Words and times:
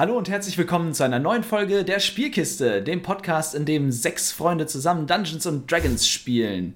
Hallo 0.00 0.16
und 0.16 0.30
herzlich 0.30 0.56
willkommen 0.56 0.94
zu 0.94 1.04
einer 1.04 1.18
neuen 1.18 1.42
Folge 1.42 1.84
der 1.84 2.00
Spielkiste, 2.00 2.80
dem 2.80 3.02
Podcast, 3.02 3.54
in 3.54 3.66
dem 3.66 3.92
sechs 3.92 4.32
Freunde 4.32 4.66
zusammen 4.66 5.06
Dungeons 5.06 5.44
und 5.44 5.70
Dragons 5.70 6.08
spielen. 6.08 6.74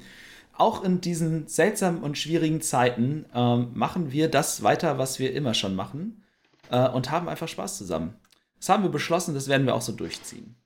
Auch 0.52 0.84
in 0.84 1.00
diesen 1.00 1.46
seltsamen 1.46 2.02
und 2.02 2.18
schwierigen 2.18 2.60
Zeiten 2.60 3.24
ähm, 3.34 3.70
machen 3.72 4.12
wir 4.12 4.30
das 4.30 4.62
weiter, 4.62 4.98
was 4.98 5.20
wir 5.20 5.32
immer 5.32 5.54
schon 5.54 5.74
machen 5.74 6.22
äh, 6.70 6.86
und 6.86 7.10
haben 7.10 7.30
einfach 7.30 7.48
Spaß 7.48 7.78
zusammen. 7.78 8.14
Das 8.60 8.68
haben 8.68 8.82
wir 8.82 8.90
beschlossen, 8.90 9.32
das 9.32 9.48
werden 9.48 9.64
wir 9.64 9.74
auch 9.74 9.80
so 9.80 9.92
durchziehen. 9.92 10.56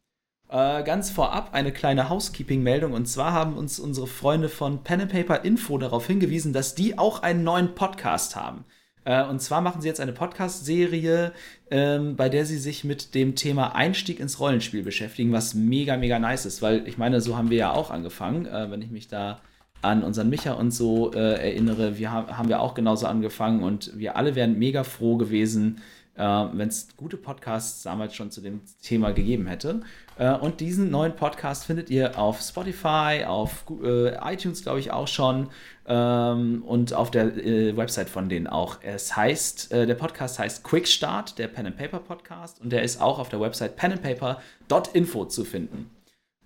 Äh, 0.49 0.83
ganz 0.83 1.11
vorab 1.11 1.55
eine 1.55 1.71
kleine 1.71 2.09
Housekeeping-Meldung 2.09 2.93
und 2.93 3.07
zwar 3.07 3.33
haben 3.33 3.57
uns 3.57 3.79
unsere 3.79 4.09
Freunde 4.09 4.49
von 4.49 4.83
Pen 4.83 5.03
and 5.03 5.13
Paper 5.13 5.45
Info 5.45 5.79
darauf 5.79 6.09
hingewiesen, 6.09 6.53
dass 6.53 6.75
die 6.75 6.99
auch 6.99 7.23
einen 7.23 7.45
neuen 7.45 7.77
Podcast 7.77 8.35
haben. 8.35 8.65
Äh, 9.09 9.25
und 9.25 9.41
zwar 9.41 9.63
machen 9.63 9.81
sie 9.81 9.89
jetzt 9.89 10.01
eine 10.01 10.13
Podcast-Serie, 10.13 11.33
ähm, 11.71 12.15
bei 12.17 12.29
der 12.29 12.45
sie 12.45 12.59
sich 12.59 12.85
mit 12.85 13.15
dem 13.15 13.35
Thema 13.37 13.75
Einstieg 13.75 14.21
ins 14.21 14.39
Rollenspiel 14.39 14.83
beschäftigen, 14.83 15.33
was 15.33 15.55
mega, 15.55 15.97
mega 15.97 16.19
nice 16.19 16.45
ist, 16.45 16.61
weil 16.61 16.87
ich 16.87 16.99
meine, 16.99 17.23
so 17.23 17.35
haben 17.35 17.49
wir 17.49 17.57
ja 17.57 17.73
auch 17.73 17.91
angefangen, 17.91 18.45
äh, 18.45 18.71
wenn 18.71 18.83
ich 18.83 18.91
mich 18.91 19.09
da 19.09 19.41
an 19.81 20.03
unseren 20.03 20.29
Micha 20.29 20.53
und 20.53 20.73
so 20.73 21.15
äh, 21.15 21.51
erinnere, 21.51 21.97
wir 21.97 22.13
haben, 22.13 22.37
haben 22.37 22.51
wir 22.51 22.61
auch 22.61 22.75
genauso 22.75 23.07
angefangen 23.07 23.63
und 23.63 23.97
wir 23.97 24.17
alle 24.17 24.35
wären 24.35 24.59
mega 24.59 24.85
froh 24.85 25.17
gewesen, 25.17 25.81
äh, 26.19 26.23
wenn 26.53 26.69
es 26.69 26.89
gute 26.97 27.17
Podcasts 27.17 27.83
damals 27.85 28.15
schon 28.15 28.31
zu 28.31 28.41
dem 28.41 28.61
Thema 28.83 29.13
gegeben 29.13 29.47
hätte. 29.47 29.81
Äh, 30.19 30.35
und 30.35 30.61
diesen 30.61 30.91
neuen 30.91 31.15
Podcast 31.15 31.65
findet 31.65 31.91
ihr 31.91 32.19
auf 32.19 32.41
Spotify, 32.41 33.25
auf 33.27 33.65
äh, 33.83 34.17
iTunes, 34.35 34.63
glaube 34.63 34.81
ich, 34.81 34.91
auch 34.91 35.09
schon 35.09 35.49
ähm, 35.87 36.63
und 36.67 36.93
auf 36.93 37.11
der 37.11 37.37
äh, 37.37 37.77
Website 37.77 38.11
von 38.11 38.29
denen 38.29 38.49
auch. 38.49 38.79
Es 38.83 39.17
heißt, 39.17 39.73
äh, 39.73 39.87
der 39.87 39.95
Podcast 39.95 40.39
heißt 40.39 40.65
Quick 40.65 40.89
Start, 40.89 41.39
der 41.39 41.49
Pen 41.49 41.67
and 41.67 41.77
Paper 41.77 42.01
Podcast, 42.01 42.61
und 42.61 42.71
der 42.71 42.83
ist 42.83 43.01
auch 43.01 43.19
auf 43.19 43.29
der 43.29 43.41
Website 43.41 43.77
penandpaper.info 43.77 45.25
zu 45.27 45.45
finden. 45.45 45.91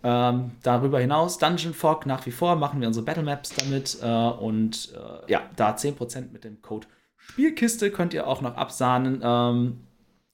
Ähm, 0.04 0.50
darüber 0.64 0.98
hinaus 0.98 1.38
Dungeon 1.38 1.74
Fog 1.74 2.06
nach 2.06 2.26
wie 2.26 2.32
vor 2.32 2.56
machen 2.56 2.80
wir 2.80 2.88
unsere 2.88 3.06
Battle 3.06 3.22
Maps 3.22 3.54
damit 3.54 3.98
äh, 4.02 4.06
und 4.06 4.92
äh, 4.96 5.30
ja, 5.30 5.42
da 5.54 5.76
10% 5.76 6.32
mit 6.32 6.42
dem 6.42 6.60
Code 6.60 6.88
Spielkiste 7.28 7.90
könnt 7.90 8.14
ihr 8.14 8.26
auch 8.26 8.40
noch 8.40 8.56
absahnen 8.56 9.20
ähm, 9.22 9.80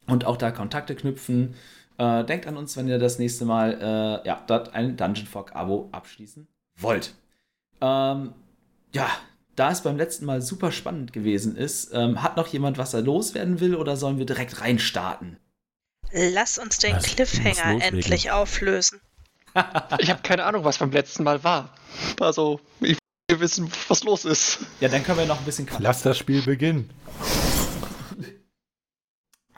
und 0.06 0.24
auch 0.24 0.36
da 0.36 0.50
Kontakte 0.50 0.94
knüpfen. 0.94 1.54
Äh, 1.98 2.24
denkt 2.24 2.46
an 2.46 2.56
uns, 2.56 2.76
wenn 2.76 2.88
ihr 2.88 2.98
das 2.98 3.18
nächste 3.18 3.44
Mal 3.44 4.22
äh, 4.24 4.26
ja, 4.26 4.42
dort 4.46 4.74
ein 4.74 4.96
Dungeon 4.96 5.26
Fog 5.26 5.54
Abo 5.54 5.88
abschließen 5.92 6.48
wollt. 6.76 7.14
Ähm, 7.80 8.34
ja, 8.94 9.08
da 9.56 9.70
es 9.70 9.82
beim 9.82 9.96
letzten 9.96 10.24
Mal 10.24 10.40
super 10.40 10.72
spannend 10.72 11.12
gewesen 11.12 11.56
ist, 11.56 11.92
ähm, 11.92 12.22
hat 12.22 12.36
noch 12.36 12.46
jemand, 12.46 12.78
was 12.78 12.94
er 12.94 13.02
loswerden 13.02 13.60
will 13.60 13.74
oder 13.74 13.96
sollen 13.96 14.18
wir 14.18 14.26
direkt 14.26 14.60
reinstarten? 14.60 15.38
Lass 16.12 16.58
uns 16.58 16.78
den 16.78 16.92
Lass 16.92 17.04
Cliffhanger 17.04 17.82
endlich 17.82 18.30
auflösen. 18.30 19.00
ich 19.98 20.10
habe 20.10 20.22
keine 20.22 20.44
Ahnung, 20.44 20.64
was 20.64 20.78
beim 20.78 20.92
letzten 20.92 21.24
Mal 21.24 21.42
war. 21.44 21.74
Also, 22.20 22.60
ich 22.80 22.96
will 23.28 23.40
wissen, 23.40 23.70
was 23.88 24.04
los 24.04 24.24
ist. 24.24 24.58
Ja, 24.80 24.88
dann 24.88 25.02
können 25.04 25.18
wir 25.18 25.26
noch 25.26 25.38
ein 25.38 25.44
bisschen 25.44 25.66
quatschen. 25.66 25.84
Lass 25.84 26.02
das 26.02 26.18
Spiel 26.18 26.42
beginnen. 26.42 26.90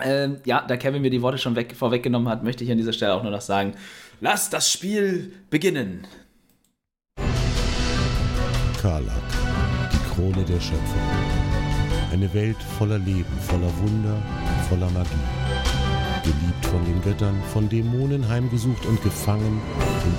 ähm, 0.01 0.41
ja, 0.45 0.65
da 0.67 0.77
Kevin 0.77 1.03
mir 1.03 1.11
die 1.11 1.23
Worte 1.23 1.39
schon 1.39 1.57
weg, 1.57 1.75
vorweggenommen 1.77 2.29
hat, 2.29 2.43
möchte 2.43 2.65
ich 2.65 2.71
an 2.71 2.79
dieser 2.79 2.93
Stelle 2.93 3.15
auch 3.15 3.23
nur 3.23 3.33
noch 3.33 3.41
sagen: 3.41 3.75
Lass 4.21 4.51
das 4.51 4.71
Spiel 4.71 5.33
beginnen. 5.51 6.07
Karlak, 8.81 9.15
die 9.93 10.15
Krone 10.15 10.45
der 10.45 10.61
Schöpfung. 10.61 11.11
Eine 12.13 12.33
Welt 12.35 12.57
voller 12.79 12.99
Leben, 12.99 13.39
voller 13.47 13.73
Wunder, 13.79 14.21
voller 14.69 14.91
Magie 14.91 15.11
geliebt 16.23 16.67
von 16.67 16.85
den 16.85 17.01
Göttern, 17.03 17.43
von 17.53 17.69
Dämonen 17.69 18.29
heimgesucht 18.29 18.85
und 18.85 19.03
gefangen 19.03 19.61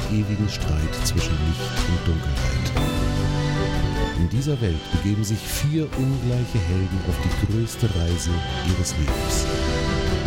im 0.09 0.19
ewigen 0.19 0.49
Streit 0.49 0.95
zwischen 1.03 1.37
Licht 1.47 1.61
und 1.89 2.07
Dunkelheit. 2.07 3.00
In 4.21 4.29
dieser 4.29 4.61
Welt 4.61 4.79
begeben 4.91 5.23
sich 5.23 5.39
vier 5.39 5.87
ungleiche 5.97 6.59
Helden 6.59 6.99
auf 7.09 7.17
die 7.23 7.47
größte 7.47 7.87
Reise 7.87 8.29
ihres 8.69 8.95
Lebens. 8.95 9.47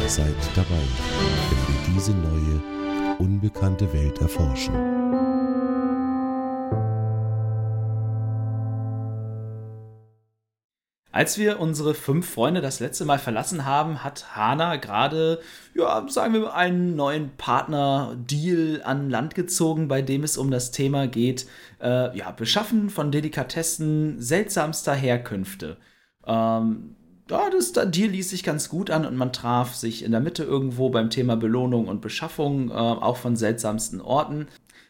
Seid 0.09 0.34
dabei, 0.56 0.82
wenn 1.49 1.75
wir 1.75 1.94
diese 1.94 2.10
neue, 2.10 3.16
unbekannte 3.21 3.91
Welt 3.93 4.21
erforschen. 4.21 5.14
Als 11.15 11.39
wir 11.39 11.61
unsere 11.61 11.95
fünf 11.95 12.29
Freunde 12.29 12.61
das 12.61 12.81
letzte 12.81 13.05
Mal 13.05 13.21
verlassen 13.21 13.65
haben, 13.65 14.03
hat 14.03 14.35
Hana 14.35 14.75
gerade, 14.75 15.39
ja, 15.73 16.05
sagen 16.09 16.35
wir 16.35 16.55
einen 16.57 16.97
neuen 16.97 17.31
Partner-Deal 17.37 18.83
an 18.83 19.11
Land 19.11 19.37
gezogen, 19.37 19.87
bei 19.87 20.03
dem 20.03 20.25
es 20.25 20.37
um 20.37 20.51
das 20.51 20.73
Thema 20.73 21.07
geht, 21.07 21.47
äh, 21.81 22.19
ja, 22.19 22.33
Beschaffen 22.33 22.91
von 22.91 23.13
Delikatessen 23.13 24.21
seltsamster 24.21 24.93
Herkünfte. 24.93 25.77
Ähm, 26.27 26.97
ja, 27.31 27.49
das 27.49 27.73
Deal 27.73 28.11
ließ 28.11 28.31
sich 28.31 28.43
ganz 28.43 28.69
gut 28.69 28.91
an 28.91 29.07
und 29.07 29.15
man 29.17 29.33
traf 29.33 29.77
sich 29.77 30.03
in 30.05 30.11
der 30.11 30.21
Mitte 30.21 30.43
irgendwo 30.43 30.91
beim 30.91 31.11
Thema 31.11 31.37
Belohnung 31.37 31.87
und 31.87 32.01
Beschaffung, 32.01 32.71
äh, 32.71 32.75
auch 32.75 33.19
von 33.19 33.37
seltsamsten 33.37 34.01
Orten. 34.01 34.49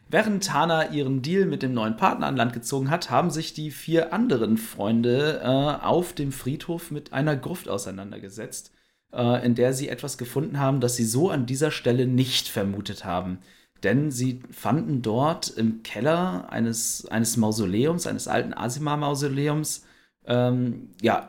Während 0.09 0.45
Tana 0.45 0.91
ihren 0.91 1.23
Deal 1.23 1.47
mit 1.47 1.63
dem 1.63 1.75
neuen 1.75 1.97
Partner 1.97 2.27
an 2.27 2.37
Land 2.37 2.53
gezogen 2.53 2.91
hat, 2.91 3.11
haben 3.11 3.31
sich 3.31 3.55
die 3.55 3.71
vier 3.71 4.13
anderen 4.13 4.59
Freunde 4.59 5.41
äh, 5.43 5.47
auf 5.85 6.13
dem 6.13 6.31
Friedhof 6.31 6.91
mit 6.91 7.13
einer 7.13 7.37
Gruft 7.37 7.69
auseinandergesetzt, 7.69 8.73
äh, 9.13 9.45
in 9.45 9.55
der 9.55 9.73
sie 9.73 9.89
etwas 9.89 10.19
gefunden 10.19 10.59
haben, 10.59 10.81
das 10.81 10.97
sie 10.97 11.05
so 11.05 11.31
an 11.31 11.47
dieser 11.47 11.71
Stelle 11.71 12.07
nicht 12.07 12.49
vermutet 12.49 13.05
haben. 13.05 13.39
Denn 13.83 14.11
sie 14.11 14.43
fanden 14.51 15.03
dort 15.03 15.49
im 15.49 15.83
Keller 15.83 16.51
eines, 16.51 17.07
eines 17.07 17.37
Mausoleums, 17.37 18.07
eines 18.07 18.29
alten 18.29 18.55
Asima-Mausoleums, 18.55 19.85
ähm, 20.27 20.91
ja, 21.03 21.29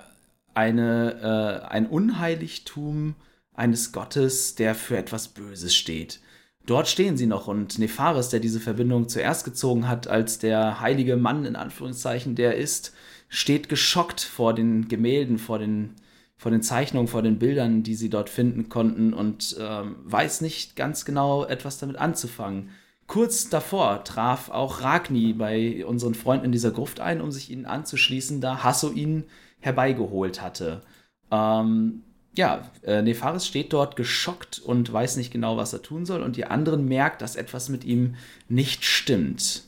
eine, 0.53 1.61
äh, 1.63 1.67
ein 1.67 1.87
Unheiligtum 1.87 3.15
eines 3.53 3.91
Gottes, 3.91 4.55
der 4.55 4.75
für 4.75 4.97
etwas 4.97 5.29
Böses 5.29 5.75
steht. 5.75 6.19
Dort 6.65 6.87
stehen 6.87 7.15
sie 7.15 7.27
noch 7.27 7.47
und 7.47 7.77
Nepharis, 7.77 8.29
der 8.29 8.39
diese 8.39 8.59
Verbindung 8.59 9.07
zuerst 9.07 9.45
gezogen 9.45 9.87
hat, 9.87 10.07
als 10.07 10.39
der 10.39 10.79
heilige 10.79 11.15
Mann 11.15 11.45
in 11.45 11.55
Anführungszeichen, 11.55 12.35
der 12.35 12.55
ist, 12.55 12.93
steht 13.29 13.69
geschockt 13.69 14.21
vor 14.21 14.53
den 14.53 14.87
Gemälden, 14.87 15.37
vor 15.37 15.59
den, 15.59 15.93
vor 16.37 16.51
den 16.51 16.63
Zeichnungen, 16.63 17.07
vor 17.07 17.21
den 17.21 17.37
Bildern, 17.37 17.83
die 17.83 17.95
sie 17.95 18.09
dort 18.09 18.29
finden 18.29 18.69
konnten 18.69 19.13
und 19.13 19.55
ähm, 19.59 19.97
weiß 20.05 20.41
nicht 20.41 20.75
ganz 20.75 21.05
genau 21.05 21.45
etwas 21.45 21.77
damit 21.77 21.97
anzufangen. 21.97 22.69
Kurz 23.07 23.49
davor 23.49 24.03
traf 24.03 24.49
auch 24.49 24.81
Ragni 24.81 25.33
bei 25.33 25.85
unseren 25.85 26.15
Freunden 26.15 26.45
in 26.45 26.51
dieser 26.51 26.71
Gruft 26.71 26.99
ein, 26.99 27.21
um 27.21 27.31
sich 27.31 27.51
ihnen 27.51 27.67
anzuschließen, 27.67 28.41
da 28.41 28.63
Hasso 28.63 28.91
ihn 28.91 29.25
herbeigeholt 29.59 30.41
hatte. 30.41 30.81
Ähm, 31.29 32.01
ja, 32.37 32.69
äh, 32.83 33.01
Nefaris 33.01 33.47
steht 33.47 33.73
dort 33.73 33.95
geschockt 33.95 34.59
und 34.59 34.91
weiß 34.91 35.17
nicht 35.17 35.31
genau, 35.31 35.57
was 35.57 35.73
er 35.73 35.81
tun 35.81 36.05
soll, 36.05 36.21
und 36.21 36.35
die 36.35 36.45
anderen 36.45 36.85
merkt, 36.87 37.21
dass 37.21 37.35
etwas 37.35 37.69
mit 37.69 37.83
ihm 37.83 38.15
nicht 38.49 38.83
stimmt. 38.83 39.63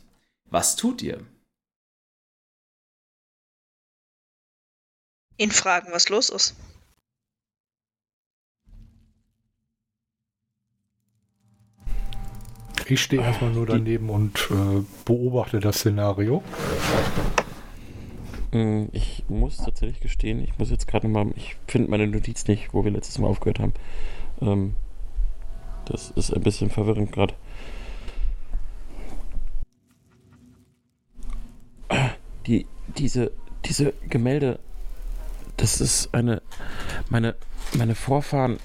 Was 0.49 0.75
tut 0.75 1.01
ihr? 1.01 1.25
Ihn 5.37 5.51
fragen, 5.51 5.91
was 5.91 6.09
los 6.09 6.29
ist. 6.29 6.55
Ich 12.89 13.01
stehe 13.01 13.21
erstmal 13.21 13.51
nur 13.51 13.65
daneben 13.65 14.09
und 14.09 14.47
äh, 14.49 14.81
beobachte 15.03 15.59
das 15.59 15.79
Szenario. 15.79 16.41
Hm, 18.51 18.89
ich 18.93 19.25
muss 19.27 19.57
tatsächlich 19.57 19.99
gestehen, 19.99 20.41
ich 20.41 20.57
muss 20.57 20.71
jetzt 20.71 20.87
gerade 20.87 21.07
mal, 21.07 21.31
ich 21.35 21.57
finde 21.67 21.89
meine 21.89 22.07
Notiz 22.07 22.47
nicht, 22.47 22.73
wo 22.73 22.83
wir 22.85 22.91
letztes 22.91 23.17
Mal 23.19 23.27
aufgehört 23.27 23.59
haben. 23.59 23.73
Ähm, 24.41 24.75
das 25.85 26.11
ist 26.11 26.33
ein 26.33 26.41
bisschen 26.41 26.69
verwirrend 26.69 27.11
gerade. 27.11 27.33
Die, 32.45 32.65
diese, 32.97 33.31
diese 33.65 33.93
Gemälde, 34.07 34.59
das 35.57 35.81
ist 35.81 36.13
eine, 36.13 36.41
meine, 37.09 37.35
meine 37.73 37.95
Vorfahren. 37.95 38.57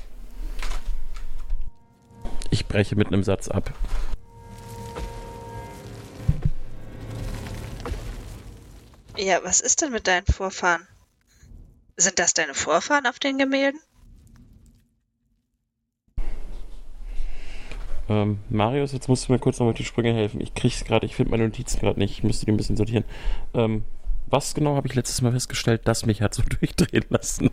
Ich 2.51 2.67
breche 2.67 2.95
mit 2.95 3.09
einem 3.09 3.25
Satz 3.25 3.49
ab. 3.49 3.73
Ja, 9.17 9.45
was 9.45 9.61
ist 9.61 9.83
denn 9.83 9.93
mit 9.93 10.07
deinen 10.07 10.27
Vorfahren? 10.27 10.87
Sind 11.97 12.19
das 12.19 12.33
deine 12.33 12.55
Vorfahren 12.55 13.07
auf 13.07 13.19
den 13.19 13.37
Gemälden? 13.37 13.81
Ähm, 18.09 18.39
Marius, 18.49 18.93
jetzt 18.93 19.09
musst 19.09 19.29
du 19.29 19.33
mir 19.33 19.39
kurz 19.39 19.59
noch 19.59 19.67
mit 19.67 19.79
die 19.79 19.85
Sprünge 19.85 20.15
helfen. 20.15 20.41
Ich 20.41 20.55
krieg's 20.55 20.85
gerade, 20.85 21.07
ich 21.07 21.15
finde 21.15 21.31
meine 21.31 21.45
Notizen 21.45 21.81
gerade 21.81 21.99
nicht. 21.99 22.13
Ich 22.13 22.23
müsste 22.23 22.47
die 22.47 22.53
ein 22.53 22.57
bisschen 22.57 22.77
sortieren. 22.77 23.05
Ähm, 23.55 23.85
was 24.33 24.55
genau 24.55 24.75
habe 24.75 24.89
ich 24.89 24.95
letztes 24.95 25.23
Mal 25.23 25.33
festgestellt, 25.33 25.83
das 25.85 26.07
mich 26.07 26.23
hat 26.23 26.35
so 26.35 26.43
durchdrehen 26.61 27.05
lassen? 27.11 27.51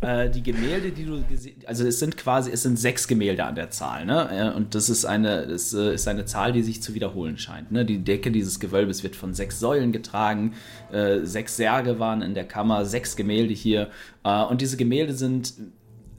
Äh, 0.00 0.30
die 0.30 0.42
Gemälde, 0.42 0.92
die 0.92 1.04
du 1.04 1.22
gesehen 1.24 1.56
also 1.66 1.86
es 1.86 1.98
sind 1.98 2.16
quasi, 2.16 2.50
es 2.50 2.62
sind 2.62 2.78
sechs 2.78 3.08
Gemälde 3.08 3.44
an 3.44 3.54
der 3.54 3.70
Zahl, 3.70 4.06
ne? 4.06 4.28
Äh, 4.32 4.56
Und 4.56 4.74
das 4.74 4.88
ist 4.88 5.04
eine, 5.04 5.46
das 5.46 5.74
äh, 5.74 5.94
ist 5.94 6.08
eine 6.08 6.24
Zahl, 6.24 6.52
die 6.52 6.62
sich 6.62 6.82
zu 6.82 6.94
wiederholen 6.94 7.36
scheint. 7.36 7.72
Ne? 7.72 7.84
Die 7.84 7.98
Decke 7.98 8.30
dieses 8.30 8.60
Gewölbes 8.60 9.02
wird 9.02 9.16
von 9.16 9.34
sechs 9.34 9.60
Säulen 9.60 9.92
getragen, 9.92 10.54
äh, 10.92 11.20
sechs 11.24 11.56
Särge 11.56 11.98
waren 11.98 12.22
in 12.22 12.34
der 12.34 12.44
Kammer, 12.44 12.84
sechs 12.84 13.16
Gemälde 13.16 13.52
hier. 13.52 13.90
Äh, 14.24 14.44
und 14.44 14.60
diese 14.60 14.76
Gemälde 14.76 15.14
sind 15.14 15.54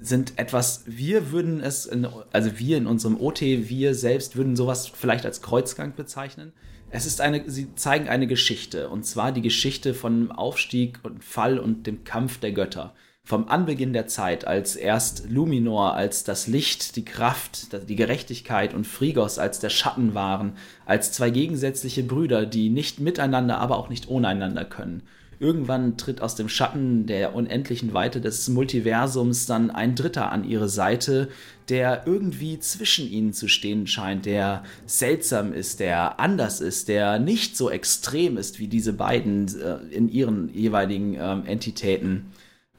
sind 0.02 0.40
etwas, 0.40 0.84
wir 0.86 1.32
würden 1.32 1.60
es, 1.60 1.86
in, 1.86 2.08
also 2.32 2.58
wir 2.58 2.78
in 2.78 2.88
unserem 2.88 3.20
OT, 3.20 3.42
wir 3.42 3.94
selbst 3.94 4.38
würden 4.38 4.56
sowas 4.56 4.88
vielleicht 4.88 5.26
als 5.26 5.42
Kreuzgang 5.42 5.94
bezeichnen. 5.94 6.54
Es 6.92 7.06
ist 7.06 7.22
eine, 7.22 7.48
sie 7.50 7.76
zeigen 7.76 8.10
eine 8.10 8.26
Geschichte, 8.26 8.90
und 8.90 9.06
zwar 9.06 9.32
die 9.32 9.44
Geschichte 9.44 9.94
von 9.94 10.32
Aufstieg 10.32 11.00
und 11.04 11.24
Fall 11.24 11.60
und 11.60 11.86
dem 11.86 12.04
Kampf 12.04 12.40
der 12.40 12.52
Götter. 12.52 12.96
Vom 13.24 13.48
Anbeginn 13.48 13.94
der 13.94 14.08
Zeit, 14.08 14.48
als 14.48 14.76
erst 14.76 15.30
Luminor 15.30 15.94
als 15.94 16.24
das 16.24 16.48
Licht, 16.48 16.96
die 16.96 17.06
Kraft, 17.06 17.88
die 17.88 17.96
Gerechtigkeit 17.96 18.74
und 18.74 18.88
Frigos 18.88 19.38
als 19.38 19.60
der 19.60 19.70
Schatten 19.70 20.16
waren, 20.16 20.54
als 20.88 21.12
zwei 21.12 21.30
gegensätzliche 21.30 22.02
Brüder, 22.02 22.48
die 22.48 22.72
nicht 22.72 23.00
miteinander, 23.00 23.60
aber 23.60 23.78
auch 23.78 23.90
nicht 23.90 24.10
ohne 24.10 24.28
einander 24.30 24.66
können. 24.66 25.04
Irgendwann 25.42 25.96
tritt 25.96 26.22
aus 26.22 26.36
dem 26.36 26.50
Schatten 26.50 27.06
der 27.06 27.34
unendlichen 27.34 27.94
Weite 27.94 28.20
des 28.20 28.50
Multiversums 28.50 29.46
dann 29.46 29.72
ein 29.72 29.96
Dritter 29.96 30.34
an 30.34 30.44
ihre 30.44 30.68
Seite, 30.68 31.30
der 31.70 32.04
irgendwie 32.06 32.60
zwischen 32.60 33.10
ihnen 33.10 33.32
zu 33.32 33.48
stehen 33.48 33.88
scheint, 33.88 34.26
der 34.26 34.64
seltsam 34.86 35.54
ist, 35.54 35.80
der 35.80 36.20
anders 36.20 36.60
ist, 36.60 36.90
der 36.90 37.20
nicht 37.20 37.56
so 37.56 37.70
extrem 37.70 38.36
ist 38.36 38.60
wie 38.60 38.68
diese 38.68 38.92
beiden 38.92 39.48
äh, 39.60 39.78
in 39.96 40.10
ihren 40.10 40.54
jeweiligen 40.54 41.16
ähm, 41.16 41.46
Entitäten, 41.46 42.26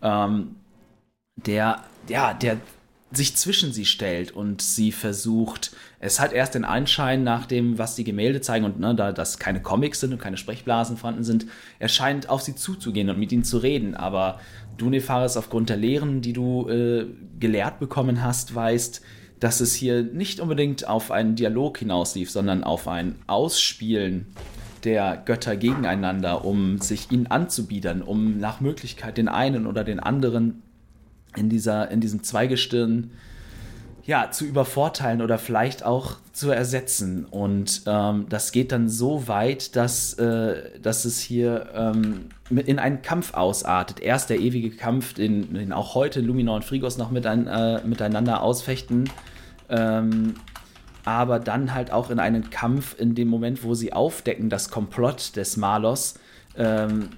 ähm, 0.03 0.57
der, 1.37 1.83
ja, 2.09 2.35
der 2.35 2.61
sich 3.13 3.37
zwischen 3.37 3.73
sie 3.73 3.87
stellt 3.87 4.33
und 4.33 4.63
sie 4.63 4.93
versucht, 4.93 5.73
es 6.03 6.19
hat 6.19 6.33
erst 6.33 6.55
den 6.55 6.65
Einschein 6.65 7.23
nach 7.23 7.45
dem, 7.45 7.79
was 7.79 7.95
die 7.95 8.05
Gemälde 8.05 8.41
zeigen 8.41 8.65
und 8.65 8.81
ne, 8.81 8.95
da 8.95 9.13
das 9.13 9.39
keine 9.39 9.61
Comics 9.61 10.01
sind 10.01 10.13
und 10.13 10.19
keine 10.19 10.39
Sprechblasen 10.39 10.97
vorhanden 10.97 11.25
sind, 11.25 11.47
er 11.79 11.89
scheint 11.89 12.31
auf 12.31 12.41
sie 12.41 12.57
zuzugehen 12.57 13.11
und 13.11 13.19
mit 13.19 13.31
ihnen 13.33 13.45
zu 13.45 13.59
reden, 13.59 13.95
aber 13.95 14.41
du, 14.79 14.89
Nefaris, 14.89 15.37
aufgrund 15.37 15.69
der 15.69 15.77
Lehren, 15.77 16.23
die 16.23 16.33
du 16.33 16.69
äh, 16.71 17.07
gelehrt 17.39 17.79
bekommen 17.81 18.25
hast, 18.25 18.55
weißt, 18.55 19.03
dass 19.41 19.61
es 19.61 19.75
hier 19.75 20.03
nicht 20.03 20.41
unbedingt 20.41 20.89
auf 20.89 21.11
einen 21.11 21.37
Dialog 21.37 21.79
hinauslief, 21.79 22.31
sondern 22.31 22.65
auf 22.65 22.89
ein 22.89 23.17
Ausspielen 23.27 24.27
der 24.85 25.19
Götter 25.19 25.57
gegeneinander, 25.57 26.47
um 26.47 26.79
sich 26.79 27.13
ihnen 27.13 27.27
anzubiedern, 27.27 28.01
um 28.01 28.39
nach 28.39 28.61
Möglichkeit 28.61 29.19
den 29.19 29.29
einen 29.29 29.67
oder 29.67 29.85
den 29.85 30.01
anderen 30.01 30.63
in, 31.37 31.51
dieser, 31.51 31.91
in 31.91 32.01
diesem 32.01 32.23
Zweigestirn 32.23 33.11
ja, 34.05 34.31
zu 34.31 34.45
übervorteilen 34.45 35.23
oder 35.23 35.39
vielleicht 35.39 35.85
auch 35.85 36.17
zu 36.33 36.51
ersetzen. 36.51 37.27
Und 37.27 37.83
ähm, 37.87 38.27
das 38.29 38.53
geht 38.53 38.73
dann 38.73 38.89
so 38.89 39.29
weit, 39.29 39.77
dass, 39.77 40.15
äh, 40.15 40.79
dass 40.81 41.05
es 41.05 41.21
hier 41.21 41.69
ähm, 41.75 42.27
in 42.49 42.79
einen 42.79 43.03
Kampf 43.03 43.35
ausartet. 43.35 44.01
Erst 44.01 44.31
der 44.31 44.41
ewige 44.41 44.71
Kampf, 44.71 45.15
den, 45.15 45.55
den 45.55 45.73
auch 45.73 45.95
heute 45.95 46.21
Luminor 46.21 46.57
und 46.57 46.65
Frigos 46.65 46.99
noch 46.99 47.11
mit 47.11 47.27
ein, 47.27 47.47
äh, 47.47 47.83
miteinander 47.85 48.43
ausfechten. 48.43 49.11
Ähm, 49.69 50.35
aber 51.05 51.39
dann 51.39 51.75
halt 51.75 51.93
auch 51.93 52.11
in 52.11 52.19
einen 52.19 52.51
Kampf 52.51 52.99
in 52.99 53.15
dem 53.15 53.29
Moment, 53.29 53.65
wo 53.65 53.75
sie 53.75 53.93
aufdecken, 53.93 54.51
das 54.51 54.71
Komplott 54.71 55.37
des 55.37 55.57
Malos, 55.57 56.15
ähm, 56.57 57.11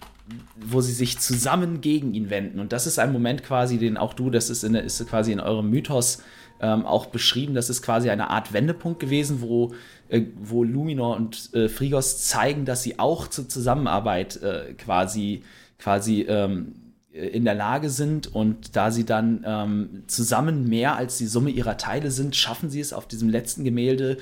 wo 0.57 0.81
sie 0.81 0.93
sich 0.93 1.19
zusammen 1.19 1.81
gegen 1.81 2.15
ihn 2.15 2.31
wenden. 2.31 2.61
Und 2.61 2.73
das 2.73 2.87
ist 2.87 2.99
ein 2.99 3.13
Moment 3.13 3.43
quasi, 3.43 3.79
den 3.79 3.97
auch 3.97 4.15
du, 4.15 4.31
das 4.31 4.51
ist, 4.51 4.63
in, 4.63 4.75
ist 4.75 5.07
quasi 5.09 5.33
in 5.33 5.41
eurem 5.41 5.69
Mythos 5.69 6.23
ähm, 6.63 6.87
auch 6.87 7.07
beschrieben. 7.07 7.55
Das 7.55 7.69
ist 7.69 7.83
quasi 7.83 8.09
eine 8.09 8.31
Art 8.31 8.53
Wendepunkt 8.53 9.01
gewesen, 9.01 9.43
wo, 9.43 9.73
äh, 10.09 10.23
wo 10.41 10.65
Luminor 10.65 11.17
und 11.17 11.53
äh, 11.55 11.69
Frigos 11.69 12.25
zeigen, 12.25 12.65
dass 12.65 12.83
sie 12.83 12.99
auch 12.99 13.29
zur 13.29 13.49
Zusammenarbeit 13.49 14.41
äh, 14.43 14.75
quasi, 14.75 15.43
quasi 15.79 16.23
ähm, 16.23 16.77
in 17.13 17.45
der 17.45 17.55
Lage 17.55 17.91
sind. 17.91 18.35
Und 18.35 18.77
da 18.77 18.91
sie 18.91 19.05
dann 19.05 19.45
ähm, 19.45 20.05
zusammen 20.07 20.69
mehr 20.69 20.97
als 20.97 21.19
die 21.19 21.27
Summe 21.27 21.51
ihrer 21.51 21.77
Teile 21.77 22.11
sind, 22.11 22.37
schaffen 22.37 22.71
sie 22.71 22.81
es 22.81 22.93
auf 22.93 23.07
diesem 23.07 23.29
letzten 23.29 23.65
Gemälde 23.65 24.19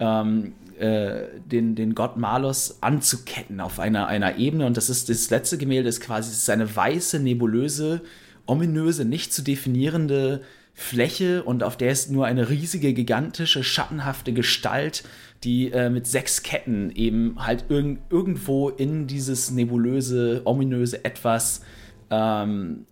ähm, 0.00 0.52
äh, 0.78 1.22
den, 1.46 1.76
den 1.76 1.94
Gott 1.94 2.16
Malos 2.16 2.78
anzuketten 2.80 3.60
auf 3.60 3.78
einer, 3.78 4.08
einer 4.08 4.36
Ebene. 4.36 4.66
Und 4.66 4.76
das 4.76 4.90
ist 4.90 5.08
das 5.08 5.30
letzte 5.30 5.58
Gemälde, 5.58 5.88
ist 5.88 6.00
quasi 6.00 6.32
ist 6.32 6.50
eine 6.50 6.74
weiße, 6.74 7.20
nebulöse, 7.20 8.00
ominöse, 8.46 9.04
nicht 9.04 9.32
zu 9.32 9.42
definierende 9.42 10.42
Fläche 10.74 11.44
und 11.44 11.62
auf 11.62 11.76
der 11.76 11.92
ist 11.92 12.10
nur 12.10 12.26
eine 12.26 12.48
riesige, 12.48 12.92
gigantische, 12.92 13.62
schattenhafte 13.62 14.32
Gestalt, 14.32 15.04
die 15.44 15.70
äh, 15.70 15.88
mit 15.88 16.06
sechs 16.06 16.42
Ketten 16.42 16.90
eben 16.90 17.36
halt 17.38 17.66
irg 17.68 17.98
irgendwo 18.10 18.70
in 18.70 19.06
dieses 19.06 19.52
nebulöse, 19.52 20.42
ominöse 20.44 21.04
Etwas 21.04 21.62
ähm, 22.10 22.86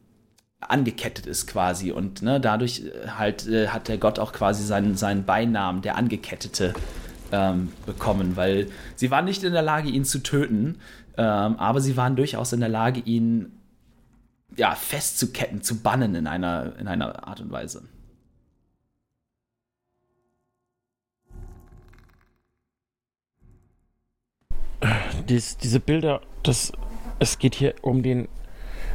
angekettet 0.60 1.26
ist 1.26 1.48
quasi. 1.48 1.90
Und 1.90 2.22
ne, 2.22 2.40
dadurch 2.40 2.84
äh, 2.84 3.08
halt 3.08 3.48
äh, 3.48 3.68
hat 3.68 3.88
der 3.88 3.98
Gott 3.98 4.20
auch 4.20 4.32
quasi 4.32 4.64
seinen, 4.64 4.96
seinen 4.96 5.24
Beinamen, 5.24 5.82
der 5.82 5.96
Angekettete, 5.96 6.74
ähm, 7.32 7.72
bekommen, 7.86 8.36
weil 8.36 8.68
sie 8.94 9.10
waren 9.10 9.24
nicht 9.24 9.42
in 9.42 9.52
der 9.52 9.62
Lage, 9.62 9.88
ihn 9.88 10.04
zu 10.04 10.22
töten, 10.22 10.76
ähm, 11.16 11.56
aber 11.56 11.80
sie 11.80 11.96
waren 11.96 12.14
durchaus 12.14 12.52
in 12.52 12.60
der 12.60 12.68
Lage, 12.68 13.00
ihn 13.00 13.50
ja, 14.56 14.74
festzuketten, 14.74 15.62
zu 15.62 15.82
bannen 15.82 16.14
in 16.14 16.26
einer, 16.26 16.76
in 16.78 16.88
einer 16.88 17.26
Art 17.26 17.40
und 17.40 17.50
Weise. 17.50 17.82
Dies, 25.28 25.56
diese 25.56 25.78
Bilder, 25.78 26.20
das, 26.42 26.72
es 27.18 27.38
geht 27.38 27.54
hier 27.54 27.74
um 27.82 28.02
den, 28.02 28.28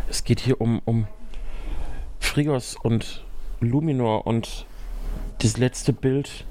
es 0.10 0.24
geht 0.24 0.42
hier 0.42 0.60
um, 0.60 0.82
um 0.84 1.08
Frigos 2.20 2.76
und 2.76 3.24
Luminor 3.62 4.28
und 4.28 4.66
das 5.40 5.58
letzte 5.58 5.94
Bild, 5.94 6.46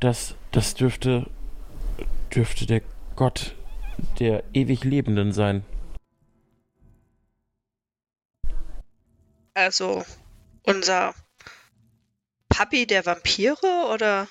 das, 0.00 0.34
das 0.52 0.74
dürfte, 0.74 1.26
dürfte 2.34 2.66
der 2.66 2.82
Gott 3.14 3.54
der 4.18 4.44
ewig 4.52 4.84
Lebenden 4.84 5.32
sein. 5.32 5.64
Also 9.56 10.04
unser 10.64 11.14
Papi 12.50 12.86
der 12.86 13.06
Vampire 13.06 13.88
oder 13.90 14.28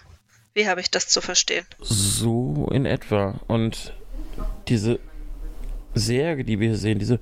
wie 0.54 0.70
habe 0.70 0.82
ich 0.82 0.92
das 0.92 1.08
zu 1.08 1.20
verstehen? 1.20 1.66
So 1.80 2.70
in 2.72 2.86
etwa. 2.86 3.40
Und 3.48 3.96
diese 4.68 5.00
Särge, 5.96 6.46
die 6.46 6.60
wir 6.60 6.68
hier 6.68 6.78
sehen, 6.78 7.00
diese, 7.00 7.20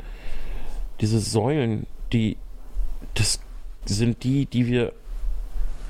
diese 1.00 1.22
Säulen, 1.22 1.88
die 2.12 2.36
das 3.14 3.40
sind 3.86 4.26
die, 4.26 4.48
die 4.48 4.68
wir 4.68 4.92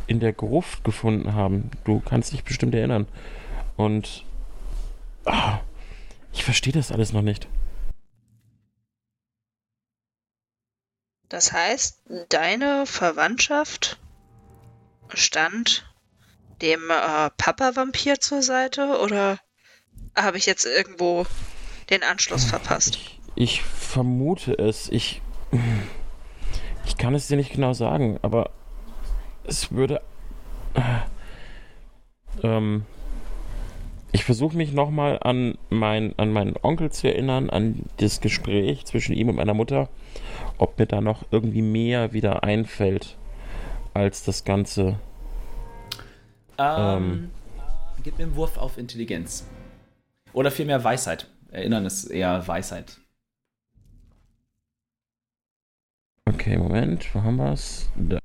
in 0.05 0.19
der 0.19 0.33
Gruft 0.33 0.83
gefunden 0.83 1.33
haben. 1.33 1.71
Du 1.83 1.99
kannst 1.99 2.31
dich 2.31 2.43
bestimmt 2.43 2.75
erinnern. 2.75 3.07
Und 3.75 4.23
ah, 5.25 5.61
ich 6.31 6.43
verstehe 6.43 6.73
das 6.73 6.91
alles 6.91 7.11
noch 7.11 7.23
nicht. 7.23 7.47
Das 11.33 11.51
heißt, 11.51 12.03
deine 12.29 12.85
Verwandtschaft 12.85 13.97
stand 15.15 15.91
dem 16.61 16.91
äh, 16.91 17.31
Papa-Vampir 17.37 18.19
zur 18.19 18.43
Seite 18.43 18.99
oder 18.99 19.39
habe 20.15 20.37
ich 20.37 20.45
jetzt 20.45 20.67
irgendwo 20.67 21.25
den 21.89 22.03
Anschluss 22.03 22.45
verpasst? 22.45 22.97
Ich, 22.97 23.19
ich 23.33 23.63
vermute 23.63 24.53
es. 24.59 24.89
Ich, 24.89 25.23
ich 26.85 26.97
kann 26.97 27.15
es 27.15 27.29
dir 27.29 27.37
nicht 27.37 27.51
genau 27.51 27.73
sagen, 27.73 28.19
aber 28.21 28.51
es 29.43 29.71
würde. 29.71 30.03
Äh, 30.75 32.43
ähm, 32.43 32.85
ich 34.13 34.23
versuche 34.23 34.55
mich 34.55 34.71
nochmal 34.71 35.17
an, 35.21 35.57
mein, 35.69 36.17
an 36.17 36.31
meinen 36.31 36.55
Onkel 36.61 36.91
zu 36.91 37.07
erinnern, 37.07 37.49
an 37.49 37.83
das 37.97 38.21
Gespräch 38.21 38.85
zwischen 38.85 39.13
ihm 39.13 39.27
und 39.27 39.35
meiner 39.35 39.55
Mutter, 39.55 39.89
ob 40.59 40.77
mir 40.77 40.85
da 40.85 41.01
noch 41.01 41.25
irgendwie 41.31 41.63
mehr 41.63 42.13
wieder 42.13 42.43
einfällt 42.43 43.17
als 43.95 44.23
das 44.23 44.45
Ganze. 44.45 44.99
Ähm, 46.59 46.77
ähm, 46.77 47.31
gib 48.03 48.19
mir 48.19 48.25
einen 48.25 48.35
Wurf 48.35 48.57
auf 48.57 48.77
Intelligenz. 48.77 49.47
Oder 50.31 50.51
vielmehr 50.51 50.83
Weisheit. 50.83 51.27
Erinnern 51.51 51.85
ist 51.85 52.05
eher 52.05 52.47
Weisheit. 52.47 52.99
Okay, 56.25 56.57
Moment, 56.57 57.13
wo 57.15 57.23
haben 57.23 57.37
wir 57.37 57.51
es? 57.51 57.89
Da. 57.95 58.19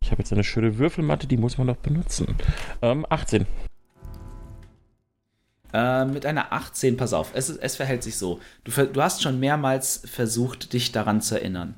Ich 0.00 0.10
habe 0.10 0.20
jetzt 0.20 0.32
eine 0.32 0.44
schöne 0.44 0.78
Würfelmatte, 0.78 1.28
die 1.28 1.36
muss 1.36 1.58
man 1.58 1.68
doch 1.68 1.76
benutzen. 1.76 2.36
Ähm, 2.82 3.06
18. 3.08 3.46
Äh, 5.76 6.06
mit 6.06 6.24
einer 6.24 6.54
18, 6.54 6.96
pass 6.96 7.12
auf, 7.12 7.32
es, 7.34 7.50
es 7.50 7.76
verhält 7.76 8.02
sich 8.02 8.16
so. 8.16 8.40
Du, 8.64 8.70
du 8.70 9.02
hast 9.02 9.20
schon 9.20 9.38
mehrmals 9.38 10.00
versucht, 10.06 10.72
dich 10.72 10.90
daran 10.90 11.20
zu 11.20 11.34
erinnern. 11.34 11.74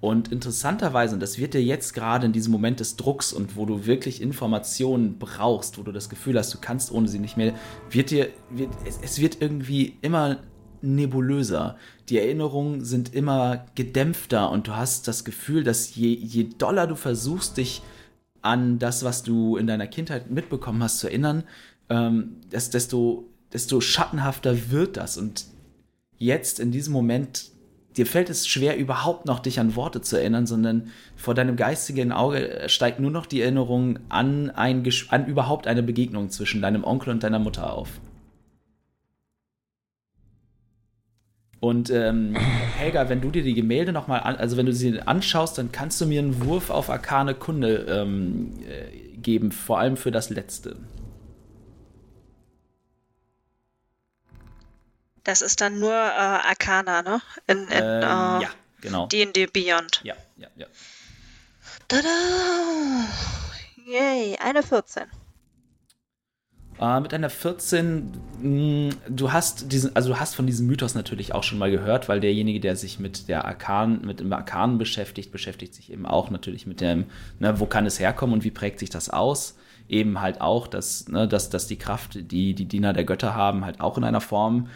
Und 0.00 0.32
interessanterweise, 0.32 1.12
und 1.12 1.20
das 1.20 1.36
wird 1.36 1.52
dir 1.52 1.62
jetzt 1.62 1.92
gerade 1.92 2.24
in 2.24 2.32
diesem 2.32 2.50
Moment 2.50 2.80
des 2.80 2.96
Drucks 2.96 3.30
und 3.30 3.54
wo 3.54 3.66
du 3.66 3.84
wirklich 3.84 4.22
Informationen 4.22 5.18
brauchst, 5.18 5.76
wo 5.76 5.82
du 5.82 5.92
das 5.92 6.08
Gefühl 6.08 6.38
hast, 6.38 6.54
du 6.54 6.58
kannst 6.62 6.90
ohne 6.92 7.08
sie 7.08 7.18
nicht 7.18 7.36
mehr, 7.36 7.52
wird 7.90 8.10
dir, 8.10 8.30
wird, 8.48 8.70
es, 8.86 8.98
es 9.02 9.20
wird 9.20 9.42
irgendwie 9.42 9.98
immer 10.00 10.38
nebulöser. 10.80 11.76
Die 12.08 12.18
Erinnerungen 12.18 12.86
sind 12.86 13.14
immer 13.14 13.66
gedämpfter 13.74 14.50
und 14.50 14.66
du 14.66 14.76
hast 14.76 15.08
das 15.08 15.26
Gefühl, 15.26 15.62
dass 15.62 15.94
je, 15.94 16.14
je 16.14 16.48
doller 16.56 16.86
du 16.86 16.94
versuchst, 16.94 17.58
dich 17.58 17.82
an 18.40 18.78
das, 18.78 19.04
was 19.04 19.22
du 19.22 19.58
in 19.58 19.66
deiner 19.66 19.88
Kindheit 19.88 20.30
mitbekommen 20.30 20.82
hast, 20.82 21.00
zu 21.00 21.08
erinnern, 21.08 21.44
ähm, 21.90 22.40
desto, 22.50 23.28
desto 23.52 23.80
schattenhafter 23.80 24.70
wird 24.70 24.96
das. 24.96 25.16
Und 25.16 25.46
jetzt 26.18 26.60
in 26.60 26.70
diesem 26.70 26.92
Moment, 26.92 27.50
dir 27.96 28.06
fällt 28.06 28.30
es 28.30 28.46
schwer, 28.46 28.76
überhaupt 28.76 29.26
noch 29.26 29.40
dich 29.40 29.60
an 29.60 29.76
Worte 29.76 30.00
zu 30.00 30.16
erinnern, 30.16 30.46
sondern 30.46 30.90
vor 31.16 31.34
deinem 31.34 31.56
geistigen 31.56 32.12
Auge 32.12 32.64
steigt 32.66 33.00
nur 33.00 33.10
noch 33.10 33.26
die 33.26 33.42
Erinnerung 33.42 33.98
an, 34.08 34.50
ein, 34.50 34.88
an 35.08 35.26
überhaupt 35.26 35.66
eine 35.66 35.82
Begegnung 35.82 36.30
zwischen 36.30 36.62
deinem 36.62 36.84
Onkel 36.84 37.10
und 37.10 37.22
deiner 37.22 37.38
Mutter 37.38 37.72
auf. 37.72 38.00
Und 41.62 41.90
ähm, 41.90 42.34
Helga, 42.76 43.08
wenn 43.08 43.20
du 43.20 43.30
dir 43.30 43.44
die 43.44 43.54
Gemälde 43.54 43.92
nochmal 43.92 44.18
an, 44.20 44.34
also 44.34 44.56
wenn 44.56 44.66
du 44.66 44.72
sie 44.72 45.00
anschaust, 45.00 45.58
dann 45.58 45.70
kannst 45.70 46.00
du 46.00 46.06
mir 46.06 46.18
einen 46.18 46.44
Wurf 46.44 46.70
auf 46.70 46.90
arkane 46.90 47.34
Kunde 47.34 47.86
ähm, 47.88 48.50
äh, 48.68 49.16
geben, 49.18 49.52
vor 49.52 49.78
allem 49.78 49.96
für 49.96 50.10
das 50.10 50.28
letzte. 50.28 50.74
Das 55.24 55.40
ist 55.42 55.60
dann 55.60 55.78
nur 55.78 55.92
äh, 55.92 55.94
Arcana, 55.94 57.02
ne? 57.02 57.20
In, 57.46 57.58
in 57.58 57.68
Ähm, 57.70 57.80
äh, 57.80 58.42
ja, 58.42 58.48
genau. 58.80 59.06
D&D 59.06 59.46
Beyond. 59.46 60.00
Ja, 60.02 60.14
ja, 60.36 60.48
ja. 60.56 60.66
Tada! 61.88 62.08
Yay, 63.86 64.36
eine 64.38 64.62
14. 64.62 65.04
Äh, 66.80 67.00
mit 67.00 67.14
einer 67.14 67.30
14, 67.30 68.12
mh, 68.40 68.94
du 69.08 69.30
hast 69.32 69.70
diesen, 69.70 69.94
also 69.94 70.10
du 70.10 70.18
hast 70.18 70.34
von 70.34 70.46
diesem 70.46 70.66
Mythos 70.66 70.94
natürlich 70.94 71.34
auch 71.34 71.44
schon 71.44 71.58
mal 71.58 71.70
gehört, 71.70 72.08
weil 72.08 72.18
derjenige, 72.20 72.60
der 72.60 72.76
sich 72.76 72.98
mit 72.98 73.28
der 73.28 73.44
Arkan, 73.44 74.00
mit 74.04 74.20
dem 74.20 74.32
Arkanen 74.32 74.78
beschäftigt, 74.78 75.30
beschäftigt 75.30 75.74
sich 75.74 75.92
eben 75.92 76.06
auch 76.06 76.30
natürlich 76.30 76.66
mit 76.66 76.80
dem, 76.80 77.04
ne, 77.38 77.60
wo 77.60 77.66
kann 77.66 77.86
es 77.86 78.00
herkommen 78.00 78.34
und 78.34 78.44
wie 78.44 78.50
prägt 78.50 78.80
sich 78.80 78.90
das 78.90 79.10
aus? 79.10 79.56
Eben 79.88 80.20
halt 80.20 80.40
auch, 80.40 80.66
dass, 80.66 81.06
ne, 81.08 81.28
dass, 81.28 81.50
dass 81.50 81.66
die 81.66 81.76
Kraft, 81.76 82.18
die 82.32 82.54
die 82.54 82.64
Diener 82.66 82.92
der 82.92 83.04
Götter 83.04 83.34
haben, 83.34 83.64
halt 83.64 83.80
auch 83.80 83.98
in 83.98 84.04
einer 84.04 84.20
Form 84.20 84.68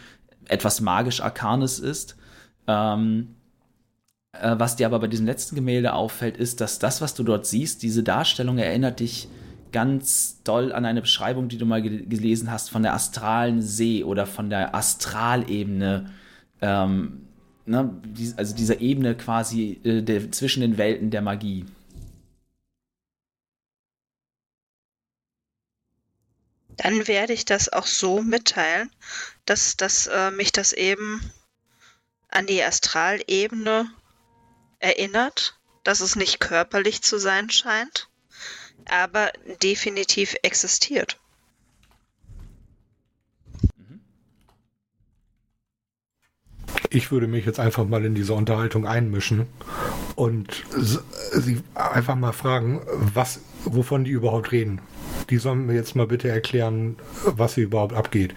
etwas 0.48 0.80
magisch-arkanes 0.80 1.78
ist. 1.78 2.16
Ähm, 2.66 3.36
äh, 4.32 4.54
was 4.58 4.76
dir 4.76 4.86
aber 4.86 5.00
bei 5.00 5.06
diesem 5.06 5.26
letzten 5.26 5.54
Gemälde 5.54 5.92
auffällt, 5.92 6.36
ist, 6.36 6.60
dass 6.60 6.78
das, 6.78 7.00
was 7.00 7.14
du 7.14 7.22
dort 7.22 7.46
siehst, 7.46 7.82
diese 7.82 8.02
Darstellung 8.02 8.58
erinnert 8.58 9.00
dich 9.00 9.28
ganz 9.72 10.42
doll 10.42 10.72
an 10.72 10.84
eine 10.84 11.02
Beschreibung, 11.02 11.48
die 11.48 11.58
du 11.58 11.66
mal 11.66 11.82
ge 11.82 12.06
gelesen 12.06 12.50
hast 12.50 12.70
von 12.70 12.82
der 12.82 12.94
astralen 12.94 13.60
See 13.62 14.04
oder 14.04 14.26
von 14.26 14.48
der 14.48 14.74
Astralebene. 14.74 16.12
Ähm, 16.60 17.26
ne, 17.66 18.00
also 18.36 18.54
dieser 18.54 18.80
Ebene 18.80 19.14
quasi 19.16 19.80
äh, 19.84 20.02
der, 20.02 20.30
zwischen 20.32 20.60
den 20.60 20.78
Welten 20.78 21.10
der 21.10 21.22
Magie. 21.22 21.66
Dann 26.76 27.08
werde 27.08 27.32
ich 27.32 27.44
das 27.44 27.72
auch 27.72 27.86
so 27.86 28.22
mitteilen, 28.22 28.90
dass, 29.46 29.76
dass 29.76 30.06
äh, 30.06 30.30
mich 30.30 30.52
das 30.52 30.72
eben 30.72 31.20
an 32.28 32.46
die 32.46 32.62
Astralebene 32.62 33.90
erinnert, 34.78 35.58
dass 35.84 36.00
es 36.00 36.16
nicht 36.16 36.40
körperlich 36.40 37.02
zu 37.02 37.18
sein 37.18 37.50
scheint, 37.50 38.08
aber 38.88 39.32
definitiv 39.62 40.34
existiert. 40.42 41.18
Ich 46.90 47.10
würde 47.10 47.26
mich 47.26 47.44
jetzt 47.46 47.58
einfach 47.58 47.84
mal 47.84 48.04
in 48.04 48.14
diese 48.14 48.34
Unterhaltung 48.34 48.86
einmischen 48.86 49.46
und 50.14 50.64
sie 50.70 51.62
einfach 51.74 52.14
mal 52.14 52.32
fragen, 52.32 52.80
was, 52.86 53.40
wovon 53.64 54.04
die 54.04 54.12
überhaupt 54.12 54.52
reden. 54.52 54.80
Die 55.30 55.38
sollen 55.38 55.66
mir 55.66 55.74
jetzt 55.74 55.96
mal 55.96 56.06
bitte 56.06 56.28
erklären, 56.28 56.96
was 57.24 57.54
hier 57.54 57.64
überhaupt 57.64 57.94
abgeht. 57.94 58.34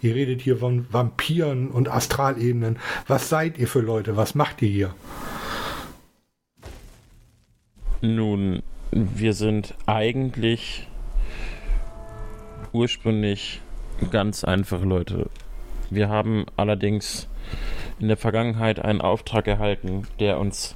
Ihr 0.00 0.14
redet 0.14 0.40
hier 0.40 0.58
von 0.58 0.86
Vampiren 0.90 1.68
und 1.70 1.88
Astralebenen. 1.88 2.78
Was 3.06 3.28
seid 3.28 3.58
ihr 3.58 3.68
für 3.68 3.80
Leute? 3.80 4.16
Was 4.16 4.34
macht 4.34 4.62
ihr 4.62 4.68
hier? 4.68 4.94
Nun, 8.00 8.62
wir 8.90 9.32
sind 9.32 9.74
eigentlich 9.86 10.88
ursprünglich 12.72 13.60
ganz 14.10 14.42
einfache 14.42 14.84
Leute. 14.84 15.30
Wir 15.90 16.08
haben 16.08 16.46
allerdings 16.56 17.28
in 18.00 18.08
der 18.08 18.16
Vergangenheit 18.16 18.80
einen 18.84 19.00
Auftrag 19.00 19.46
erhalten, 19.46 20.08
der 20.18 20.38
uns 20.38 20.74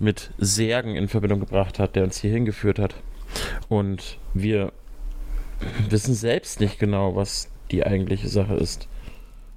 mit 0.00 0.30
Särgen 0.38 0.96
in 0.96 1.08
Verbindung 1.08 1.40
gebracht 1.40 1.78
hat, 1.78 1.94
der 1.94 2.04
uns 2.04 2.20
hier 2.20 2.32
hingeführt 2.32 2.78
hat. 2.78 2.94
Und 3.68 4.18
wir 4.32 4.72
wissen 5.88 6.14
selbst 6.14 6.60
nicht 6.60 6.78
genau, 6.78 7.16
was 7.16 7.48
die 7.70 7.84
eigentliche 7.84 8.28
Sache 8.28 8.54
ist, 8.54 8.88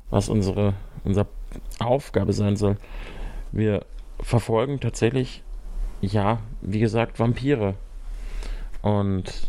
was 0.10 0.30
unsere, 0.30 0.74
unsere 1.04 1.28
Aufgabe 1.80 2.34
sein 2.34 2.56
soll. 2.56 2.78
Wir 3.52 3.86
verfolgen 4.22 4.80
tatsächlich 4.80 5.44
ja, 6.02 6.40
wie 6.62 6.80
gesagt, 6.80 7.20
Vampire. 7.20 7.76
Und 8.82 9.48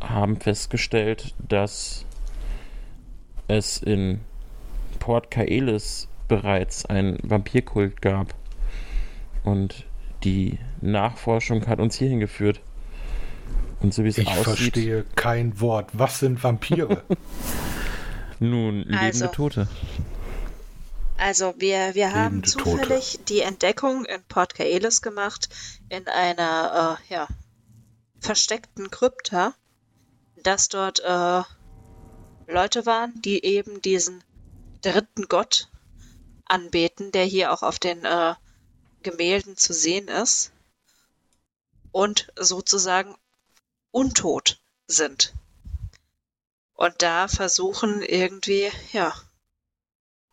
haben 0.00 0.36
festgestellt, 0.36 1.34
dass 1.38 2.04
es 3.48 3.78
in 3.78 4.20
Port 4.98 5.30
Kaelis 5.30 6.08
bereits 6.28 6.86
einen 6.86 7.18
Vampirkult 7.22 8.00
gab. 8.02 8.34
Und 9.44 9.86
die 10.24 10.58
Nachforschung 10.80 11.66
hat 11.66 11.80
uns 11.80 11.96
hierhin 11.96 12.20
geführt. 12.20 12.60
Und 13.84 13.92
so 13.92 14.02
wie 14.02 14.08
es 14.08 14.16
Ich 14.16 14.26
aussieht, 14.26 14.44
verstehe 14.44 15.04
kein 15.14 15.60
Wort. 15.60 15.90
Was 15.92 16.18
sind 16.18 16.42
Vampire? 16.42 17.02
nun 18.40 18.76
lebende 18.76 18.98
Also, 18.98 19.26
Tote. 19.26 19.68
Also 21.18 21.52
wir, 21.58 21.94
wir 21.94 22.14
haben 22.14 22.36
Lebende 22.36 22.50
Tote. 22.50 22.80
zufällig 22.80 23.20
die 23.28 23.40
Entdeckung 23.40 24.06
in 24.06 24.22
Port 24.22 24.54
Kaelis 24.54 25.02
gemacht, 25.02 25.50
in 25.90 26.08
einer 26.08 26.98
äh, 27.10 27.12
ja, 27.12 27.28
versteckten 28.20 28.90
Krypta, 28.90 29.52
dass 30.42 30.70
dort 30.70 31.00
äh, 31.00 31.42
Leute 32.50 32.86
waren, 32.86 33.12
die 33.20 33.44
eben 33.44 33.82
diesen 33.82 34.24
dritten 34.80 35.28
Gott 35.28 35.68
anbeten, 36.46 37.12
der 37.12 37.24
hier 37.24 37.52
auch 37.52 37.62
auf 37.62 37.78
den 37.78 38.02
äh, 38.06 38.32
Gemälden 39.02 39.58
zu 39.58 39.74
sehen 39.74 40.08
ist 40.08 40.52
und 41.92 42.32
sozusagen 42.40 43.14
untot 43.94 44.60
sind. 44.88 45.32
Und 46.74 47.00
da 47.00 47.28
versuchen 47.28 48.02
irgendwie, 48.02 48.70
ja, 48.92 49.14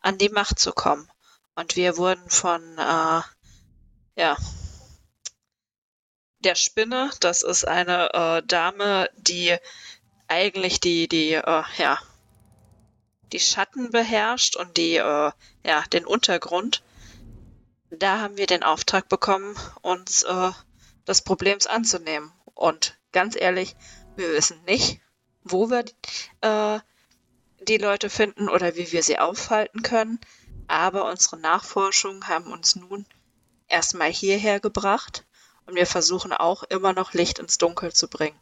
an 0.00 0.18
die 0.18 0.30
Macht 0.30 0.58
zu 0.58 0.72
kommen. 0.72 1.08
Und 1.54 1.76
wir 1.76 1.96
wurden 1.96 2.28
von, 2.28 2.60
äh, 2.76 3.22
ja, 4.16 4.36
der 6.40 6.56
Spinne, 6.56 7.10
das 7.20 7.44
ist 7.44 7.64
eine 7.64 8.12
äh, 8.12 8.42
Dame, 8.44 9.08
die 9.16 9.56
eigentlich 10.26 10.80
die, 10.80 11.06
die, 11.06 11.34
äh, 11.34 11.62
ja, 11.78 12.00
die 13.32 13.38
Schatten 13.38 13.92
beherrscht 13.92 14.56
und 14.56 14.76
die, 14.76 14.96
äh, 14.96 15.30
ja, 15.64 15.82
den 15.92 16.04
Untergrund. 16.04 16.82
Da 17.90 18.20
haben 18.20 18.36
wir 18.36 18.48
den 18.48 18.64
Auftrag 18.64 19.08
bekommen, 19.08 19.56
uns 19.82 20.24
äh, 20.24 20.50
des 21.06 21.22
Problems 21.22 21.68
anzunehmen. 21.68 22.32
Und 22.54 22.98
ganz 23.12 23.36
ehrlich, 23.36 23.76
wir 24.16 24.32
wissen 24.32 24.58
nicht, 24.66 25.00
wo 25.44 25.70
wir 25.70 25.84
äh, 26.40 26.80
die 27.68 27.78
Leute 27.78 28.10
finden 28.10 28.48
oder 28.48 28.76
wie 28.76 28.92
wir 28.92 29.02
sie 29.02 29.18
aufhalten 29.18 29.82
können. 29.82 30.18
Aber 30.68 31.10
unsere 31.10 31.38
Nachforschungen 31.38 32.28
haben 32.28 32.52
uns 32.52 32.76
nun 32.76 33.06
erstmal 33.68 34.10
hierher 34.10 34.60
gebracht 34.60 35.26
und 35.66 35.74
wir 35.74 35.86
versuchen 35.86 36.32
auch 36.32 36.62
immer 36.64 36.92
noch 36.92 37.12
Licht 37.12 37.38
ins 37.38 37.58
Dunkel 37.58 37.92
zu 37.92 38.08
bringen. 38.08 38.36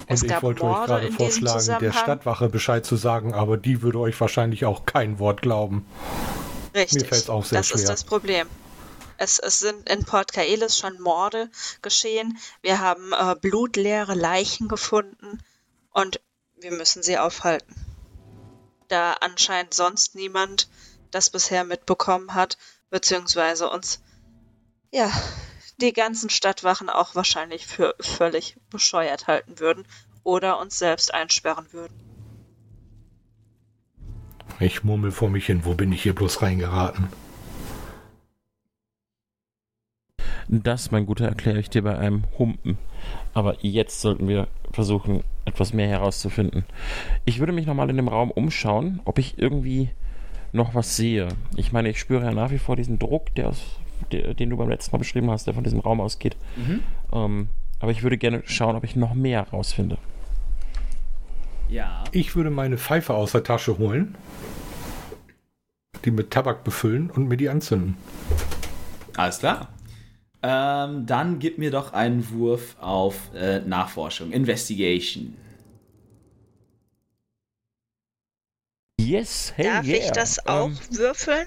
Und 0.00 0.10
Es 0.10 0.22
ich 0.22 0.28
gab 0.28 0.42
wollte 0.42 0.62
euch 0.62 0.68
Morde 0.68 0.86
gerade 0.86 1.06
in 1.06 1.16
diesem 1.16 1.46
vorschlagen, 1.46 1.80
der. 1.80 1.92
Stadtwache 1.92 2.48
Bescheid 2.48 2.86
zu 2.86 2.96
sagen, 2.96 3.34
aber 3.34 3.56
die 3.56 3.82
würde 3.82 3.98
euch 3.98 4.20
wahrscheinlich 4.20 4.64
auch 4.64 4.86
kein 4.86 5.18
Wort 5.18 5.42
glauben. 5.42 5.86
Richtig. 6.74 7.02
Mir 7.02 7.08
fällt's 7.08 7.30
auch 7.30 7.44
sehr 7.44 7.60
das 7.60 7.70
ist 7.70 7.80
schwer. 7.80 7.88
das 7.88 8.04
Problem. 8.04 8.46
Es, 9.18 9.40
es 9.40 9.58
sind 9.58 9.88
in 9.90 10.04
Port 10.04 10.32
Kaelis 10.32 10.78
schon 10.78 11.00
Morde 11.00 11.50
geschehen. 11.82 12.38
Wir 12.62 12.78
haben 12.78 13.12
äh, 13.12 13.34
blutleere 13.34 14.14
Leichen 14.14 14.68
gefunden 14.68 15.42
und 15.92 16.20
wir 16.56 16.70
müssen 16.70 17.02
sie 17.02 17.18
aufhalten. 17.18 17.74
Da 18.86 19.14
anscheinend 19.14 19.74
sonst 19.74 20.14
niemand 20.14 20.68
das 21.10 21.30
bisher 21.30 21.64
mitbekommen 21.64 22.34
hat, 22.34 22.58
beziehungsweise 22.90 23.68
uns, 23.68 24.00
ja, 24.92 25.10
die 25.80 25.92
ganzen 25.92 26.30
Stadtwachen 26.30 26.88
auch 26.88 27.16
wahrscheinlich 27.16 27.66
für 27.66 27.96
völlig 28.00 28.56
bescheuert 28.70 29.26
halten 29.26 29.58
würden 29.58 29.84
oder 30.22 30.60
uns 30.60 30.78
selbst 30.78 31.12
einsperren 31.12 31.72
würden. 31.72 31.98
Ich 34.60 34.84
murmel 34.84 35.10
vor 35.10 35.28
mich 35.28 35.46
hin, 35.46 35.64
wo 35.64 35.74
bin 35.74 35.90
ich 35.90 36.02
hier 36.02 36.14
bloß 36.14 36.40
reingeraten? 36.40 37.08
Das, 40.48 40.90
mein 40.90 41.04
Guter, 41.04 41.26
erkläre 41.26 41.60
ich 41.60 41.68
dir 41.68 41.82
bei 41.82 41.98
einem 41.98 42.24
Humpen. 42.38 42.78
Aber 43.34 43.56
jetzt 43.60 44.00
sollten 44.00 44.28
wir 44.28 44.48
versuchen, 44.72 45.22
etwas 45.44 45.74
mehr 45.74 45.88
herauszufinden. 45.88 46.64
Ich 47.26 47.38
würde 47.38 47.52
mich 47.52 47.66
nochmal 47.66 47.90
in 47.90 47.96
dem 47.96 48.08
Raum 48.08 48.30
umschauen, 48.30 49.00
ob 49.04 49.18
ich 49.18 49.38
irgendwie 49.38 49.90
noch 50.52 50.74
was 50.74 50.96
sehe. 50.96 51.28
Ich 51.56 51.72
meine, 51.72 51.90
ich 51.90 52.00
spüre 52.00 52.24
ja 52.24 52.32
nach 52.32 52.50
wie 52.50 52.58
vor 52.58 52.76
diesen 52.76 52.98
Druck, 52.98 53.34
der 53.34 53.48
aus, 53.48 53.62
der, 54.10 54.32
den 54.32 54.48
du 54.48 54.56
beim 54.56 54.70
letzten 54.70 54.92
Mal 54.92 54.98
beschrieben 54.98 55.30
hast, 55.30 55.46
der 55.46 55.54
von 55.54 55.64
diesem 55.64 55.80
Raum 55.80 56.00
ausgeht. 56.00 56.36
Mhm. 56.56 56.80
Ähm, 57.12 57.48
aber 57.80 57.90
ich 57.90 58.02
würde 58.02 58.16
gerne 58.16 58.42
schauen, 58.46 58.74
ob 58.74 58.84
ich 58.84 58.96
noch 58.96 59.14
mehr 59.14 59.44
herausfinde. 59.44 59.98
Ja. 61.68 62.04
Ich 62.12 62.34
würde 62.34 62.50
meine 62.50 62.78
Pfeife 62.78 63.12
aus 63.12 63.32
der 63.32 63.44
Tasche 63.44 63.76
holen, 63.76 64.14
die 66.06 66.10
mit 66.10 66.30
Tabak 66.30 66.64
befüllen 66.64 67.10
und 67.10 67.28
mir 67.28 67.36
die 67.36 67.50
anzünden. 67.50 67.96
Alles 69.16 69.40
klar. 69.40 69.68
Ähm, 70.42 71.06
dann 71.06 71.38
gib 71.40 71.58
mir 71.58 71.70
doch 71.70 71.92
einen 71.92 72.30
Wurf 72.30 72.76
auf 72.80 73.34
äh, 73.34 73.60
Nachforschung, 73.60 74.30
Investigation. 74.30 75.36
Yes, 79.00 79.52
hey, 79.56 79.64
Darf 79.64 79.86
yeah. 79.86 79.96
ich 79.96 80.10
das 80.12 80.46
auch 80.46 80.66
ähm, 80.66 80.78
würfeln? 80.90 81.46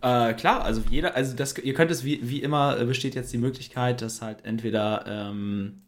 Äh, 0.00 0.34
klar, 0.34 0.62
also 0.62 0.82
jeder, 0.88 1.16
also 1.16 1.34
das, 1.34 1.58
ihr 1.58 1.74
könnt 1.74 1.90
es 1.90 2.04
wie, 2.04 2.20
wie 2.22 2.42
immer 2.42 2.78
äh, 2.78 2.84
besteht 2.84 3.16
jetzt 3.16 3.32
die 3.32 3.38
Möglichkeit, 3.38 4.00
dass 4.00 4.22
halt 4.22 4.44
entweder, 4.44 5.04
ähm, 5.08 5.82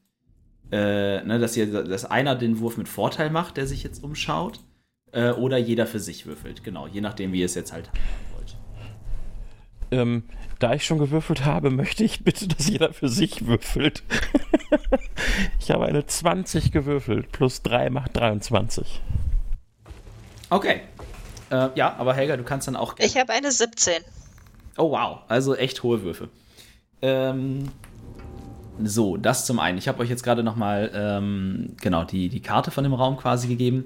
äh, 0.73 1.23
ne, 1.23 1.39
dass 1.39 1.57
ihr, 1.57 1.85
dass 1.85 2.05
einer 2.05 2.35
den 2.35 2.59
Wurf 2.59 2.77
mit 2.77 2.89
Vorteil 2.89 3.31
macht, 3.31 3.57
der 3.57 3.69
sich 3.69 3.85
jetzt 3.85 4.03
umschaut, 4.03 4.61
äh, 5.13 5.31
oder 5.31 5.59
jeder 5.59 5.87
für 5.87 6.01
sich 6.01 6.27
würfelt, 6.27 6.65
genau, 6.65 6.87
je 6.89 7.01
nachdem, 7.01 7.33
wie 7.33 7.41
ihr 7.41 7.47
es 7.47 7.55
jetzt 7.55 7.73
halt 7.73 7.89
haben 7.89 7.99
wollt. 8.35 8.57
Ähm, 9.93 10.25
da 10.61 10.75
ich 10.75 10.85
schon 10.85 10.99
gewürfelt 10.99 11.45
habe, 11.45 11.71
möchte 11.71 12.05
ich 12.05 12.23
bitte, 12.23 12.47
dass 12.47 12.69
jeder 12.69 12.93
für 12.93 13.09
sich 13.09 13.47
würfelt. 13.47 14.03
ich 15.59 15.71
habe 15.71 15.87
eine 15.87 16.07
20 16.07 16.71
gewürfelt, 16.71 17.33
plus 17.33 17.63
3 17.63 17.91
macht 17.91 18.17
23. 18.17 19.01
Okay. 20.51 20.83
Äh, 21.51 21.71
ja, 21.75 21.97
aber 21.99 22.15
Helga, 22.15 22.37
du 22.37 22.45
kannst 22.45 22.69
dann 22.69 22.77
auch. 22.77 22.95
Ich 22.99 23.17
habe 23.17 23.33
eine 23.33 23.51
17. 23.51 24.03
Oh 24.77 24.93
wow, 24.93 25.21
also 25.29 25.57
echt 25.57 25.83
hohe 25.83 26.03
Würfe. 26.03 26.29
Ähm, 27.03 27.71
so, 28.87 29.17
das 29.17 29.47
zum 29.47 29.59
einen. 29.59 29.79
Ich 29.79 29.89
habe 29.89 30.01
euch 30.01 30.09
jetzt 30.09 30.23
gerade 30.23 30.43
nochmal 30.43 30.91
ähm, 30.95 31.75
genau 31.81 32.05
die, 32.05 32.29
die 32.29 32.41
Karte 32.41 32.71
von 32.71 32.85
dem 32.85 32.95
Raum 32.95 33.17
quasi 33.17 33.49
gegeben. 33.49 33.85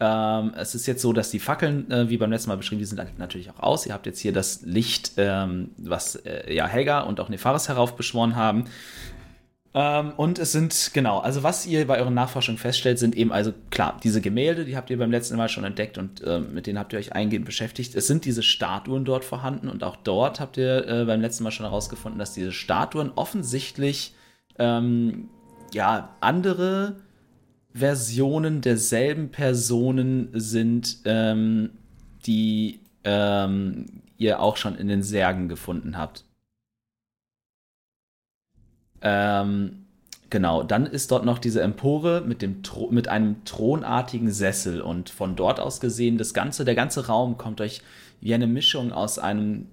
Ähm, 0.00 0.52
es 0.56 0.74
ist 0.74 0.86
jetzt 0.86 1.02
so, 1.02 1.12
dass 1.12 1.30
die 1.30 1.38
Fackeln, 1.38 1.90
äh, 1.90 2.08
wie 2.08 2.16
beim 2.16 2.30
letzten 2.30 2.48
Mal 2.48 2.56
beschrieben, 2.56 2.78
die 2.78 2.86
sind 2.86 3.18
natürlich 3.18 3.50
auch 3.50 3.60
aus. 3.60 3.86
Ihr 3.86 3.92
habt 3.92 4.06
jetzt 4.06 4.18
hier 4.18 4.32
das 4.32 4.62
Licht, 4.62 5.12
ähm, 5.18 5.70
was 5.76 6.16
äh, 6.16 6.52
ja 6.54 6.66
Helga 6.66 7.00
und 7.00 7.20
auch 7.20 7.28
Nefaris 7.28 7.68
heraufbeschworen 7.68 8.34
haben. 8.34 8.64
Ähm, 9.72 10.12
und 10.16 10.38
es 10.40 10.52
sind, 10.52 10.90
genau, 10.94 11.18
also 11.18 11.42
was 11.42 11.64
ihr 11.64 11.86
bei 11.86 11.98
euren 11.98 12.14
Nachforschungen 12.14 12.58
feststellt, 12.58 12.98
sind 12.98 13.14
eben 13.14 13.30
also 13.30 13.52
klar, 13.70 13.98
diese 14.02 14.20
Gemälde, 14.20 14.64
die 14.64 14.76
habt 14.76 14.90
ihr 14.90 14.98
beim 14.98 15.12
letzten 15.12 15.36
Mal 15.36 15.48
schon 15.48 15.62
entdeckt 15.64 15.96
und 15.96 16.22
äh, 16.22 16.40
mit 16.40 16.66
denen 16.66 16.78
habt 16.78 16.92
ihr 16.92 16.98
euch 16.98 17.12
eingehend 17.12 17.44
beschäftigt. 17.44 17.94
Es 17.94 18.08
sind 18.08 18.24
diese 18.24 18.42
Statuen 18.42 19.04
dort 19.04 19.24
vorhanden 19.24 19.68
und 19.68 19.84
auch 19.84 19.96
dort 19.96 20.40
habt 20.40 20.56
ihr 20.56 20.88
äh, 20.88 21.04
beim 21.04 21.20
letzten 21.20 21.44
Mal 21.44 21.52
schon 21.52 21.66
herausgefunden, 21.66 22.18
dass 22.18 22.32
diese 22.32 22.50
Statuen 22.50 23.12
offensichtlich 23.14 24.14
ähm, 24.58 25.28
ja 25.72 26.16
andere 26.20 26.96
Versionen 27.72 28.60
derselben 28.60 29.30
Personen 29.30 30.30
sind, 30.32 30.98
ähm, 31.04 31.70
die 32.26 32.80
ähm, 33.04 33.86
ihr 34.18 34.40
auch 34.40 34.56
schon 34.56 34.76
in 34.76 34.88
den 34.88 35.02
Särgen 35.02 35.48
gefunden 35.48 35.96
habt. 35.96 36.24
Ähm, 39.02 39.86
genau, 40.28 40.62
dann 40.62 40.84
ist 40.86 41.10
dort 41.10 41.24
noch 41.24 41.38
diese 41.38 41.62
Empore 41.62 42.22
mit, 42.26 42.42
dem 42.42 42.62
mit 42.90 43.08
einem 43.08 43.44
thronartigen 43.44 44.30
Sessel 44.30 44.82
und 44.82 45.08
von 45.08 45.36
dort 45.36 45.58
aus 45.58 45.80
gesehen, 45.80 46.18
das 46.18 46.34
ganze, 46.34 46.64
der 46.64 46.74
ganze 46.74 47.06
Raum 47.06 47.38
kommt 47.38 47.60
euch 47.60 47.82
wie 48.20 48.34
eine 48.34 48.46
Mischung 48.46 48.92
aus 48.92 49.18
einem 49.18 49.68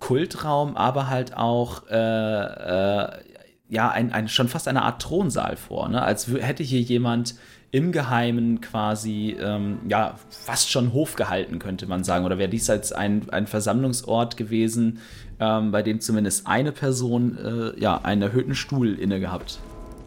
Kultraum, 0.00 0.76
aber 0.76 1.08
halt 1.08 1.36
auch 1.36 1.88
äh, 1.88 1.94
äh, 1.94 3.31
ja, 3.72 3.90
ein, 3.90 4.12
ein, 4.12 4.28
schon 4.28 4.48
fast 4.48 4.68
eine 4.68 4.82
Art 4.82 5.00
Thronsaal 5.00 5.56
vor, 5.56 5.88
ne? 5.88 6.02
als 6.02 6.28
hätte 6.28 6.62
hier 6.62 6.82
jemand 6.82 7.36
im 7.70 7.90
Geheimen 7.90 8.60
quasi, 8.60 9.34
ähm, 9.40 9.78
ja, 9.88 10.18
fast 10.28 10.70
schon 10.70 10.92
Hof 10.92 11.16
gehalten, 11.16 11.58
könnte 11.58 11.86
man 11.86 12.04
sagen. 12.04 12.26
Oder 12.26 12.36
wäre 12.36 12.50
dies 12.50 12.68
als 12.68 12.92
ein, 12.92 13.30
ein 13.30 13.46
Versammlungsort 13.46 14.36
gewesen, 14.36 14.98
ähm, 15.40 15.72
bei 15.72 15.82
dem 15.82 16.00
zumindest 16.00 16.46
eine 16.46 16.70
Person, 16.70 17.38
äh, 17.38 17.80
ja, 17.80 17.96
einen 18.02 18.20
erhöhten 18.20 18.54
Stuhl 18.54 18.92
inne 18.92 19.20
gehabt 19.20 19.58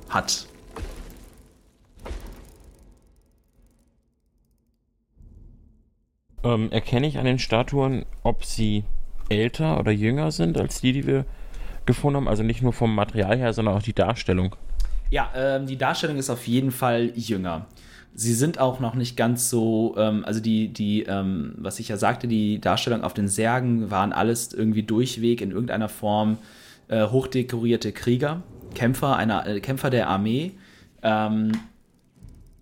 hat. 0.10 0.45
Ähm, 6.43 6.71
erkenne 6.71 7.08
ich 7.08 7.17
an 7.17 7.25
den 7.25 7.39
Statuen, 7.39 8.06
ob 8.21 8.45
sie 8.45 8.84
älter 9.28 9.80
oder 9.80 9.91
jünger 9.91 10.30
sind 10.30 10.60
als 10.60 10.82
die, 10.82 10.91
die 10.93 11.08
wir 11.08 11.25
gefunden 11.86 12.17
haben. 12.17 12.28
Also 12.28 12.43
nicht 12.43 12.62
nur 12.62 12.74
vom 12.74 12.93
Material 12.93 13.38
her, 13.38 13.54
sondern 13.54 13.76
auch 13.76 13.84
die 13.84 13.93
Darstellung. 13.93 14.56
Ja, 15.12 15.30
ähm, 15.36 15.67
die 15.67 15.78
Darstellung 15.78 16.17
ist 16.17 16.30
auf 16.30 16.48
jeden 16.48 16.71
Fall 16.71 17.12
jünger. 17.15 17.67
Sie 18.17 18.34
sind 18.34 18.60
auch 18.60 18.80
noch 18.80 18.95
nicht 18.95 19.17
ganz 19.17 19.50
so, 19.50 19.95
ähm, 19.98 20.24
also 20.26 20.39
die, 20.39 20.69
die, 20.69 21.04
ähm, 21.04 21.54
was 21.58 21.80
ich 21.80 21.89
ja 21.89 21.98
sagte, 21.98 22.28
die 22.28 22.62
Darstellung 22.62 23.04
auf 23.04 23.13
den 23.13 23.28
Särgen 23.28 23.91
waren 23.91 24.13
alles 24.13 24.54
irgendwie 24.54 24.84
durchweg 24.84 25.41
in 25.41 25.52
irgendeiner 25.52 25.89
Form 25.89 26.38
äh, 26.88 27.08
hochdekorierte 27.08 27.91
Krieger, 27.91 28.41
Kämpfer, 28.74 29.17
einer, 29.17 29.45
äh, 29.45 29.60
Kämpfer 29.60 29.89
der 29.89 30.08
Armee. 30.08 30.54
Ähm, 31.04 31.52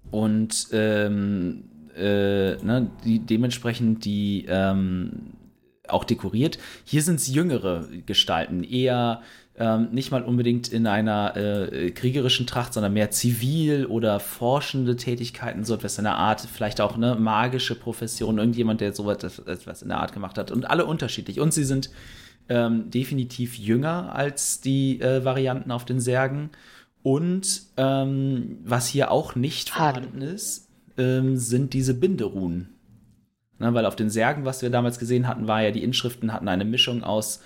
und 0.10 0.68
ähm, 0.72 1.66
äh, 1.96 2.56
ne, 2.64 2.90
die, 3.04 3.20
dementsprechend 3.20 4.06
die 4.06 4.46
ähm, 4.48 5.34
auch 5.88 6.04
dekoriert. 6.04 6.58
Hier 6.86 7.02
sind 7.02 7.15
es 7.15 7.28
jüngere 7.28 7.88
Gestalten, 8.06 8.63
eher 8.63 9.22
ähm, 9.56 9.89
nicht 9.91 10.12
mal 10.12 10.24
unbedingt 10.24 10.69
in 10.69 10.88
einer 10.88 11.36
äh, 11.38 11.91
kriegerischen 11.91 12.48
Tracht, 12.48 12.74
sondern 12.74 12.93
mehr 12.93 13.12
zivil 13.12 13.86
oder 13.86 14.19
forschende 14.19 14.96
Tätigkeiten, 14.96 15.63
so 15.63 15.76
etwas 15.76 15.98
in 15.98 16.06
der 16.06 16.15
Art, 16.15 16.41
vielleicht 16.41 16.82
auch 16.82 16.96
eine 16.96 17.15
magische 17.15 17.76
Profession, 17.76 18.39
irgendjemand, 18.39 18.82
der 18.82 18.93
so 18.93 19.10
etwas 19.12 19.82
in 19.82 19.89
der 19.89 20.00
Art 20.00 20.13
gemacht 20.13 20.38
hat 20.38 20.52
und 20.52 20.69
alle 20.69 20.86
unterschiedlich. 20.86 21.39
Und 21.39 21.54
sie 21.54 21.65
sind 21.65 21.91
ähm, 22.50 22.89
definitiv 22.89 23.58
jünger 23.58 24.15
als 24.15 24.60
die 24.60 25.00
äh, 25.02 25.24
Varianten 25.24 25.72
auf 25.72 25.86
den 25.86 26.00
Särgen. 26.00 26.50
Und 27.04 27.63
ähm, 27.78 28.58
was 28.63 28.88
hier 28.88 29.12
auch 29.12 29.36
nicht 29.36 29.69
vorhanden 29.69 30.22
ist, 30.22 30.69
ähm, 30.98 31.38
sind 31.38 31.74
diese 31.74 31.93
Binderuhen. 31.93 32.73
Ne, 33.60 33.74
weil 33.74 33.86
auf 33.86 33.96
den 33.96 34.10
Särgen, 34.10 34.46
was 34.46 34.62
wir 34.62 34.70
damals 34.70 35.00
gesehen 35.00 35.28
hatten, 35.28 35.48
war 35.48 35.62
ja, 35.62 35.72
die 35.72 35.84
Inschriften 35.84 36.34
hatten 36.34 36.48
eine 36.48 36.66
Mischung 36.66 37.04
aus 37.04 37.42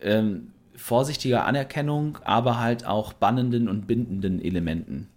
ähm, 0.00 0.52
vorsichtiger 0.74 1.44
Anerkennung, 1.46 2.18
aber 2.24 2.60
halt 2.60 2.86
auch 2.86 3.14
bannenden 3.14 3.68
und 3.68 3.86
bindenden 3.86 4.40
Elementen. 4.40 5.08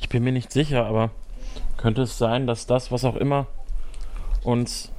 Ich 0.00 0.08
bin 0.08 0.24
mir 0.24 0.32
nicht 0.32 0.52
sicher, 0.52 0.86
aber 0.86 1.10
könnte 1.76 2.02
es 2.02 2.16
sein, 2.16 2.46
dass 2.46 2.66
das, 2.66 2.90
was 2.90 3.04
auch 3.04 3.16
immer 3.16 3.46
uns 4.42 4.90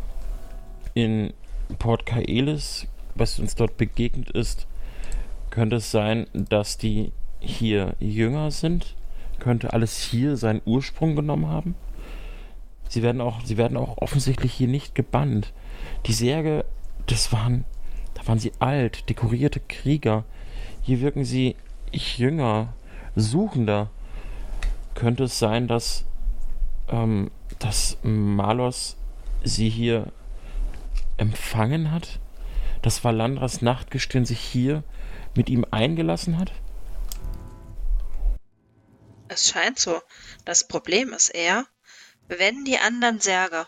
in 0.93 1.34
Port 1.80 2.06
Kaelis, 2.06 2.88
was 3.15 3.39
uns 3.39 3.56
dort 3.56 3.78
begegnet 3.78 4.30
ist, 4.30 4.67
könnte 5.50 5.78
es 5.78 5.91
sein, 5.91 6.28
dass 6.34 6.78
die 6.78 7.12
hier 7.39 7.96
jünger 8.00 8.52
sind 8.52 8.96
könnte 9.39 9.73
alles 9.73 10.00
hier 10.00 10.38
seinen 10.38 10.62
Ursprung 10.65 11.15
genommen 11.15 11.47
haben. 11.47 11.76
Sie 12.89 13.04
werden 13.04 13.21
auch, 13.21 13.43
sie 13.43 13.58
werden 13.58 13.78
auch 13.78 13.97
offensichtlich 13.97 14.54
hier 14.54 14.67
nicht 14.67 14.95
gebannt. 14.95 15.54
Die 16.06 16.13
Särge, 16.13 16.65
das 17.06 17.32
waren, 17.32 17.65
da 18.13 18.26
waren 18.28 18.39
sie 18.39 18.52
alt, 18.60 19.10
dekorierte 19.10 19.60
Krieger. 19.60 20.23
Hier 20.82 21.02
wirken 21.02 21.26
sie 21.26 21.56
jünger, 21.91 22.73
suchender. 23.15 23.89
Könnte 24.95 25.26
es 25.26 25.38
sein, 25.38 25.67
dass, 25.67 26.06
ähm, 26.88 27.30
dass 27.60 27.97
Malos 28.04 28.97
sie 29.43 29.69
hier 29.69 30.12
empfangen 31.17 31.91
hat? 31.91 32.19
Dass 32.82 33.04
Valandras 33.04 33.62
Nachtgestirn 33.62 34.26
sich 34.26 34.39
hier 34.39 34.84
mit 35.36 35.50
ihm 35.50 35.65
eingelassen 35.71 36.38
hat? 36.38 36.54
Es 39.28 39.50
scheint 39.50 39.80
so. 39.80 40.02
Das 40.46 40.68
Problem 40.68 41.13
ist 41.13 41.30
eher, 41.30 41.66
wenn 42.28 42.66
die 42.66 42.78
anderen 42.78 43.20
Särge 43.20 43.68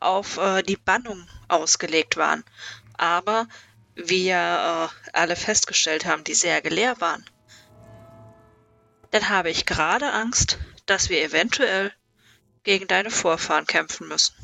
auf 0.00 0.36
äh, 0.38 0.62
die 0.62 0.76
Bannung 0.76 1.28
ausgelegt 1.48 2.16
waren, 2.16 2.44
aber 2.96 3.48
wir 3.94 4.90
äh, 5.04 5.10
alle 5.12 5.36
festgestellt 5.36 6.06
haben, 6.06 6.24
die 6.24 6.34
Särge 6.34 6.68
leer 6.68 7.00
waren, 7.00 7.24
dann 9.10 9.28
habe 9.28 9.50
ich 9.50 9.66
gerade 9.66 10.12
Angst, 10.12 10.58
dass 10.86 11.08
wir 11.08 11.22
eventuell 11.22 11.92
gegen 12.62 12.86
deine 12.86 13.10
Vorfahren 13.10 13.66
kämpfen 13.66 14.08
müssen. 14.08 14.34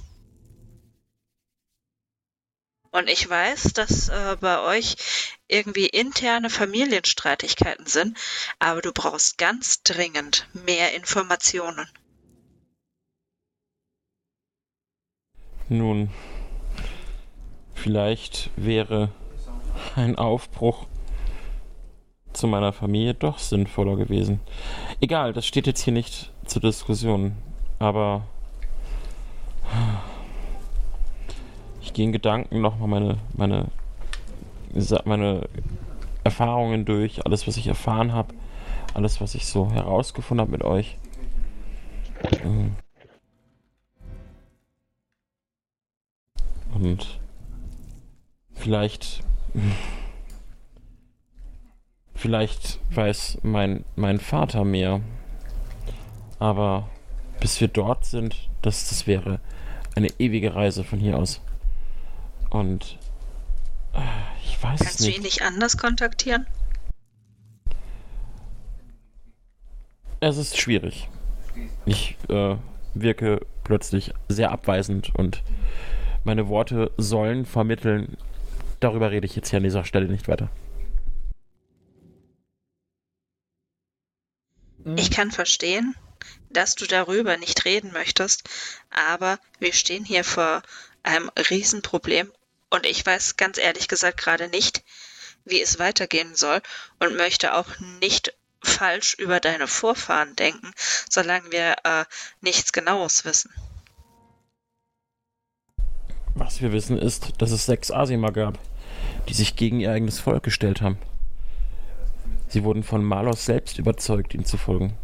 Und 2.94 3.10
ich 3.10 3.28
weiß, 3.28 3.72
dass 3.72 4.08
äh, 4.08 4.36
bei 4.40 4.60
euch 4.60 4.94
irgendwie 5.48 5.86
interne 5.86 6.48
Familienstreitigkeiten 6.48 7.86
sind, 7.86 8.16
aber 8.60 8.82
du 8.82 8.92
brauchst 8.92 9.36
ganz 9.36 9.82
dringend 9.82 10.46
mehr 10.52 10.94
Informationen. 10.94 11.88
Nun, 15.68 16.10
vielleicht 17.74 18.50
wäre 18.54 19.10
ein 19.96 20.14
Aufbruch 20.14 20.86
zu 22.32 22.46
meiner 22.46 22.72
Familie 22.72 23.14
doch 23.14 23.40
sinnvoller 23.40 23.96
gewesen. 23.96 24.38
Egal, 25.00 25.32
das 25.32 25.46
steht 25.46 25.66
jetzt 25.66 25.82
hier 25.82 25.92
nicht 25.92 26.30
zur 26.46 26.62
Diskussion, 26.62 27.34
aber 27.80 28.24
ich 31.84 31.92
gehe 31.92 32.06
in 32.06 32.12
Gedanken 32.12 32.60
nochmal 32.60 32.88
meine, 32.88 33.18
meine, 33.34 33.66
meine 35.04 35.48
Erfahrungen 36.24 36.84
durch, 36.84 37.24
alles, 37.24 37.46
was 37.46 37.56
ich 37.56 37.66
erfahren 37.66 38.12
habe, 38.12 38.34
alles, 38.94 39.20
was 39.20 39.34
ich 39.34 39.46
so 39.46 39.70
herausgefunden 39.70 40.40
habe 40.40 40.52
mit 40.52 40.64
euch. 40.64 40.96
Ähm, 42.42 42.76
Und 46.74 47.20
vielleicht. 48.52 49.22
Vielleicht 52.16 52.78
weiß 52.94 53.40
mein, 53.42 53.84
mein 53.96 54.18
Vater 54.18 54.64
mehr. 54.64 55.00
Aber 56.38 56.88
bis 57.40 57.60
wir 57.60 57.68
dort 57.68 58.06
sind, 58.06 58.48
das, 58.62 58.88
das 58.88 59.06
wäre 59.06 59.40
eine 59.94 60.08
ewige 60.18 60.54
Reise 60.54 60.84
von 60.84 60.98
hier 60.98 61.18
aus. 61.18 61.42
Und 62.54 63.00
äh, 63.94 63.98
ich 64.44 64.62
weiß 64.62 64.78
Kannst 64.78 65.00
nicht. 65.00 65.12
du 65.12 65.16
ihn 65.16 65.22
nicht 65.22 65.42
anders 65.42 65.76
kontaktieren? 65.76 66.46
Es 70.20 70.36
ist 70.36 70.56
schwierig. 70.56 71.08
Ich 71.84 72.16
äh, 72.28 72.54
wirke 72.94 73.44
plötzlich 73.64 74.14
sehr 74.28 74.52
abweisend 74.52 75.12
und 75.16 75.42
meine 76.22 76.46
Worte 76.46 76.92
sollen 76.96 77.44
vermitteln. 77.44 78.16
Darüber 78.78 79.10
rede 79.10 79.26
ich 79.26 79.34
jetzt 79.34 79.50
hier 79.50 79.56
an 79.56 79.64
dieser 79.64 79.84
Stelle 79.84 80.06
nicht 80.06 80.28
weiter. 80.28 80.48
Ich 84.94 85.10
kann 85.10 85.32
verstehen, 85.32 85.96
dass 86.50 86.76
du 86.76 86.86
darüber 86.86 87.36
nicht 87.36 87.64
reden 87.64 87.90
möchtest, 87.92 88.48
aber 88.90 89.40
wir 89.58 89.72
stehen 89.72 90.04
hier 90.04 90.22
vor 90.22 90.62
einem 91.02 91.32
Riesenproblem 91.50 92.30
und 92.74 92.86
ich 92.86 93.06
weiß 93.06 93.36
ganz 93.36 93.56
ehrlich 93.56 93.88
gesagt 93.88 94.18
gerade 94.18 94.48
nicht, 94.48 94.82
wie 95.44 95.60
es 95.60 95.78
weitergehen 95.78 96.34
soll 96.34 96.60
und 96.98 97.16
möchte 97.16 97.54
auch 97.54 97.68
nicht 98.00 98.34
falsch 98.62 99.14
über 99.14 99.40
deine 99.40 99.68
Vorfahren 99.68 100.34
denken, 100.36 100.72
solange 101.08 101.52
wir 101.52 101.76
äh, 101.84 102.04
nichts 102.40 102.72
Genaues 102.72 103.24
wissen. 103.24 103.50
Was 106.34 106.60
wir 106.60 106.72
wissen 106.72 106.98
ist, 106.98 107.40
dass 107.40 107.52
es 107.52 107.66
sechs 107.66 107.92
Asima 107.92 108.30
gab, 108.30 108.58
die 109.28 109.34
sich 109.34 109.54
gegen 109.54 109.80
ihr 109.80 109.92
eigenes 109.92 110.18
Volk 110.18 110.42
gestellt 110.42 110.80
haben. 110.82 110.98
Sie 112.48 112.64
wurden 112.64 112.82
von 112.82 113.04
Malos 113.04 113.44
selbst 113.44 113.78
überzeugt, 113.78 114.34
ihm 114.34 114.44
zu 114.44 114.56
folgen. 114.56 114.96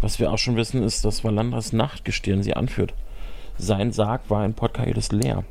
Was 0.00 0.20
wir 0.20 0.30
auch 0.30 0.38
schon 0.38 0.56
wissen, 0.56 0.84
ist, 0.84 1.04
dass 1.04 1.24
Valandras 1.24 1.72
Nachtgestirn 1.72 2.44
sie 2.44 2.54
anführt. 2.54 2.94
Sein 3.56 3.90
Sarg 3.90 4.30
war 4.30 4.44
in 4.44 4.54
Port 4.54 4.74
Kaelis 4.74 5.10
leer. 5.10 5.44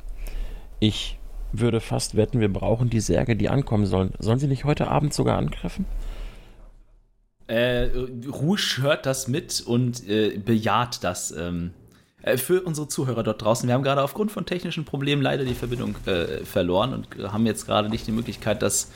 Ich 0.79 1.16
würde 1.51 1.79
fast 1.79 2.15
wetten, 2.15 2.39
wir 2.39 2.51
brauchen 2.51 2.89
die 2.89 2.99
Särge, 2.99 3.35
die 3.35 3.49
ankommen 3.49 3.85
sollen. 3.85 4.13
Sollen 4.19 4.39
sie 4.39 4.47
nicht 4.47 4.65
heute 4.65 4.87
Abend 4.87 5.13
sogar 5.13 5.37
angreifen? 5.37 5.85
Äh, 7.47 7.89
Rouge 8.27 8.79
hört 8.81 9.05
das 9.05 9.27
mit 9.27 9.61
und 9.61 10.07
äh, 10.07 10.37
bejaht 10.37 11.03
das. 11.03 11.31
Ähm, 11.31 11.71
äh, 12.21 12.37
für 12.37 12.61
unsere 12.61 12.87
Zuhörer 12.87 13.23
dort 13.23 13.41
draußen. 13.41 13.67
Wir 13.67 13.73
haben 13.73 13.83
gerade 13.83 14.03
aufgrund 14.03 14.31
von 14.31 14.45
technischen 14.45 14.85
Problemen 14.85 15.21
leider 15.21 15.45
die 15.45 15.53
Verbindung 15.53 15.95
äh, 16.05 16.43
verloren 16.43 16.93
und 16.93 17.31
haben 17.31 17.45
jetzt 17.45 17.65
gerade 17.65 17.89
nicht 17.89 18.05
die 18.07 18.11
Möglichkeit, 18.11 18.61
das 18.61 18.91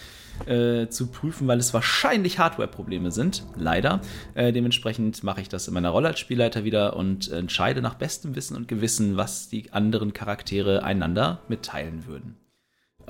äh, 0.45 0.87
zu 0.87 1.07
prüfen, 1.07 1.47
weil 1.47 1.59
es 1.59 1.73
wahrscheinlich 1.73 2.39
Hardware-Probleme 2.39 3.11
sind. 3.11 3.43
Leider. 3.57 4.01
Äh, 4.33 4.51
dementsprechend 4.51 5.23
mache 5.23 5.41
ich 5.41 5.49
das 5.49 5.67
in 5.67 5.73
meiner 5.73 5.89
Rolle 5.89 6.09
als 6.09 6.19
Spielleiter 6.19 6.63
wieder 6.63 6.95
und 6.95 7.31
entscheide 7.31 7.81
nach 7.81 7.95
bestem 7.95 8.35
Wissen 8.35 8.57
und 8.57 8.67
Gewissen, 8.67 9.17
was 9.17 9.49
die 9.49 9.71
anderen 9.71 10.13
Charaktere 10.13 10.83
einander 10.83 11.41
mitteilen 11.47 12.07
würden. 12.07 12.40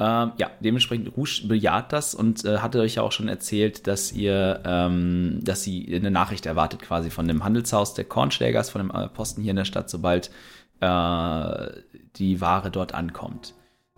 Ähm, 0.01 0.31
ja, 0.37 0.49
dementsprechend 0.61 1.15
Rouge 1.15 1.43
bejaht 1.47 1.93
das 1.93 2.15
und 2.15 2.43
äh, 2.43 2.57
hatte 2.57 2.79
euch 2.79 2.95
ja 2.95 3.03
auch 3.03 3.11
schon 3.11 3.27
erzählt, 3.27 3.85
dass 3.85 4.11
ihr, 4.11 4.59
ähm, 4.65 5.41
dass 5.43 5.61
sie 5.61 5.95
eine 5.95 6.09
Nachricht 6.09 6.47
erwartet 6.47 6.81
quasi 6.81 7.11
von 7.11 7.27
dem 7.27 7.43
Handelshaus 7.43 7.93
der 7.93 8.05
Kornschlägers, 8.05 8.71
von 8.71 8.81
dem 8.81 8.89
äh, 8.89 9.07
Posten 9.09 9.43
hier 9.43 9.51
in 9.51 9.57
der 9.57 9.65
Stadt, 9.65 9.91
sobald 9.91 10.31
äh, 10.79 11.67
die 12.15 12.41
Ware 12.41 12.71
dort 12.71 12.95
ankommt. 12.95 13.53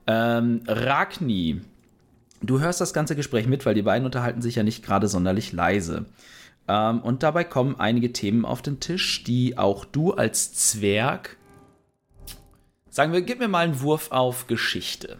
Ähm, 0.06 0.64
Ragni, 0.68 1.62
du 2.42 2.60
hörst 2.60 2.82
das 2.82 2.94
ganze 2.94 3.16
Gespräch 3.16 3.48
mit, 3.48 3.66
weil 3.66 3.76
die 3.76 3.84
beiden 3.84 4.06
unterhalten 4.06 4.42
sich 4.42 4.56
ja 4.56 4.64
nicht 4.64 4.84
gerade 4.84 5.08
sonderlich 5.08 5.54
leise. 5.54 6.08
Ähm, 6.68 7.00
und 7.00 7.24
dabei 7.24 7.46
kommen 7.46 7.80
einige 7.80 8.12
Themen 8.12 8.44
auf 8.44 8.62
den 8.62 8.82
Tisch, 8.82 9.24
die 9.24 9.58
auch 9.58 9.86
du 9.86 10.12
als 10.12 10.54
Zwerg, 10.54 11.38
sagen 12.90 13.14
wir, 13.14 13.22
gib 13.22 13.40
mir 13.40 13.48
mal 13.48 13.64
einen 13.64 13.80
Wurf 13.80 14.12
auf 14.12 14.48
Geschichte. 14.48 15.18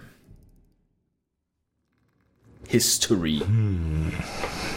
History. 2.68 3.42
Hm. 3.46 4.12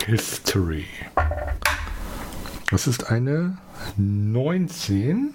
History. 0.06 0.84
Das 2.70 2.86
ist 2.86 3.10
eine 3.10 3.58
19. 3.96 5.34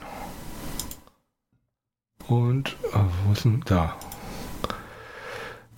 Und, 2.28 2.70
äh, 2.94 3.00
wo 3.26 3.34
ist 3.34 3.46
denn 3.46 3.64
da? 3.66 3.98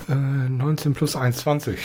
Äh, 0.10 0.14
19 0.14 0.94
plus 0.94 1.16
21. 1.16 1.80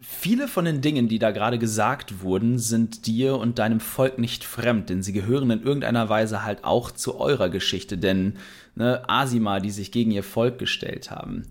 Viele 0.00 0.48
von 0.48 0.64
den 0.64 0.80
Dingen, 0.80 1.08
die 1.08 1.18
da 1.18 1.30
gerade 1.30 1.58
gesagt 1.58 2.22
wurden, 2.22 2.58
sind 2.58 3.06
dir 3.06 3.36
und 3.36 3.58
deinem 3.58 3.78
Volk 3.78 4.18
nicht 4.18 4.42
fremd, 4.44 4.90
denn 4.90 5.02
sie 5.02 5.12
gehören 5.12 5.50
in 5.50 5.62
irgendeiner 5.62 6.08
Weise 6.08 6.44
halt 6.44 6.64
auch 6.64 6.90
zu 6.90 7.20
eurer 7.20 7.48
Geschichte, 7.50 7.98
denn 7.98 8.36
ne, 8.74 9.08
Asima, 9.08 9.60
die 9.60 9.70
sich 9.70 9.92
gegen 9.92 10.10
ihr 10.10 10.24
Volk 10.24 10.58
gestellt 10.58 11.12
haben, 11.12 11.44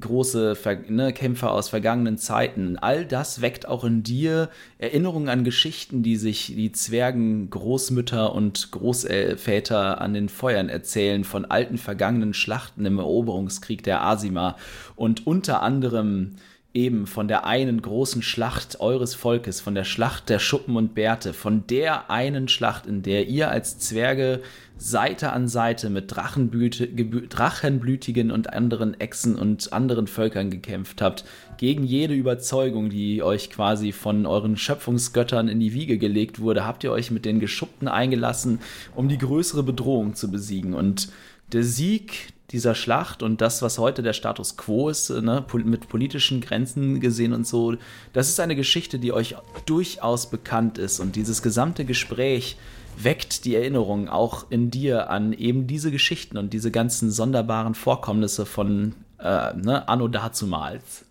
große 0.00 0.56
ne, 0.88 1.12
Kämpfer 1.12 1.52
aus 1.52 1.68
vergangenen 1.68 2.18
Zeiten. 2.18 2.78
All 2.78 3.04
das 3.04 3.40
weckt 3.40 3.68
auch 3.68 3.84
in 3.84 4.02
dir 4.02 4.48
Erinnerungen 4.78 5.28
an 5.28 5.44
Geschichten, 5.44 6.02
die 6.02 6.16
sich 6.16 6.46
die 6.46 6.72
Zwergen, 6.72 7.50
Großmütter 7.50 8.34
und 8.34 8.70
Großväter 8.70 10.00
an 10.00 10.14
den 10.14 10.28
Feuern 10.28 10.68
erzählen 10.68 11.24
von 11.24 11.44
alten 11.44 11.78
vergangenen 11.78 12.34
Schlachten 12.34 12.86
im 12.86 12.98
Eroberungskrieg 12.98 13.82
der 13.82 14.02
Asima 14.02 14.56
und 14.96 15.26
unter 15.26 15.62
anderem 15.62 16.36
eben 16.74 17.06
von 17.06 17.28
der 17.28 17.46
einen 17.46 17.80
großen 17.82 18.22
Schlacht 18.22 18.80
eures 18.80 19.14
Volkes, 19.14 19.60
von 19.60 19.74
der 19.74 19.84
Schlacht 19.84 20.30
der 20.30 20.38
Schuppen 20.38 20.76
und 20.76 20.94
Bärte, 20.94 21.34
von 21.34 21.66
der 21.66 22.10
einen 22.10 22.48
Schlacht, 22.48 22.86
in 22.86 23.02
der 23.02 23.28
ihr 23.28 23.50
als 23.50 23.78
Zwerge 23.78 24.40
Seite 24.78 25.32
an 25.32 25.48
Seite 25.48 25.90
mit 25.90 26.10
Drachenblütigen 26.10 28.30
und 28.30 28.52
anderen 28.52 28.98
Echsen 28.98 29.36
und 29.36 29.72
anderen 29.72 30.06
Völkern 30.06 30.50
gekämpft 30.50 31.02
habt, 31.02 31.24
gegen 31.58 31.84
jede 31.84 32.14
Überzeugung, 32.14 32.90
die 32.90 33.22
euch 33.22 33.50
quasi 33.50 33.92
von 33.92 34.26
euren 34.26 34.56
Schöpfungsgöttern 34.56 35.48
in 35.48 35.60
die 35.60 35.74
Wiege 35.74 35.98
gelegt 35.98 36.40
wurde, 36.40 36.66
habt 36.66 36.82
ihr 36.84 36.90
euch 36.90 37.10
mit 37.10 37.24
den 37.24 37.38
Geschuppten 37.38 37.86
eingelassen, 37.86 38.60
um 38.96 39.08
die 39.08 39.18
größere 39.18 39.62
Bedrohung 39.62 40.14
zu 40.14 40.30
besiegen. 40.30 40.74
Und 40.74 41.10
der 41.52 41.62
Sieg 41.62 42.32
dieser 42.52 42.74
Schlacht 42.74 43.22
und 43.22 43.40
das, 43.40 43.62
was 43.62 43.78
heute 43.78 44.02
der 44.02 44.12
Status 44.12 44.56
quo 44.56 44.88
ist, 44.88 45.10
ne, 45.10 45.44
mit 45.64 45.88
politischen 45.88 46.40
Grenzen 46.40 47.00
gesehen 47.00 47.32
und 47.32 47.46
so, 47.46 47.74
das 48.12 48.28
ist 48.28 48.40
eine 48.40 48.56
Geschichte, 48.56 48.98
die 48.98 49.12
euch 49.12 49.36
durchaus 49.66 50.30
bekannt 50.30 50.78
ist. 50.78 51.00
Und 51.00 51.16
dieses 51.16 51.42
gesamte 51.42 51.84
Gespräch 51.84 52.56
weckt 52.98 53.44
die 53.44 53.54
Erinnerung 53.54 54.08
auch 54.08 54.50
in 54.50 54.70
dir 54.70 55.10
an 55.10 55.32
eben 55.32 55.66
diese 55.66 55.90
Geschichten 55.90 56.36
und 56.36 56.52
diese 56.52 56.70
ganzen 56.70 57.10
sonderbaren 57.10 57.74
Vorkommnisse 57.74 58.44
von 58.46 58.94
äh, 59.18 59.54
ne, 59.54 59.88
Anno 59.88 60.08
dazumals. 60.08 61.04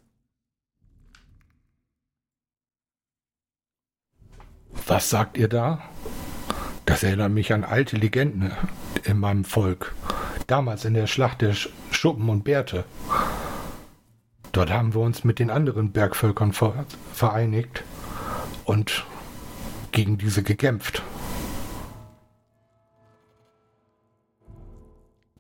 Was 4.88 5.10
sagt 5.10 5.38
ihr 5.38 5.48
da? 5.48 5.82
Das 6.86 7.04
erinnert 7.04 7.32
mich 7.32 7.54
an 7.54 7.64
alte 7.64 7.98
Legenden 7.98 8.52
in 9.04 9.20
meinem 9.20 9.46
Volk. 9.46 9.94
Damals 10.52 10.84
in 10.84 10.94
der 10.94 11.08
Schlacht 11.08 11.40
der 11.40 11.54
Schuppen 11.54 12.28
und 12.28 12.44
Bärte. 12.44 12.84
Dort 14.52 14.70
haben 14.70 14.94
wir 14.94 15.00
uns 15.00 15.24
mit 15.24 15.40
den 15.40 15.50
anderen 15.50 15.94
Bergvölkern 15.94 16.52
vereinigt 17.14 17.86
und 18.66 19.06
gegen 19.94 20.18
diese 20.18 20.44
gekämpft. 20.44 21.04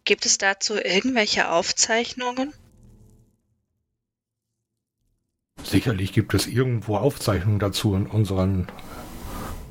Gibt 0.05 0.25
es 0.25 0.37
dazu 0.37 0.75
irgendwelche 0.75 1.51
Aufzeichnungen? 1.51 2.53
Sicherlich 5.61 6.13
gibt 6.13 6.33
es 6.33 6.47
irgendwo 6.47 6.95
Aufzeichnungen 6.95 7.59
dazu 7.59 7.95
in 7.95 8.07
unseren 8.07 8.69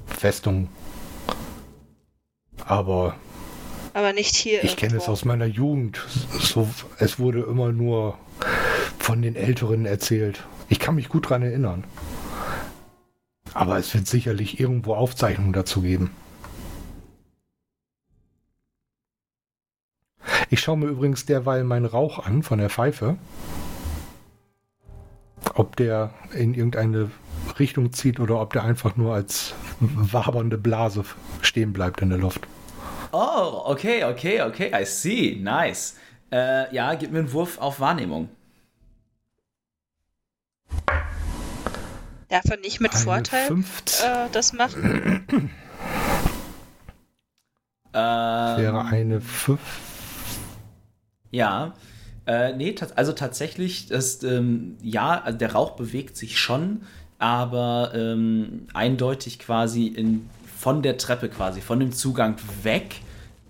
Festungen. 0.05 0.69
Aber. 2.67 3.17
Aber 3.93 4.13
nicht 4.13 4.37
hier. 4.37 4.63
Ich 4.65 4.77
kenne 4.77 4.97
es 4.97 5.09
aus 5.09 5.25
meiner 5.25 5.47
Jugend. 5.47 6.01
So, 6.39 6.69
es 6.99 7.19
wurde 7.19 7.41
immer 7.41 7.73
nur 7.73 8.19
von 8.99 9.23
den 9.23 9.37
Älteren 9.37 9.87
erzählt. 9.87 10.45
Ich 10.69 10.79
kann 10.79 10.95
mich 10.95 11.09
gut 11.09 11.27
daran 11.27 11.43
erinnern. 11.43 11.85
Aber 13.55 13.79
es 13.79 13.93
wird 13.95 14.07
sicherlich 14.07 14.61
irgendwo 14.61 14.95
Aufzeichnungen 14.95 15.53
dazu 15.53 15.83
geben. 15.83 16.11
Ich 20.51 20.61
schaue 20.61 20.79
mir 20.79 20.87
übrigens 20.87 21.27
derweil 21.27 21.65
meinen 21.65 21.87
Rauch 21.87 22.19
an 22.25 22.43
von 22.43 22.59
der 22.59 22.71
Pfeife. 22.71 23.17
Ob 25.55 25.77
der 25.77 26.15
in 26.33 26.55
irgendeine 26.55 27.11
Richtung 27.59 27.93
zieht 27.93 28.21
oder 28.21 28.41
ob 28.41 28.53
der 28.53 28.65
einfach 28.65 28.97
nur 28.97 29.15
als 29.15 29.55
wabernde 29.81 30.59
Blase 30.59 31.05
stehen 31.43 31.73
bleibt 31.73 32.03
in 32.03 32.11
der 32.11 32.19
Luft. 32.19 32.47
Oh, 33.13 33.63
okay, 33.67 34.05
okay, 34.05 34.41
okay, 34.43 34.71
I 34.73 34.85
see, 34.85 35.37
nice. 35.41 35.97
Äh, 36.31 36.73
ja, 36.75 36.95
gib 36.95 37.11
mir 37.11 37.19
einen 37.21 37.33
Wurf 37.33 37.59
auf 37.59 37.81
Wahrnehmung. 37.81 38.29
Darf 42.29 42.45
er 42.49 42.59
nicht 42.59 42.81
mit 42.81 42.95
eine 42.95 43.03
Vorteil 43.03 43.51
äh, 43.51 44.29
das 44.31 44.53
machen? 44.53 45.27
ähm, 47.93 47.93
Wäre 47.93 48.85
eine 48.85 49.21
5. 49.21 49.61
Ja, 51.33 51.75
äh, 52.27 52.53
nee, 52.53 52.77
also 52.95 53.13
tatsächlich, 53.13 53.87
das, 53.87 54.23
ähm, 54.23 54.77
ja, 54.83 55.21
also 55.21 55.37
der 55.37 55.53
Rauch 55.53 55.73
bewegt 55.73 56.17
sich 56.17 56.39
schon, 56.39 56.83
aber 57.19 57.91
ähm, 57.95 58.69
eindeutig 58.73 59.41
quasi 59.41 59.89
in, 59.89 60.31
von 60.61 60.83
der 60.83 60.99
Treppe 60.99 61.31
quasi, 61.31 61.63
von 61.63 61.81
dem 61.81 61.91
Zugang 61.91 62.37
weg 62.63 62.97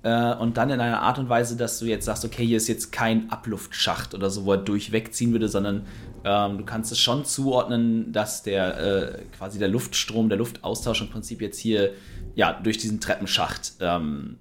äh, 0.05 0.33
und 0.37 0.57
dann 0.57 0.70
in 0.70 0.81
einer 0.81 1.03
Art 1.03 1.18
und 1.18 1.29
Weise, 1.29 1.57
dass 1.57 1.81
du 1.81 1.87
jetzt 1.87 2.05
sagst, 2.05 2.25
okay, 2.25 2.46
hier 2.46 2.57
ist 2.57 2.68
jetzt 2.68 2.92
kein 2.92 3.31
Abluftschacht 3.31 4.14
oder 4.14 4.31
so, 4.31 4.44
wo 4.44 4.53
er 4.53 4.59
durchwegziehen 4.59 5.33
würde, 5.33 5.49
sondern 5.49 5.88
ähm, 6.25 6.59
du 6.59 6.64
kannst 6.64 6.92
es 6.92 7.01
schon 7.01 7.25
zuordnen, 7.25 8.12
dass 8.12 8.44
der 8.44 8.79
äh, 8.79 9.23
quasi 9.37 9.59
der 9.59 9.66
Luftstrom, 9.66 10.29
der 10.29 10.38
Luftaustausch 10.38 11.01
im 11.01 11.11
Prinzip 11.11 11.42
jetzt 11.42 11.59
hier 11.59 11.94
ja 12.37 12.53
durch 12.53 12.79
diesen 12.79 13.01
Treppenschacht 13.01 13.73
ähm, 13.81 14.38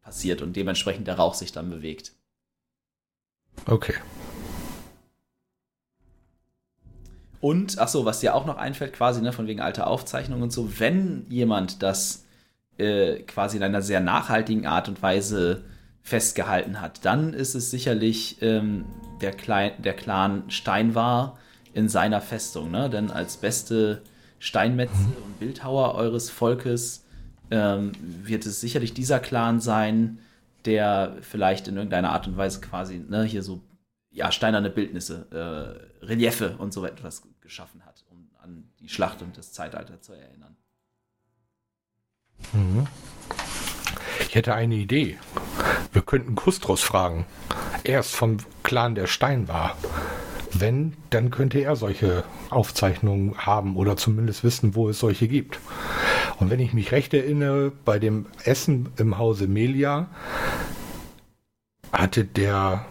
passiert 0.00 0.42
und 0.42 0.54
dementsprechend 0.54 1.08
der 1.08 1.16
Rauch 1.16 1.34
sich 1.34 1.50
dann 1.50 1.70
bewegt. 1.70 2.12
Okay. 3.66 3.94
Und, 7.44 7.78
ach 7.78 7.88
so, 7.88 8.06
was 8.06 8.20
dir 8.20 8.34
auch 8.34 8.46
noch 8.46 8.56
einfällt, 8.56 8.94
quasi, 8.94 9.20
ne, 9.20 9.30
von 9.30 9.46
wegen 9.46 9.60
alter 9.60 9.86
Aufzeichnungen 9.86 10.44
und 10.44 10.50
so, 10.50 10.80
wenn 10.80 11.26
jemand 11.28 11.82
das 11.82 12.24
äh, 12.78 13.16
quasi 13.16 13.58
in 13.58 13.62
einer 13.62 13.82
sehr 13.82 14.00
nachhaltigen 14.00 14.64
Art 14.64 14.88
und 14.88 15.02
Weise 15.02 15.62
festgehalten 16.00 16.80
hat, 16.80 17.04
dann 17.04 17.34
ist 17.34 17.54
es 17.54 17.70
sicherlich 17.70 18.40
ähm, 18.40 18.86
der, 19.20 19.32
Klein, 19.32 19.72
der 19.76 19.92
Clan 19.92 20.44
Steinwar 20.48 21.36
in 21.74 21.90
seiner 21.90 22.22
Festung. 22.22 22.70
Ne? 22.70 22.88
Denn 22.88 23.10
als 23.10 23.36
beste 23.36 24.00
Steinmetze 24.38 24.94
mhm. 24.94 25.24
und 25.26 25.38
Bildhauer 25.38 25.96
eures 25.96 26.30
Volkes 26.30 27.04
ähm, 27.50 27.92
wird 28.22 28.46
es 28.46 28.62
sicherlich 28.62 28.94
dieser 28.94 29.20
Clan 29.20 29.60
sein, 29.60 30.18
der 30.64 31.18
vielleicht 31.20 31.68
in 31.68 31.76
irgendeiner 31.76 32.12
Art 32.12 32.26
und 32.26 32.38
Weise 32.38 32.62
quasi 32.62 33.04
ne, 33.06 33.24
hier 33.24 33.42
so 33.42 33.60
ja, 34.10 34.32
steinerne 34.32 34.70
Bildnisse, 34.70 35.26
äh, 35.30 36.06
Reliefe 36.06 36.54
und 36.56 36.72
so 36.72 36.86
etwas 36.86 37.22
geschaffen 37.44 37.84
hat, 37.86 38.02
um 38.10 38.28
an 38.42 38.64
die 38.80 38.88
Schlacht 38.88 39.22
und 39.22 39.38
das 39.38 39.52
Zeitalter 39.52 40.00
zu 40.00 40.14
erinnern. 40.14 40.56
Mhm. 42.52 42.88
Ich 44.26 44.34
hätte 44.34 44.54
eine 44.54 44.74
Idee. 44.74 45.18
Wir 45.92 46.02
könnten 46.02 46.34
Kustros 46.34 46.82
fragen. 46.82 47.26
Er 47.84 48.00
ist 48.00 48.16
vom 48.16 48.38
Clan 48.64 48.96
der 48.96 49.06
Stein 49.06 49.46
war. 49.46 49.76
Wenn, 50.52 50.96
dann 51.10 51.30
könnte 51.30 51.60
er 51.60 51.76
solche 51.76 52.24
Aufzeichnungen 52.50 53.36
haben 53.38 53.76
oder 53.76 53.96
zumindest 53.96 54.42
wissen, 54.42 54.74
wo 54.74 54.88
es 54.88 54.98
solche 54.98 55.28
gibt. 55.28 55.60
Und 56.38 56.50
wenn 56.50 56.60
ich 56.60 56.72
mich 56.72 56.92
recht 56.92 57.12
erinnere, 57.12 57.70
bei 57.84 57.98
dem 57.98 58.26
Essen 58.44 58.88
im 58.96 59.18
Hause 59.18 59.46
Melia 59.46 60.08
hatte 61.92 62.24
der, 62.24 62.84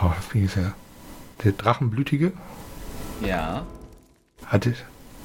oh, 0.00 0.12
wie 0.32 0.40
hieß 0.40 0.56
er, 0.56 0.74
der 1.44 1.52
Drachenblütige? 1.52 2.32
Ja. 3.20 3.64
Hatte, 4.44 4.74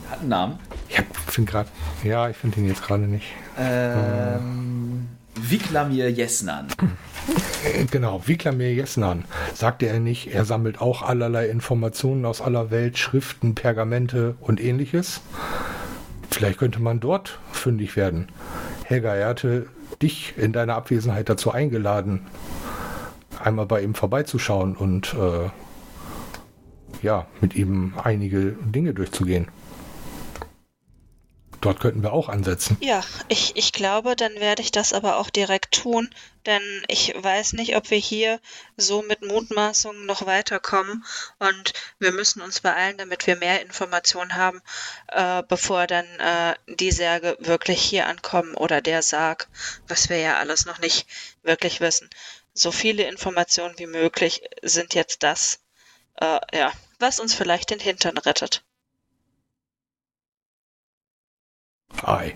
hat 0.10 0.20
einen 0.20 0.30
Namen. 0.30 0.60
Ich 0.90 1.02
finde 1.32 1.52
gerade, 1.52 1.70
ja, 2.04 2.30
ich 2.30 2.38
finde 2.38 2.60
ihn 2.60 2.68
jetzt 2.68 2.84
gerade 2.84 3.04
nicht. 3.04 3.28
Ähm, 3.58 5.08
Viklamir 5.36 6.12
Jesnan. 6.12 6.68
Äh, 7.64 7.86
genau, 7.86 8.22
Viklamir 8.26 8.74
Jesnan. 8.74 9.26
Sagte 9.54 9.86
er 9.88 10.00
nicht, 10.00 10.34
er 10.34 10.46
sammelt 10.46 10.82
auch 10.82 11.02
allerlei 11.04 11.48
Informationen 11.48 12.26
aus 12.26 12.42
aller 12.42 12.72
Welt, 12.72 12.98
Schriften, 12.98 13.56
Pergamente 13.56 14.36
und 14.40 14.60
ähnliches? 14.60 15.22
Vielleicht 16.32 16.60
könnte 16.60 16.82
man 16.82 17.00
dort 17.00 17.40
fündig 17.52 17.96
werden. 17.96 18.30
Helga, 18.86 19.16
er 19.16 19.28
hatte 19.28 19.68
dich 20.02 20.34
in 20.38 20.54
deiner 20.54 20.76
Abwesenheit 20.76 21.30
dazu 21.30 21.52
eingeladen, 21.52 22.26
einmal 23.44 23.66
bei 23.66 23.82
ihm 23.82 23.94
vorbeizuschauen 23.94 24.76
und 24.76 25.14
äh, 25.14 25.50
ja, 27.02 27.28
mit 27.42 27.56
ihm 27.56 27.94
einige 28.02 28.58
Dinge 28.62 28.94
durchzugehen. 28.94 29.48
Dort 31.62 31.80
könnten 31.80 32.02
wir 32.02 32.12
auch 32.12 32.28
ansetzen. 32.28 32.76
Ja, 32.82 33.04
ich, 33.28 33.56
ich 33.56 33.72
glaube, 33.72 34.16
dann 34.16 34.34
werde 34.36 34.64
ich 34.64 34.72
das 34.72 34.94
aber 34.94 35.18
auch 35.18 35.30
direkt 35.30 35.76
tun, 35.76 36.10
denn 36.48 36.64
ich 36.88 37.14
weiß 37.16 37.54
nicht, 37.54 37.76
ob 37.76 37.92
wir 37.92 38.00
hier 38.00 38.40
so 38.78 39.04
mit 39.04 39.22
Mutmaßungen 39.22 40.08
noch 40.08 40.26
weiterkommen 40.26 41.06
und 41.38 41.74
wir 42.00 42.14
müssen 42.14 42.42
uns 42.42 42.62
beeilen, 42.62 42.98
damit 42.98 43.28
wir 43.28 43.36
mehr 43.36 43.62
Informationen 43.62 44.36
haben, 44.36 44.60
äh, 45.10 45.44
bevor 45.48 45.86
dann 45.86 46.08
äh, 46.20 46.56
die 46.68 46.92
Särge 46.92 47.38
wirklich 47.40 47.80
hier 47.80 48.08
ankommen 48.08 48.56
oder 48.56 48.82
der 48.82 49.04
Sarg, 49.04 49.48
was 49.88 50.10
wir 50.10 50.18
ja 50.18 50.38
alles 50.38 50.66
noch 50.66 50.80
nicht 50.80 51.06
wirklich 51.44 51.80
wissen. 51.80 52.10
So 52.56 52.72
viele 52.72 53.04
Informationen 53.04 53.78
wie 53.78 53.88
möglich 53.88 54.42
sind 54.64 54.96
jetzt 54.96 55.22
das, 55.22 55.61
äh, 56.16 56.40
ja, 56.54 56.72
was 57.00 57.20
uns 57.20 57.34
vielleicht 57.34 57.70
den 57.70 57.80
Hintern 57.80 58.18
rettet. 58.18 58.64
Ei. 62.04 62.36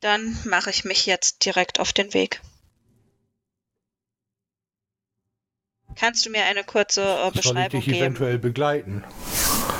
Dann 0.00 0.38
mache 0.44 0.70
ich 0.70 0.84
mich 0.84 1.06
jetzt 1.06 1.44
direkt 1.44 1.80
auf 1.80 1.92
den 1.92 2.12
Weg. 2.12 2.40
Kannst 5.96 6.26
du 6.26 6.30
mir 6.30 6.44
eine 6.44 6.64
kurze 6.64 7.02
äh, 7.02 7.30
Beschreibung 7.30 7.54
Soll 7.54 7.78
ich 7.78 7.84
dich 7.84 7.84
geben? 7.84 7.98
eventuell 7.98 8.38
begleiten? 8.38 9.04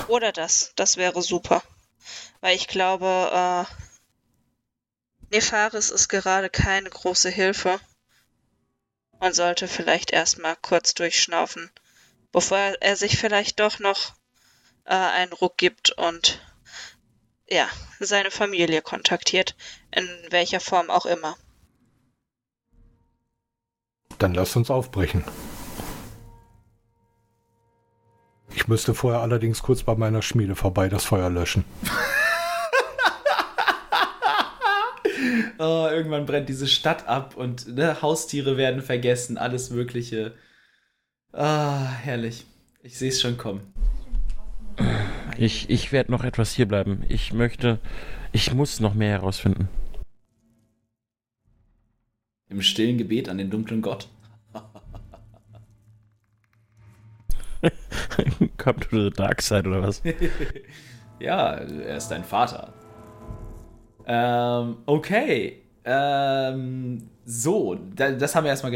Oder 0.08 0.32
das, 0.32 0.72
das 0.76 0.96
wäre 0.96 1.22
super. 1.22 1.62
Weil 2.40 2.56
ich 2.56 2.68
glaube, 2.68 3.66
äh, 3.68 5.34
Nefaris 5.34 5.90
ist 5.90 6.08
gerade 6.08 6.50
keine 6.50 6.88
große 6.88 7.30
Hilfe. 7.30 7.80
Man 9.18 9.32
sollte 9.32 9.66
vielleicht 9.68 10.10
erstmal 10.10 10.56
kurz 10.56 10.94
durchschnaufen, 10.94 11.70
bevor 12.34 12.58
er 12.58 12.96
sich 12.96 13.16
vielleicht 13.16 13.60
doch 13.60 13.78
noch 13.78 14.12
äh, 14.84 14.94
einen 14.94 15.32
Ruck 15.32 15.56
gibt 15.56 15.92
und 15.92 16.42
ja, 17.48 17.68
seine 18.00 18.32
Familie 18.32 18.82
kontaktiert, 18.82 19.54
in 19.92 20.08
welcher 20.30 20.58
Form 20.58 20.90
auch 20.90 21.06
immer. 21.06 21.36
Dann 24.18 24.34
lasst 24.34 24.56
uns 24.56 24.68
aufbrechen. 24.68 25.22
Ich 28.52 28.66
müsste 28.66 28.94
vorher 28.94 29.20
allerdings 29.20 29.62
kurz 29.62 29.84
bei 29.84 29.94
meiner 29.94 30.22
Schmiede 30.22 30.56
vorbei 30.56 30.88
das 30.88 31.04
Feuer 31.04 31.30
löschen. 31.30 31.64
oh, 35.58 35.86
irgendwann 35.88 36.26
brennt 36.26 36.48
diese 36.48 36.66
Stadt 36.66 37.06
ab 37.06 37.36
und 37.36 37.76
ne, 37.76 38.02
Haustiere 38.02 38.56
werden 38.56 38.82
vergessen, 38.82 39.38
alles 39.38 39.70
Mögliche. 39.70 40.34
Ah, 41.36 41.90
herrlich. 42.02 42.46
Ich 42.84 42.96
sehe 42.96 43.08
es 43.08 43.20
schon 43.20 43.36
kommen. 43.36 43.60
Ich, 45.36 45.68
ich 45.68 45.90
werde 45.90 46.12
noch 46.12 46.22
etwas 46.22 46.52
hierbleiben. 46.52 47.04
Ich 47.08 47.32
möchte, 47.32 47.80
ich 48.30 48.54
muss 48.54 48.78
noch 48.78 48.94
mehr 48.94 49.10
herausfinden. 49.10 49.68
Im 52.48 52.62
stillen 52.62 52.98
Gebet 52.98 53.28
an 53.28 53.38
den 53.38 53.50
dunklen 53.50 53.82
Gott. 53.82 54.08
Come 58.56 58.78
to 58.78 59.04
the 59.04 59.10
dark 59.10 59.42
side 59.42 59.68
oder 59.68 59.82
was? 59.82 60.02
ja, 61.18 61.54
er 61.54 61.96
ist 61.96 62.08
dein 62.08 62.22
Vater. 62.22 62.72
Ähm, 64.06 64.76
okay. 64.86 65.62
Ähm, 65.84 67.10
so, 67.24 67.74
das 67.74 68.36
haben 68.36 68.44
wir 68.44 68.50
erstmal. 68.50 68.72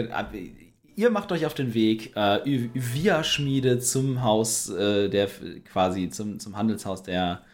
Ihr 0.99 1.11
macht 1.11 1.31
euch 1.31 1.47
auf 1.47 1.55
den 1.55 1.75
Weg 1.75 2.17
äh, 2.17 2.41
via 2.75 3.23
Schmiede 3.23 3.79
zum 3.79 4.25
Haus 4.25 4.69
äh, 4.69 5.09
der 5.09 5.29
quasi 5.71 6.11
zum, 6.11 6.41
zum 6.41 6.57
Handelshaus 6.57 7.05
der 7.05 7.45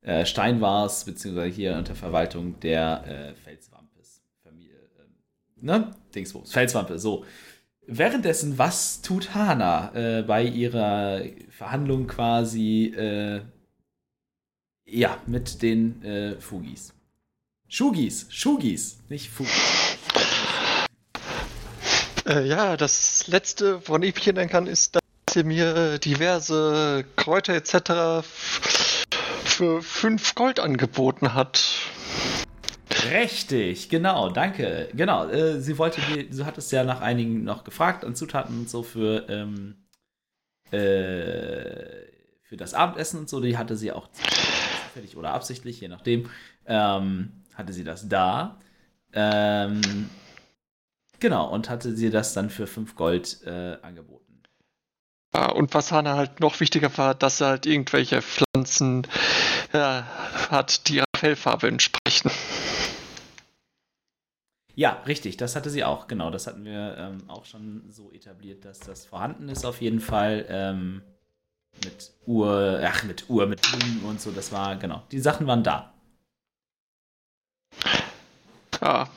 äh, 0.00 0.26
Steinwars, 0.26 1.04
beziehungsweise 1.04 1.54
hier 1.54 1.76
unter 1.76 1.94
Verwaltung 1.94 2.58
der 2.58 3.04
äh, 3.06 3.34
Felswampes. 3.36 4.20
Familie. 4.42 4.74
Äh, 4.74 5.64
ne? 5.64 5.92
Dingsbums. 6.12 6.50
Felswampe, 6.50 6.98
so. 6.98 7.24
Währenddessen, 7.86 8.58
was 8.58 9.00
tut 9.00 9.32
Hana 9.32 9.94
äh, 9.94 10.22
bei 10.24 10.42
ihrer 10.42 11.22
Verhandlung 11.50 12.08
quasi 12.08 12.86
äh, 12.96 13.42
ja, 14.86 15.22
mit 15.24 15.62
den 15.62 16.02
äh, 16.02 16.40
Fugis? 16.40 16.94
Shugis, 17.68 18.26
Shugis, 18.30 18.98
nicht 19.08 19.30
Fugis. 19.30 19.87
Äh, 22.28 22.46
ja, 22.46 22.76
das 22.76 23.26
letzte, 23.26 23.88
woran 23.88 24.02
ich 24.02 24.14
mich 24.14 24.26
erinnern 24.26 24.50
kann, 24.50 24.66
ist, 24.66 24.96
dass 24.96 25.02
sie 25.30 25.44
mir 25.44 25.98
diverse 25.98 27.04
Kräuter 27.16 27.54
etc. 27.54 28.22
für 29.44 29.80
5 29.82 30.34
Gold 30.34 30.60
angeboten 30.60 31.32
hat. 31.32 31.64
Richtig, 33.10 33.88
genau, 33.88 34.28
danke. 34.28 34.90
Genau, 34.92 35.26
äh, 35.28 35.60
sie 35.60 35.78
wollte 35.78 36.02
dir, 36.02 36.28
du 36.28 36.44
hattest 36.44 36.70
ja 36.70 36.84
nach 36.84 37.00
einigen 37.00 37.44
noch 37.44 37.64
gefragt 37.64 38.04
an 38.04 38.14
Zutaten 38.14 38.58
und 38.58 38.68
so 38.68 38.82
für, 38.82 39.26
ähm, 39.30 39.86
äh, 40.70 42.08
für 42.42 42.56
das 42.58 42.74
Abendessen 42.74 43.20
und 43.20 43.30
so. 43.30 43.40
Die 43.40 43.56
hatte 43.56 43.76
sie 43.76 43.90
auch 43.92 44.08
zufällig 44.08 45.16
oder 45.16 45.32
absichtlich, 45.32 45.80
je 45.80 45.88
nachdem, 45.88 46.28
ähm, 46.66 47.44
hatte 47.54 47.72
sie 47.72 47.84
das 47.84 48.06
da. 48.06 48.60
Ähm, 49.14 50.10
genau, 51.20 51.48
und 51.48 51.68
hatte 51.68 51.94
sie 51.96 52.10
das 52.10 52.34
dann 52.34 52.50
für 52.50 52.66
5 52.66 52.94
Gold 52.94 53.42
äh, 53.44 53.78
angeboten. 53.82 54.42
Ja, 55.34 55.50
und 55.52 55.74
was 55.74 55.92
Hanna 55.92 56.16
halt 56.16 56.40
noch 56.40 56.58
wichtiger 56.60 56.96
war, 56.96 57.14
dass 57.14 57.40
er 57.40 57.48
halt 57.48 57.66
irgendwelche 57.66 58.22
Pflanzen 58.22 59.06
äh, 59.72 60.02
hat, 60.50 60.88
die 60.88 60.96
ihrer 60.96 61.04
Fellfarbe 61.14 61.68
entsprechen. 61.68 62.30
Ja, 64.74 65.02
richtig, 65.06 65.36
das 65.36 65.56
hatte 65.56 65.70
sie 65.70 65.84
auch, 65.84 66.06
genau. 66.06 66.30
Das 66.30 66.46
hatten 66.46 66.64
wir 66.64 66.96
ähm, 66.96 67.28
auch 67.28 67.44
schon 67.44 67.82
so 67.90 68.12
etabliert, 68.12 68.64
dass 68.64 68.78
das 68.78 69.04
vorhanden 69.04 69.48
ist 69.48 69.64
auf 69.64 69.80
jeden 69.80 70.00
Fall. 70.00 70.46
Ähm, 70.48 71.02
mit 71.84 72.12
Uhr, 72.26 72.80
ach, 72.84 73.04
mit 73.04 73.28
Uhr, 73.28 73.46
mit 73.46 73.60
Blumen 73.62 74.02
und 74.04 74.20
so, 74.20 74.30
das 74.30 74.52
war, 74.52 74.76
genau. 74.76 75.02
Die 75.10 75.20
Sachen 75.20 75.46
waren 75.46 75.62
da. 75.62 75.92
Ja, 78.80 79.08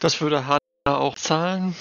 das 0.00 0.20
würde 0.20 0.46
Hart 0.88 1.00
auch 1.00 1.16
zahlen. 1.16 1.74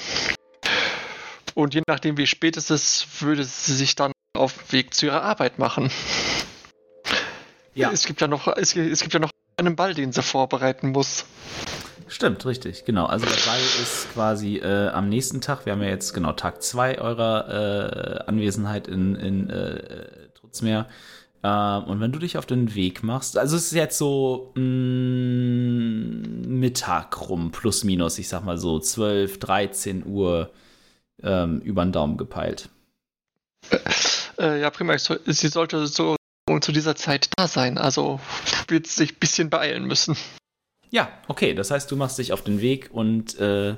Und 1.56 1.74
je 1.74 1.82
nachdem, 1.88 2.18
wie 2.18 2.28
spät 2.28 2.58
es 2.58 2.70
ist, 2.70 3.22
würde 3.22 3.44
sie 3.44 3.76
sich 3.76 3.96
dann 3.96 4.12
auf 4.38 4.54
den 4.54 4.72
Weg 4.72 4.94
zu 4.94 5.08
ihrer 5.08 5.24
Arbeit 5.24 5.60
machen. 5.60 5.92
Ja. 7.74 7.92
Es 7.92 8.06
gibt 8.06 8.22
ja 8.22 8.28
noch, 8.28 8.48
es, 8.48 8.76
es 8.76 9.02
gibt 9.02 9.14
ja 9.14 9.20
noch 9.20 9.32
einen 9.58 9.76
Ball, 9.76 9.94
den 9.94 10.12
sie 10.12 10.22
vorbereiten 10.22 10.92
muss. 10.92 11.26
Stimmt, 12.08 12.46
richtig, 12.46 12.86
genau. 12.86 13.06
Also 13.06 13.26
der 13.26 13.36
Ball 13.46 13.60
ist 13.60 14.12
quasi 14.14 14.58
äh, 14.58 14.90
am 14.90 15.10
nächsten 15.10 15.42
Tag. 15.42 15.66
Wir 15.66 15.74
haben 15.74 15.82
ja 15.82 15.90
jetzt 15.90 16.14
genau 16.14 16.34
Tag 16.34 16.62
2 16.64 17.00
eurer 17.00 18.24
äh, 18.26 18.30
Anwesenheit 18.30 18.88
in, 18.88 19.16
in 19.16 19.50
äh, 19.50 20.30
Trutzmeer. 20.34 20.88
Ähm, 21.44 21.84
und 21.86 22.00
wenn 22.00 22.12
du 22.12 22.20
dich 22.20 22.38
auf 22.38 22.46
den 22.46 22.76
Weg 22.76 23.04
machst, 23.04 23.38
also 23.38 23.56
es 23.56 23.66
ist 23.68 23.74
jetzt 23.74 23.98
so 23.98 24.52
mh, 24.56 24.62
mm, 24.62 26.60
Mittag 26.60 27.30
rum, 27.30 27.52
plus 27.52 27.84
minus, 27.84 28.18
ich 28.20 28.28
sag 28.28 28.44
mal 28.44 28.58
so 28.58 28.80
12, 28.80 29.40
13 29.40 30.06
Uhr 30.06 30.52
ähm, 31.24 31.62
über 31.62 31.86
den 31.86 31.92
Daumen 31.92 32.18
gepeilt. 32.18 32.70
Äh, 34.38 34.62
ja, 34.62 34.70
prima. 34.70 34.98
Sie 34.98 35.48
sollte 35.48 35.88
so 35.88 36.16
zu 36.62 36.72
dieser 36.72 36.96
Zeit 36.96 37.30
da 37.38 37.48
sein, 37.48 37.78
also 37.78 38.20
wird 38.68 38.88
sich 38.88 39.14
ein 39.14 39.20
bisschen 39.20 39.50
beeilen 39.50 39.86
müssen. 39.86 40.18
Ja, 40.90 41.10
okay. 41.28 41.54
Das 41.54 41.72
heißt, 41.72 41.92
du 41.92 41.96
machst 41.96 42.18
dich 42.18 42.34
auf 42.34 42.44
den 42.44 42.62
Weg 42.62 42.90
und 42.92 43.38
äh, 43.40 43.76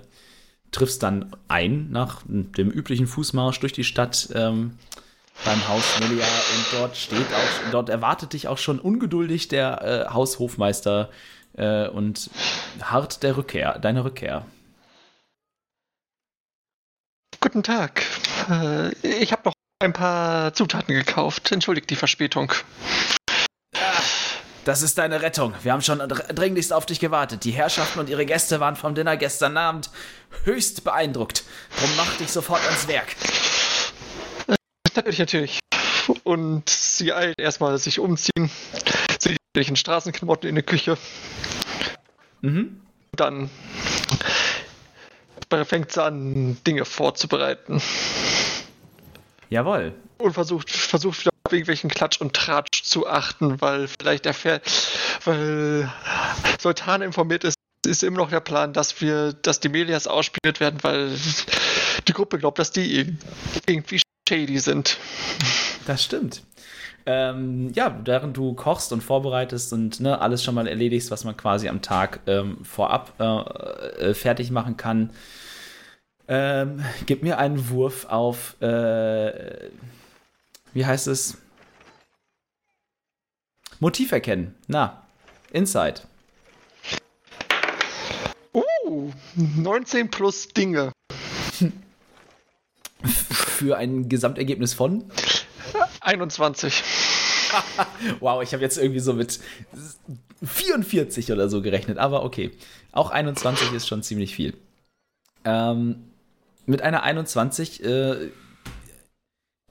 triffst 0.71 1.03
dann 1.03 1.35
ein 1.49 1.91
nach 1.91 2.21
dem 2.25 2.71
üblichen 2.71 3.07
Fußmarsch 3.07 3.59
durch 3.59 3.73
die 3.73 3.83
Stadt 3.83 4.29
ähm, 4.33 4.77
beim 5.45 5.67
Haus 5.67 5.99
Melia 5.99 6.25
und 6.25 6.79
dort 6.79 6.97
steht 6.97 7.27
auch, 7.33 7.71
dort 7.71 7.89
erwartet 7.89 8.33
dich 8.33 8.47
auch 8.47 8.57
schon 8.57 8.79
ungeduldig 8.79 9.47
der 9.47 9.81
äh, 9.81 10.13
Haushofmeister 10.13 11.09
äh, 11.57 11.87
und 11.87 12.29
hart 12.81 13.23
der 13.23 13.37
Rückkehr, 13.37 13.79
deine 13.79 14.03
Rückkehr. 14.03 14.45
Guten 17.39 17.63
Tag. 17.63 18.03
Äh, 18.49 18.91
ich 19.07 19.31
habe 19.31 19.41
noch 19.45 19.53
ein 19.79 19.93
paar 19.93 20.53
Zutaten 20.53 20.93
gekauft. 20.93 21.51
Entschuldigt 21.51 21.89
die 21.89 21.95
Verspätung. 21.95 22.53
Das 24.63 24.83
ist 24.83 24.99
deine 24.99 25.23
Rettung. 25.23 25.55
Wir 25.63 25.73
haben 25.73 25.81
schon 25.81 25.97
dringlichst 25.97 26.71
auf 26.71 26.85
dich 26.85 26.99
gewartet. 26.99 27.43
Die 27.45 27.51
Herrschaften 27.51 27.99
und 27.99 28.09
ihre 28.09 28.27
Gäste 28.27 28.59
waren 28.59 28.75
vom 28.75 28.93
Dinner 28.93 29.17
gestern 29.17 29.57
Abend 29.57 29.89
höchst 30.43 30.83
beeindruckt. 30.83 31.43
Drum 31.79 31.89
mach 31.97 32.15
dich 32.17 32.31
sofort 32.31 32.63
ans 32.63 32.87
Werk. 32.87 33.07
Natürlich, 34.95 35.19
natürlich. 35.19 35.59
Und 36.23 36.69
sie 36.69 37.13
eilt 37.13 37.39
erstmal 37.39 37.77
sich 37.77 37.99
umziehen. 37.99 38.49
Sie 39.19 39.35
in 39.53 39.75
Straßenklamotten 39.75 40.47
in 40.47 40.55
der 40.55 40.63
Küche. 40.63 40.97
Mhm. 42.41 42.81
Dann 43.11 43.49
fängt 45.65 45.91
sie 45.91 46.01
an, 46.01 46.57
Dinge 46.65 46.85
vorzubereiten. 46.85 47.81
Jawohl. 49.49 49.93
Und 50.17 50.33
versucht, 50.33 50.69
versucht 50.69 51.19
wieder 51.21 51.31
auf 51.43 51.51
irgendwelchen 51.51 51.89
Klatsch 51.89 52.21
und 52.21 52.33
Tratsch 52.33 52.83
zu 52.83 53.07
achten, 53.07 53.59
weil 53.59 53.89
vielleicht 53.89 54.25
erfährt, 54.25 54.63
weil 55.25 55.91
Sultan 56.59 57.01
informiert 57.01 57.43
ist, 57.43 57.55
ist 57.85 58.03
immer 58.03 58.17
noch 58.17 58.29
der 58.29 58.39
Plan, 58.39 58.71
dass 58.71 59.01
wir, 59.01 59.33
dass 59.33 59.59
die 59.59 59.69
Melias 59.69 60.07
ausspielt 60.07 60.59
werden, 60.59 60.79
weil 60.83 61.13
die 62.07 62.13
Gruppe 62.13 62.37
glaubt, 62.39 62.59
dass 62.59 62.71
die 62.71 63.17
irgendwie 63.65 63.99
shady 64.31 64.59
sind. 64.59 64.97
Das 65.85 66.01
stimmt. 66.03 66.43
Ähm, 67.05 67.71
ja, 67.73 67.99
während 68.05 68.37
du 68.37 68.53
kochst 68.53 68.93
und 68.93 69.01
vorbereitest 69.01 69.73
und 69.73 69.99
ne, 69.99 70.21
alles 70.21 70.41
schon 70.43 70.55
mal 70.55 70.67
erledigst, 70.67 71.11
was 71.11 71.25
man 71.25 71.35
quasi 71.35 71.67
am 71.67 71.81
Tag 71.81 72.21
ähm, 72.27 72.63
vorab 72.63 73.13
äh, 73.19 74.09
äh, 74.09 74.13
fertig 74.13 74.51
machen 74.51 74.77
kann, 74.77 75.09
ähm, 76.29 76.85
gib 77.07 77.23
mir 77.23 77.39
einen 77.39 77.69
Wurf 77.69 78.05
auf, 78.05 78.61
äh, 78.61 79.69
wie 80.73 80.85
heißt 80.85 81.07
es? 81.07 81.37
Motiv 83.79 84.11
erkennen. 84.13 84.55
Na, 84.67 85.03
Insight. 85.51 86.07
Uh, 88.53 89.11
19 89.35 90.09
plus 90.09 90.47
Dinge. 90.49 90.93
Für 93.61 93.77
ein 93.77 94.09
Gesamtergebnis 94.09 94.73
von? 94.73 95.03
21. 96.01 96.83
wow, 98.19 98.41
ich 98.41 98.53
habe 98.53 98.63
jetzt 98.63 98.79
irgendwie 98.79 98.99
so 98.99 99.13
mit 99.13 99.39
44 100.43 101.31
oder 101.31 101.47
so 101.47 101.61
gerechnet, 101.61 101.99
aber 101.99 102.23
okay. 102.23 102.49
Auch 102.91 103.11
21 103.11 103.71
ist 103.73 103.87
schon 103.87 104.01
ziemlich 104.01 104.33
viel. 104.33 104.55
Ähm, 105.45 105.97
mit 106.65 106.81
einer 106.81 107.03
21 107.03 107.83
äh, 107.83 108.31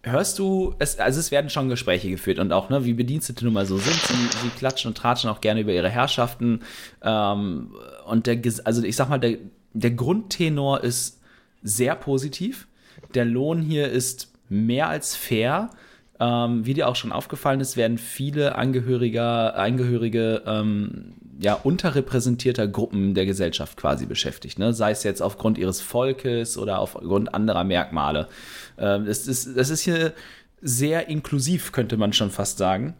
hörst 0.05 0.38
du, 0.38 0.76
es, 0.78 1.01
also 1.01 1.18
es 1.18 1.32
werden 1.32 1.51
schon 1.51 1.68
Gespräche 1.68 2.11
geführt 2.11 2.38
und 2.38 2.53
auch, 2.53 2.70
ne, 2.70 2.84
wie 2.84 2.95
Bedienstete 2.95 3.45
nun 3.45 3.55
mal 3.55 3.66
so 3.66 3.76
sind, 3.76 4.01
sie, 4.07 4.38
sie 4.41 4.51
klatschen 4.51 4.91
und 4.91 4.99
tratschen 4.99 5.30
auch 5.30 5.41
gerne 5.41 5.62
über 5.62 5.72
ihre 5.72 5.91
Herrschaften. 5.91 6.61
Ähm, 7.03 7.74
und 8.07 8.28
der, 8.28 8.41
also 8.62 8.84
ich 8.84 8.95
sag 8.95 9.09
mal, 9.09 9.18
der, 9.18 9.38
der 9.72 9.91
Grundtenor 9.91 10.84
ist 10.84 11.18
sehr 11.64 11.97
positiv. 11.97 12.68
Der 13.14 13.24
Lohn 13.24 13.61
hier 13.61 13.88
ist 13.88 14.32
mehr 14.48 14.88
als 14.88 15.16
fair. 15.16 15.70
Ähm, 16.18 16.66
wie 16.66 16.74
dir 16.74 16.88
auch 16.88 16.96
schon 16.96 17.12
aufgefallen 17.12 17.61
ist, 17.61 17.76
werden 17.76 17.96
viele 17.96 18.56
Angehörige, 18.56 19.54
Angehörige 19.54 20.42
ähm, 20.46 21.14
ja, 21.40 21.54
unterrepräsentierter 21.54 22.68
Gruppen 22.68 23.14
der 23.14 23.24
Gesellschaft 23.24 23.78
quasi 23.78 24.04
beschäftigt. 24.04 24.58
Ne? 24.58 24.74
Sei 24.74 24.90
es 24.90 25.02
jetzt 25.02 25.22
aufgrund 25.22 25.56
ihres 25.56 25.80
Volkes 25.80 26.58
oder 26.58 26.78
aufgrund 26.78 27.34
anderer 27.34 27.64
Merkmale. 27.64 28.28
Ähm, 28.76 29.06
das, 29.06 29.26
ist, 29.26 29.56
das 29.56 29.70
ist 29.70 29.80
hier 29.80 30.12
sehr 30.61 31.08
inklusiv, 31.08 31.72
könnte 31.72 31.96
man 31.96 32.12
schon 32.12 32.30
fast 32.30 32.58
sagen. 32.58 32.94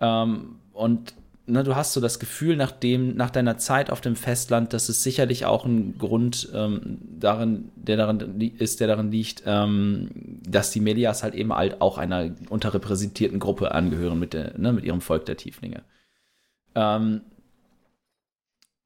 Ähm, 0.00 0.56
und 0.74 1.14
ne, 1.46 1.64
du 1.64 1.76
hast 1.76 1.92
so 1.92 2.00
das 2.00 2.18
Gefühl, 2.18 2.56
nach, 2.56 2.72
dem, 2.72 3.16
nach 3.16 3.30
deiner 3.30 3.58
Zeit 3.58 3.90
auf 3.90 4.00
dem 4.00 4.16
Festland, 4.16 4.72
dass 4.72 4.88
es 4.88 5.02
sicherlich 5.02 5.46
auch 5.46 5.64
ein 5.64 5.96
Grund 5.98 6.48
ähm, 6.54 6.98
darin, 7.18 7.70
der 7.76 7.96
darin 7.96 8.40
ist, 8.40 8.80
der 8.80 8.88
darin 8.88 9.10
liegt, 9.10 9.42
ähm, 9.46 10.10
dass 10.48 10.70
die 10.70 10.80
Melias 10.80 11.22
halt 11.22 11.34
eben 11.34 11.52
halt 11.52 11.80
auch 11.80 11.98
einer 11.98 12.30
unterrepräsentierten 12.48 13.38
Gruppe 13.38 13.72
angehören 13.72 14.18
mit, 14.18 14.32
der, 14.32 14.58
ne, 14.58 14.72
mit 14.72 14.84
ihrem 14.84 15.00
Volk 15.00 15.26
der 15.26 15.36
Tieflinge. 15.36 15.82
Ähm, 16.74 17.22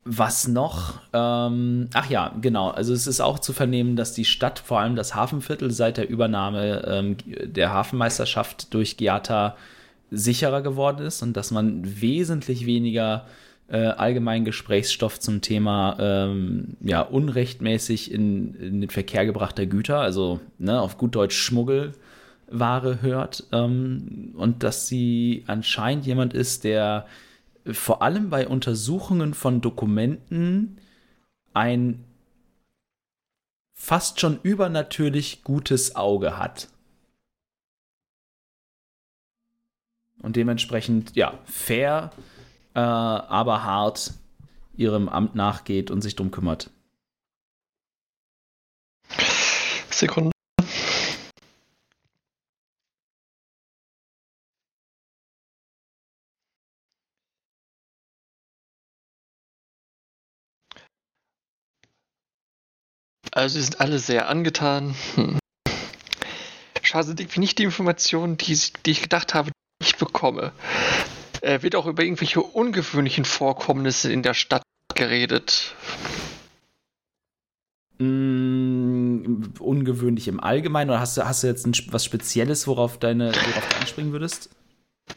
was 0.04 0.48
noch? 0.48 1.00
Ähm, 1.12 1.88
ach 1.92 2.08
ja, 2.08 2.34
genau. 2.40 2.70
Also 2.70 2.94
es 2.94 3.06
ist 3.06 3.20
auch 3.20 3.38
zu 3.38 3.52
vernehmen, 3.52 3.96
dass 3.96 4.14
die 4.14 4.24
Stadt, 4.24 4.58
vor 4.58 4.80
allem 4.80 4.96
das 4.96 5.14
Hafenviertel, 5.14 5.70
seit 5.70 5.98
der 5.98 6.08
Übernahme 6.08 6.84
ähm, 6.86 7.16
der 7.26 7.72
Hafenmeisterschaft 7.72 8.72
durch 8.72 8.96
Giata 8.96 9.56
sicherer 10.10 10.62
geworden 10.62 11.06
ist 11.06 11.22
und 11.22 11.36
dass 11.36 11.50
man 11.50 12.00
wesentlich 12.00 12.66
weniger 12.66 13.26
äh, 13.68 13.86
allgemeinen 13.86 14.44
Gesprächsstoff 14.44 15.20
zum 15.20 15.42
Thema 15.42 15.96
ähm, 16.00 16.76
ja, 16.80 17.02
unrechtmäßig 17.02 18.12
in, 18.12 18.54
in, 18.54 18.80
den 18.80 18.90
Verkehr 18.90 19.24
gebrachter 19.24 19.66
Güter, 19.66 20.00
also 20.00 20.40
ne, 20.58 20.80
auf 20.80 20.98
gut 20.98 21.14
Deutsch 21.14 21.36
Schmuggelware 21.36 23.00
hört 23.00 23.44
ähm, 23.52 24.34
und 24.36 24.64
dass 24.64 24.88
sie 24.88 25.44
anscheinend 25.46 26.04
jemand 26.04 26.34
ist, 26.34 26.64
der 26.64 27.06
vor 27.70 28.02
allem 28.02 28.30
bei 28.30 28.48
Untersuchungen 28.48 29.34
von 29.34 29.60
Dokumenten 29.60 30.78
ein 31.52 32.04
fast 33.72 34.20
schon 34.20 34.40
übernatürlich 34.42 35.42
gutes 35.44 35.96
Auge 35.96 36.38
hat. 36.38 36.68
Und 40.22 40.36
dementsprechend, 40.36 41.16
ja, 41.16 41.38
fair, 41.44 42.10
äh, 42.74 42.80
aber 42.80 43.64
hart 43.64 44.12
ihrem 44.74 45.08
Amt 45.08 45.34
nachgeht 45.34 45.90
und 45.90 46.02
sich 46.02 46.16
drum 46.16 46.30
kümmert. 46.30 46.70
Sekunde. 49.90 50.30
Also 63.32 63.54
sie 63.54 63.62
sind 63.62 63.80
alle 63.80 63.98
sehr 63.98 64.28
angetan. 64.28 64.94
Hm. 65.14 65.38
Schade 66.82 67.14
nicht 67.36 67.58
die 67.58 67.62
Informationen, 67.62 68.36
die, 68.36 68.58
die 68.84 68.90
ich 68.90 69.02
gedacht 69.02 69.34
habe, 69.34 69.52
ich 69.90 69.96
bekomme. 69.96 70.52
Äh, 71.40 71.62
wird 71.62 71.76
auch 71.76 71.86
über 71.86 72.02
irgendwelche 72.02 72.40
ungewöhnlichen 72.40 73.24
Vorkommnisse 73.24 74.12
in 74.12 74.22
der 74.22 74.34
Stadt 74.34 74.62
geredet. 74.94 75.74
Mm, 77.98 79.52
ungewöhnlich 79.58 80.28
im 80.28 80.40
Allgemeinen 80.40 80.90
oder 80.90 81.00
hast 81.00 81.16
du, 81.16 81.24
hast 81.24 81.42
du 81.42 81.46
jetzt 81.46 81.66
ein, 81.66 81.74
was 81.90 82.04
Spezielles, 82.04 82.66
worauf, 82.66 82.98
deine, 82.98 83.32
worauf 83.32 83.68
du 83.68 83.76
anspringen 83.76 84.12
würdest? 84.12 84.50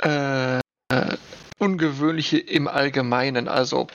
Äh, 0.01 0.57
äh, 0.57 1.17
ungewöhnliche 1.59 2.37
im 2.39 2.67
Allgemeinen, 2.67 3.47
also 3.47 3.87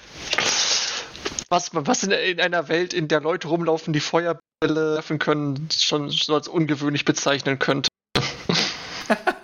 was, 1.50 1.70
was 1.72 2.02
in, 2.02 2.12
in, 2.12 2.40
einer 2.40 2.68
Welt, 2.68 2.92
in 2.92 3.08
der 3.08 3.20
Leute 3.20 3.48
rumlaufen, 3.48 3.92
die 3.92 4.00
Feuerbälle 4.00 4.94
werfen 4.94 5.18
können, 5.18 5.68
schon, 5.74 6.12
schon 6.12 6.34
als 6.34 6.48
ungewöhnlich 6.48 7.04
bezeichnen 7.04 7.58
könnte. 7.58 7.88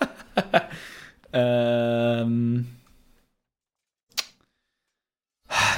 ähm. 1.35 2.67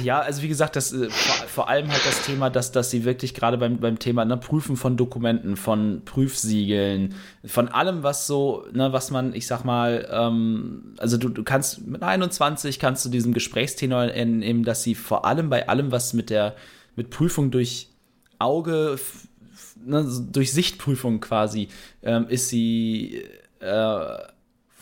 Ja, 0.03 0.21
also 0.21 0.43
wie 0.43 0.49
gesagt, 0.49 0.77
das 0.77 0.93
äh, 0.93 1.09
vor, 1.09 1.49
vor, 1.49 1.69
allem 1.69 1.91
halt 1.91 2.05
das 2.07 2.25
Thema, 2.25 2.51
dass, 2.51 2.73
dass 2.73 2.91
sie 2.91 3.05
wirklich 3.05 3.35
gerade 3.35 3.57
beim, 3.59 3.79
beim 3.79 3.99
Thema 3.99 4.25
ne, 4.25 4.37
Prüfen 4.37 4.77
von 4.77 4.97
Dokumenten, 4.97 5.57
von 5.57 6.03
Prüfsiegeln, 6.05 7.15
von 7.45 7.69
allem, 7.69 8.03
was 8.03 8.27
so, 8.27 8.67
ne, 8.73 8.93
was 8.93 9.11
man, 9.11 9.35
ich 9.35 9.47
sag 9.47 9.65
mal, 9.65 10.07
ähm, 10.11 10.95
also 10.99 11.17
du, 11.17 11.29
du 11.31 11.43
kannst 11.45 11.87
mit 11.87 12.03
21 12.03 12.79
kannst 12.79 13.05
du 13.05 13.09
diesem 13.09 13.33
Gesprächsthema 13.33 14.05
entnehmen, 14.07 14.65
dass 14.65 14.83
sie 14.83 14.95
vor 14.95 15.25
allem 15.25 15.49
bei 15.49 15.69
allem, 15.69 15.91
was 15.93 16.13
mit 16.13 16.31
der 16.31 16.57
mit 16.95 17.11
Prüfung 17.11 17.51
durch 17.51 17.89
Auge, 18.39 18.99
ne, 19.85 20.07
durch 20.31 20.53
Sichtprüfung 20.53 21.21
quasi, 21.21 21.69
ähm, 22.03 22.27
ist 22.29 22.49
sie 22.49 23.25
äh, 23.61 24.19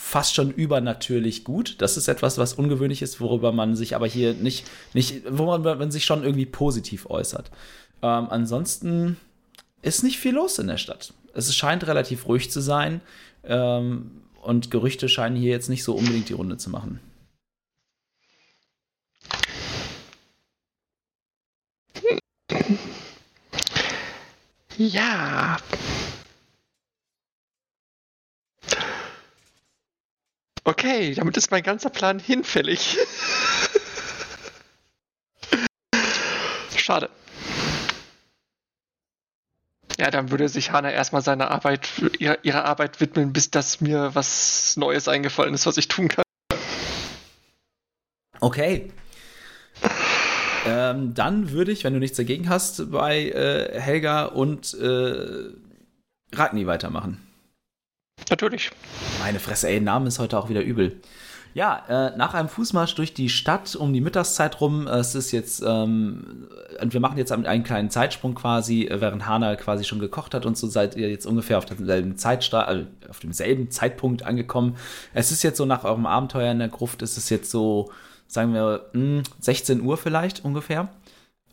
fast 0.05 0.35
schon 0.35 0.51
übernatürlich 0.51 1.45
gut. 1.45 1.77
Das 1.79 1.97
ist 1.97 2.09
etwas, 2.09 2.37
was 2.37 2.53
ungewöhnlich 2.53 3.01
ist, 3.01 3.23
worüber 3.23 3.53
man 3.53 3.75
sich 3.75 3.97
aber 3.97 4.07
hier 4.07 4.35
nicht, 4.35 4.67
nicht 4.93 5.23
wo 5.31 5.47
man, 5.47 5.91
sich 5.91 6.05
schon 6.05 6.23
irgendwie 6.23 6.45
positiv 6.45 7.09
äußert. 7.09 7.51
Ähm, 8.03 8.27
ansonsten 8.29 9.17
ist 9.81 10.05
nicht 10.05 10.19
viel 10.19 10.35
los 10.35 10.59
in 10.59 10.67
der 10.67 10.77
Stadt. 10.77 11.15
Es 11.33 11.53
scheint 11.57 11.87
relativ 11.87 12.29
ruhig 12.29 12.51
zu 12.51 12.61
sein 12.61 13.01
ähm, 13.45 14.11
und 14.43 14.71
Gerüchte 14.71 15.09
scheinen 15.09 15.37
hier 15.37 15.51
jetzt 15.51 15.71
nicht 15.71 15.85
so 15.85 15.95
unbedingt 15.95 16.29
die 16.29 16.35
Runde 16.35 16.59
zu 16.59 16.69
machen. 16.69 17.01
Ja, 24.77 25.57
Okay, 30.65 31.15
damit 31.15 31.37
ist 31.37 31.51
mein 31.51 31.63
ganzer 31.63 31.91
Plan 31.91 32.19
hinfällig. 32.19 32.97
Schade. 36.77 37.11
Ja, 39.99 40.11
dann 40.11 40.31
würde 40.31 40.49
sich 40.49 40.73
Hana 40.73 40.91
erstmal 40.91 41.23
seiner 41.23 41.51
Arbeit, 41.51 41.89
ihrer, 42.19 42.43
ihrer 42.45 42.65
Arbeit 42.65 43.01
widmen, 43.01 43.33
bis 43.33 43.51
das 43.51 43.81
mir 43.81 44.15
was 44.15 44.77
Neues 44.77 45.07
eingefallen 45.07 45.55
ist, 45.55 45.67
was 45.67 45.77
ich 45.77 45.89
tun 45.89 46.09
kann. 46.09 46.25
Okay. 48.41 48.93
ähm, 50.67 51.15
dann 51.15 51.51
würde 51.51 51.73
ich, 51.73 51.85
wenn 51.85 51.93
du 51.95 52.01
nichts 52.01 52.17
dagegen 52.17 52.49
hast, 52.49 52.91
bei 52.91 53.31
äh, 53.31 53.81
Helga 53.81 54.25
und 54.25 54.75
äh, 54.75 55.51
Ragni 56.33 56.67
weitermachen. 56.67 57.24
Natürlich. 58.31 58.71
Meine 59.21 59.41
Fresse, 59.41 59.69
ey, 59.69 59.81
Name 59.81 60.09
ist 60.09 60.19
heute 60.19 60.39
auch 60.39 60.49
wieder 60.49 60.63
übel. 60.63 61.01
Ja, 61.55 61.85
äh, 61.89 62.17
nach 62.17 62.35
einem 62.35 62.49
Fußmarsch 62.49 62.97
durch 62.97 63.15
die 63.15 63.29
Stadt 63.29 63.77
um 63.77 63.93
die 63.93 64.01
Mittagszeit 64.01 64.61
rum, 64.61 64.89
äh, 64.89 64.97
es 64.97 65.15
ist 65.15 65.31
jetzt, 65.31 65.63
ähm, 65.65 66.49
wir 66.83 66.99
machen 66.99 67.17
jetzt 67.17 67.31
einen 67.31 67.63
kleinen 67.63 67.91
Zeitsprung 67.91 68.35
quasi, 68.35 68.87
äh, 68.87 69.01
während 69.01 69.29
Hana 69.29 69.55
quasi 69.55 69.85
schon 69.85 70.01
gekocht 70.01 70.35
hat 70.35 70.47
und 70.47 70.59
so 70.59 70.67
seid 70.67 70.97
ihr 70.97 71.09
jetzt 71.09 71.27
ungefähr 71.27 71.59
auf 71.59 71.65
demselben, 71.65 72.17
Zeitstra 72.17 72.73
äh, 72.73 72.87
auf 73.09 73.21
demselben 73.21 73.71
Zeitpunkt 73.71 74.25
angekommen. 74.25 74.77
Es 75.13 75.31
ist 75.31 75.45
jetzt 75.45 75.59
so 75.59 75.65
nach 75.65 75.85
eurem 75.85 76.07
Abenteuer 76.07 76.51
in 76.51 76.59
der 76.59 76.69
Gruft, 76.69 77.03
ist 77.03 77.17
es 77.17 77.31
jetzt 77.31 77.53
so, 77.53 77.93
sagen 78.27 78.53
wir, 78.53 78.91
mh, 78.93 79.01
hm, 79.19 79.23
16 79.39 79.81
Uhr 79.81 79.97
vielleicht 79.97 80.45
ungefähr. 80.45 80.89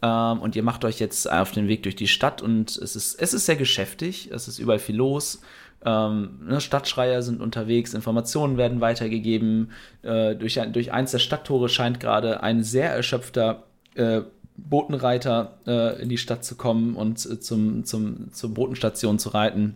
Ähm, 0.02 0.40
und 0.42 0.56
ihr 0.56 0.64
macht 0.64 0.84
euch 0.84 1.00
jetzt 1.00 1.32
auf 1.32 1.52
den 1.52 1.68
Weg 1.68 1.84
durch 1.84 1.96
die 1.96 2.08
Stadt 2.08 2.42
und 2.42 2.76
es 2.76 2.96
ist, 2.96 3.22
es 3.22 3.36
ist 3.36 3.46
sehr 3.46 3.56
geschäftig, 3.56 4.32
es 4.32 4.48
ist 4.48 4.58
überall 4.58 4.80
viel 4.80 4.96
los. 4.96 5.42
Ähm, 5.84 6.40
ne, 6.46 6.62
Stadtschreier 6.62 7.22
sind 7.22 7.42
unterwegs, 7.42 7.94
Informationen 7.94 8.58
werden 8.58 8.82
weitergegeben. 8.82 9.72
Äh, 10.04 10.36
durch, 10.36 10.60
ein, 10.60 10.74
durch 10.74 10.92
eins 10.92 11.12
der 11.12 11.20
Stadttore 11.20 11.70
scheint 11.70 12.00
gerade 12.00 12.44
ein 12.44 12.64
sehr 12.64 12.92
erschöpfter 12.92 13.64
äh, 13.96 14.22
Botenreiter 14.58 15.58
äh, 15.66 16.02
in 16.02 16.10
die 16.10 16.18
Stadt 16.18 16.46
zu 16.46 16.56
kommen 16.56 16.96
und 16.96 17.26
äh, 17.26 17.40
zum, 17.40 17.84
zum, 17.86 18.32
zur 18.32 18.54
Botenstation 18.54 19.18
zu 19.18 19.30
reiten. 19.30 19.76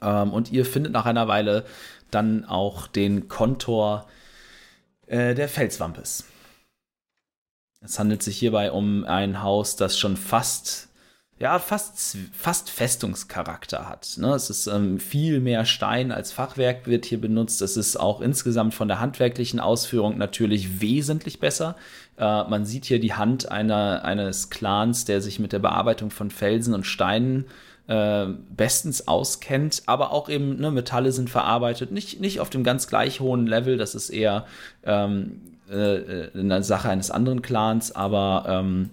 Ähm, 0.00 0.32
und 0.32 0.52
ihr 0.52 0.64
findet 0.64 0.92
nach 0.92 1.06
einer 1.06 1.28
Weile 1.28 1.64
dann 2.10 2.44
auch 2.44 2.86
den 2.86 3.28
Kontor 3.28 4.06
äh, 5.06 5.34
der 5.34 5.48
Felswampes. 5.48 6.24
Es 7.80 7.98
handelt 7.98 8.22
sich 8.22 8.38
hierbei 8.38 8.72
um 8.72 9.04
ein 9.04 9.42
Haus, 9.42 9.76
das 9.76 9.98
schon 9.98 10.16
fast 10.16 10.88
ja, 11.38 11.58
fast, 11.58 12.16
fast 12.32 12.70
Festungscharakter 12.70 13.88
hat. 13.88 14.16
Ne? 14.18 14.34
Es 14.34 14.50
ist 14.50 14.68
ähm, 14.68 15.00
viel 15.00 15.40
mehr 15.40 15.64
Stein 15.64 16.12
als 16.12 16.30
Fachwerk 16.32 16.86
wird 16.86 17.04
hier 17.04 17.20
benutzt. 17.20 17.60
Es 17.60 17.76
ist 17.76 17.96
auch 17.96 18.20
insgesamt 18.20 18.72
von 18.72 18.86
der 18.86 19.00
handwerklichen 19.00 19.58
Ausführung 19.58 20.16
natürlich 20.16 20.80
wesentlich 20.80 21.40
besser. 21.40 21.74
Äh, 22.16 22.44
man 22.44 22.64
sieht 22.64 22.84
hier 22.84 23.00
die 23.00 23.14
Hand 23.14 23.50
einer, 23.50 24.04
eines 24.04 24.48
Clans, 24.48 25.06
der 25.06 25.20
sich 25.20 25.40
mit 25.40 25.52
der 25.52 25.58
Bearbeitung 25.58 26.10
von 26.10 26.30
Felsen 26.30 26.72
und 26.72 26.86
Steinen 26.86 27.46
äh, 27.88 28.26
bestens 28.56 29.08
auskennt, 29.08 29.82
aber 29.86 30.12
auch 30.12 30.28
eben 30.28 30.56
ne, 30.56 30.70
Metalle 30.70 31.10
sind 31.10 31.28
verarbeitet, 31.28 31.90
nicht, 31.90 32.20
nicht 32.20 32.40
auf 32.40 32.48
dem 32.48 32.64
ganz 32.64 32.86
gleich 32.86 33.20
hohen 33.20 33.46
Level, 33.46 33.76
das 33.76 33.94
ist 33.94 34.08
eher 34.08 34.46
ähm, 34.84 35.40
äh, 35.68 36.28
eine 36.34 36.62
Sache 36.62 36.88
eines 36.88 37.10
anderen 37.10 37.42
Clans, 37.42 37.94
aber 37.94 38.46
ähm, 38.48 38.90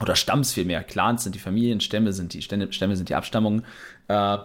oder 0.00 0.16
Stamms 0.16 0.52
vielmehr. 0.52 0.82
Clans 0.82 1.22
sind 1.24 1.34
die 1.34 1.40
Familien, 1.40 1.80
Stämme 1.80 2.12
sind 2.12 2.32
die 2.32 2.42
Stämme, 2.42 2.72
Stämme 2.72 2.96
sind 2.96 3.08
die 3.08 3.14
Abstammungen. 3.14 3.64
Äh, 4.08 4.38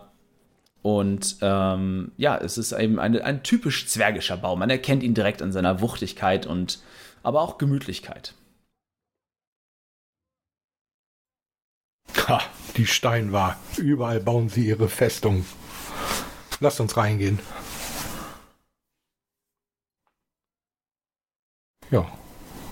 und 0.82 1.38
ähm, 1.41 2.12
ja, 2.18 2.38
es 2.38 2.58
ist 2.60 2.72
eben 2.72 2.99
eine, 2.99 3.24
ein 3.24 3.41
typisch 3.41 3.88
zwergischer 3.88 4.38
Baum. 4.38 4.60
Man 4.60 4.70
erkennt 4.70 5.01
ihn 5.01 5.16
direkt 5.16 5.41
an 5.41 5.51
seiner 5.51 5.82
Wuchtigkeit 5.82 6.45
und 6.45 6.80
aber 7.24 7.41
auch 7.41 7.58
Gemütlichkeit. 7.58 8.36
Ha, 12.28 12.41
die 12.78 12.86
Steinwahr. 12.86 13.58
Überall 13.78 14.20
bauen 14.20 14.49
sie 14.49 14.68
ihre 14.68 14.89
Festung. 14.89 15.45
Lasst 16.60 16.80
uns 16.80 16.95
reingehen. 16.97 17.39
Ja. 21.91 22.08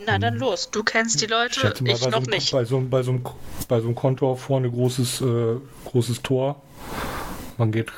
Na 0.05 0.17
dann 0.19 0.37
los, 0.37 0.69
du 0.71 0.83
kennst 0.83 1.21
die 1.21 1.25
Leute, 1.27 1.71
Ich, 1.73 1.81
mal, 1.81 1.87
ich 1.87 1.93
bei, 1.93 1.95
so 1.95 2.09
noch 2.09 2.17
einem, 2.17 2.25
nicht. 2.29 2.51
bei, 2.51 2.65
so, 2.65 2.77
einem- 2.77 2.89
bei, 2.89 3.03
so 3.03 3.11
einem, 3.11 3.23
bei 3.67 3.79
so 3.79 3.85
einem 3.87 3.95
Kontor 3.95 4.37
vorne 4.37 4.69
großes, 4.69 5.21
äh, 5.21 5.55
großes 5.85 6.21
Tor. 6.21 6.61
Man 7.57 7.71
geht, 7.71 7.91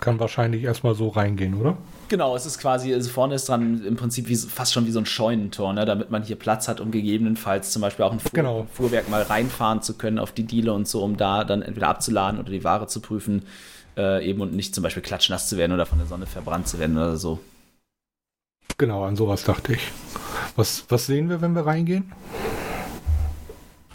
kann 0.00 0.18
wahrscheinlich 0.20 0.64
erstmal 0.64 0.94
so 0.94 1.08
reingehen, 1.08 1.54
oder? 1.54 1.76
Genau, 2.08 2.36
es 2.36 2.46
ist 2.46 2.58
quasi, 2.58 2.94
also 2.94 3.10
vorne 3.10 3.34
ist 3.34 3.48
dran 3.48 3.82
im 3.84 3.96
Prinzip 3.96 4.28
wie, 4.28 4.34
so- 4.36 4.48
fast 4.48 4.72
schon 4.72 4.86
wie 4.86 4.92
so 4.92 5.00
ein 5.00 5.06
Scheunentor, 5.06 5.72
ne, 5.72 5.84
damit 5.84 6.10
man 6.10 6.22
hier 6.22 6.36
Platz 6.36 6.68
hat, 6.68 6.80
um 6.80 6.90
gegebenenfalls 6.90 7.70
zum 7.72 7.82
Beispiel 7.82 8.04
auch 8.04 8.12
ein 8.12 8.20
Fuhr, 8.20 8.30
Genau. 8.32 8.66
Fuhrwerk 8.72 9.08
mal 9.08 9.22
reinfahren 9.22 9.82
zu 9.82 9.94
können 9.94 10.18
auf 10.18 10.32
die 10.32 10.44
Diele 10.44 10.72
und 10.72 10.86
so, 10.86 11.02
um 11.02 11.16
da 11.16 11.42
dann 11.44 11.62
entweder 11.62 11.88
abzuladen 11.88 12.38
oder 12.38 12.50
die 12.50 12.62
Ware 12.64 12.86
zu 12.86 13.00
prüfen, 13.00 13.42
äh, 13.96 14.24
eben 14.28 14.40
und 14.40 14.54
nicht 14.54 14.74
zum 14.74 14.82
Beispiel 14.84 15.02
klatschnass 15.02 15.48
zu 15.48 15.56
werden 15.56 15.72
oder 15.72 15.86
von 15.86 15.98
der 15.98 16.06
Sonne 16.06 16.26
verbrannt 16.26 16.68
zu 16.68 16.78
werden 16.78 16.96
oder 16.96 17.16
so. 17.16 17.40
Genau, 18.78 19.04
an 19.04 19.16
sowas 19.16 19.44
dachte 19.44 19.74
ich. 19.74 19.92
Was, 20.56 20.84
was 20.88 21.06
sehen 21.06 21.28
wir, 21.28 21.40
wenn 21.40 21.54
wir 21.54 21.66
reingehen? 21.66 22.12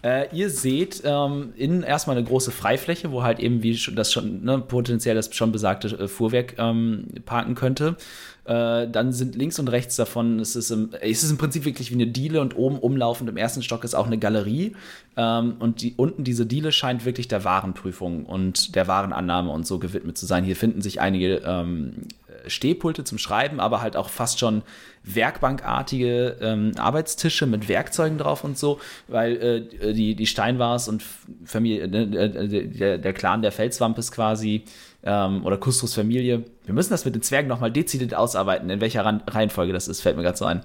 Äh, 0.04 0.36
ihr 0.36 0.50
seht 0.50 1.04
ähm, 1.06 1.54
innen 1.56 1.84
erstmal 1.84 2.18
eine 2.18 2.26
große 2.26 2.50
Freifläche, 2.50 3.12
wo 3.12 3.22
halt 3.22 3.40
eben 3.40 3.62
wie 3.62 3.80
das 3.96 4.12
schon 4.12 4.44
ne, 4.44 4.58
potenziell 4.58 5.14
das 5.14 5.34
schon 5.36 5.52
besagte 5.52 5.90
äh, 5.90 6.08
Fuhrwerk 6.08 6.56
ähm, 6.58 7.06
parken 7.26 7.54
könnte. 7.54 7.98
Äh, 8.46 8.88
dann 8.90 9.14
sind 9.14 9.36
links 9.36 9.60
und 9.60 9.68
rechts 9.68 9.96
davon, 9.98 10.40
es 10.40 10.56
ist, 10.56 10.72
im, 10.72 10.90
es 11.00 11.24
ist 11.24 11.30
im 11.30 11.38
Prinzip 11.38 11.66
wirklich 11.66 11.92
wie 11.92 11.96
eine 11.96 12.08
Diele 12.08 12.42
und 12.42 12.56
oben 12.56 12.80
umlaufend 12.80 13.30
im 13.30 13.38
ersten 13.38 13.62
Stock 13.62 13.84
ist 13.84 13.94
auch 13.94 14.08
eine 14.08 14.18
Galerie. 14.18 14.76
Ähm, 15.16 15.58
und 15.60 15.84
die, 15.84 15.94
unten 15.98 16.24
diese 16.24 16.48
Diele 16.48 16.72
scheint 16.72 17.06
wirklich 17.06 17.28
der 17.28 17.44
Warenprüfung 17.44 18.26
und 18.26 18.76
der 18.76 18.88
Warenannahme 18.88 19.52
und 19.52 19.68
so 19.68 19.78
gewidmet 19.78 20.18
zu 20.18 20.26
sein. 20.26 20.44
Hier 20.44 20.56
finden 20.56 20.82
sich 20.82 21.00
einige 21.00 21.44
ähm, 21.46 22.08
Stehpulte 22.48 23.04
zum 23.04 23.18
Schreiben, 23.18 23.60
aber 23.60 23.82
halt 23.82 23.96
auch 23.96 24.10
fast 24.10 24.40
schon 24.40 24.64
werkbankartige 25.04 26.38
ähm, 26.42 26.74
Arbeitstische 26.78 27.48
mit 27.48 27.68
Werkzeugen 27.68 28.18
drauf 28.18 28.44
und 28.44 28.58
so, 28.58 28.80
weil 29.08 29.70
äh, 29.82 29.94
die, 29.94 30.16
die 30.16 30.28
Steinwars 30.28 30.88
und 30.88 31.04
Familie, 31.46 31.84
äh, 31.84 32.68
der, 32.68 32.98
der 32.98 33.14
Clan 33.14 33.42
der 33.42 33.52
Felswampes 33.52 34.12
quasi 34.12 34.64
ähm, 35.04 35.46
oder 35.46 35.58
Kustrus 35.58 35.96
Familie, 35.96 36.44
wir 36.66 36.74
müssen 36.74 36.92
das 36.92 37.06
mit 37.06 37.16
den 37.16 37.22
Zwergen 37.22 37.48
nochmal 37.48 37.72
dezidiert 37.72 38.14
ausarbeiten, 38.14 38.70
in 38.70 38.82
welcher 38.82 39.04
Reihenfolge 39.04 39.74
das 39.74 39.88
ist, 39.88 40.02
fällt 40.02 40.18
mir 40.18 40.24
gerade 40.24 40.38
so 40.38 40.46
ein. 40.46 40.62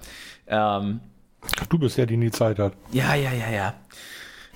Ähm, 0.47 1.01
Du 1.69 1.79
bist 1.79 1.97
ja 1.97 2.07
die 2.07 2.17
nie 2.17 2.31
Zeit 2.31 2.59
hat. 2.59 2.73
ja, 2.93 3.15
ja, 3.15 3.33
ja, 3.33 3.51
ja. 3.51 3.75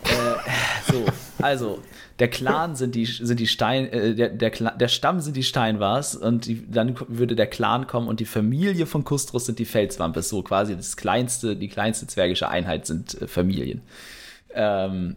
Äh, 0.05 0.91
so, 0.93 1.05
also, 1.43 1.81
der 2.19 2.29
Clan 2.29 2.77
sind 2.77 2.95
die, 2.95 3.07
sind 3.07 3.41
die 3.41 3.47
Stein, 3.47 3.87
äh, 3.93 4.15
der, 4.15 4.29
der, 4.29 4.51
der 4.51 4.89
Stamm 4.89 5.21
sind 5.21 5.37
die 5.37 5.43
Steinwars 5.43 6.15
und 6.15 6.47
die, 6.47 6.71
dann 6.71 6.97
würde 7.09 7.37
der 7.37 7.47
Clan 7.47 7.87
kommen 7.87 8.09
und 8.09 8.21
die 8.21 8.25
Familie 8.25 8.87
von 8.87 9.05
Kustrus 9.05 9.47
sind 9.47 9.59
die 9.59 9.65
Felswampes. 9.65 10.29
So 10.29 10.43
quasi 10.43 10.77
das 10.77 10.97
kleinste, 10.97 11.57
die 11.57 11.69
kleinste 11.69 12.07
zwergische 12.07 12.49
Einheit 12.49 12.87
sind 12.87 13.21
äh, 13.21 13.27
Familien. 13.27 13.83
Ähm, 14.55 15.17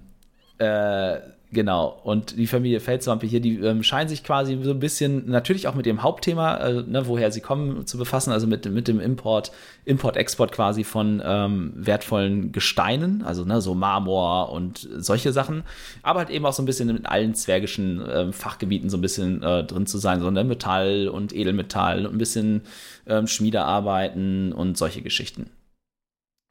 äh, 0.57 1.19
genau. 1.53 1.99
Und 2.03 2.37
die 2.37 2.47
Familie 2.47 2.79
Felswampe 2.79 3.25
hier, 3.25 3.39
die 3.39 3.59
ähm, 3.59 3.83
scheinen 3.83 4.09
sich 4.09 4.23
quasi 4.23 4.59
so 4.61 4.71
ein 4.71 4.79
bisschen 4.79 5.29
natürlich 5.29 5.67
auch 5.67 5.75
mit 5.75 5.85
dem 5.85 6.03
Hauptthema, 6.03 6.57
äh, 6.57 6.83
ne, 6.83 7.07
woher 7.07 7.31
sie 7.31 7.41
kommen, 7.41 7.85
zu 7.85 7.97
befassen, 7.97 8.31
also 8.31 8.47
mit, 8.47 8.69
mit 8.69 8.87
dem 8.87 8.99
Import, 8.99 9.51
Import-Export 9.85 10.51
quasi 10.51 10.83
von 10.83 11.21
ähm, 11.23 11.73
wertvollen 11.75 12.51
Gesteinen, 12.51 13.23
also 13.23 13.45
ne, 13.45 13.61
so 13.61 13.75
Marmor 13.75 14.51
und 14.51 14.87
solche 14.97 15.31
Sachen, 15.31 15.63
aber 16.01 16.19
halt 16.19 16.29
eben 16.29 16.45
auch 16.45 16.53
so 16.53 16.61
ein 16.61 16.67
bisschen 16.67 16.89
in 16.89 17.05
allen 17.05 17.35
zwergischen 17.35 18.03
ähm, 18.11 18.33
Fachgebieten 18.33 18.89
so 18.89 18.97
ein 18.97 19.01
bisschen 19.01 19.41
äh, 19.43 19.63
drin 19.63 19.85
zu 19.85 19.97
sein, 19.97 20.19
so 20.19 20.29
ne, 20.29 20.43
Metall 20.43 21.07
und 21.07 21.33
Edelmetall 21.33 22.05
und 22.05 22.15
ein 22.15 22.17
bisschen 22.17 22.61
ähm, 23.07 23.27
Schmiedearbeiten 23.27 24.53
und 24.53 24.77
solche 24.77 25.01
Geschichten. 25.01 25.49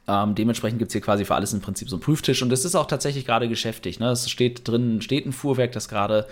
Ähm, 0.08 0.34
dementsprechend 0.34 0.78
gibt 0.78 0.90
es 0.90 0.92
hier 0.92 1.00
quasi 1.00 1.24
für 1.24 1.34
alles 1.34 1.52
im 1.52 1.60
Prinzip 1.60 1.88
so 1.88 1.96
einen 1.96 2.02
Prüftisch 2.02 2.42
und 2.42 2.52
es 2.52 2.64
ist 2.64 2.74
auch 2.74 2.86
tatsächlich 2.86 3.24
gerade 3.24 3.48
geschäftig. 3.48 4.00
Ne? 4.00 4.10
Es 4.10 4.28
steht 4.28 4.66
drin, 4.66 5.00
steht 5.00 5.26
ein 5.26 5.32
Fuhrwerk, 5.32 5.72
das 5.72 5.88
gerade 5.88 6.26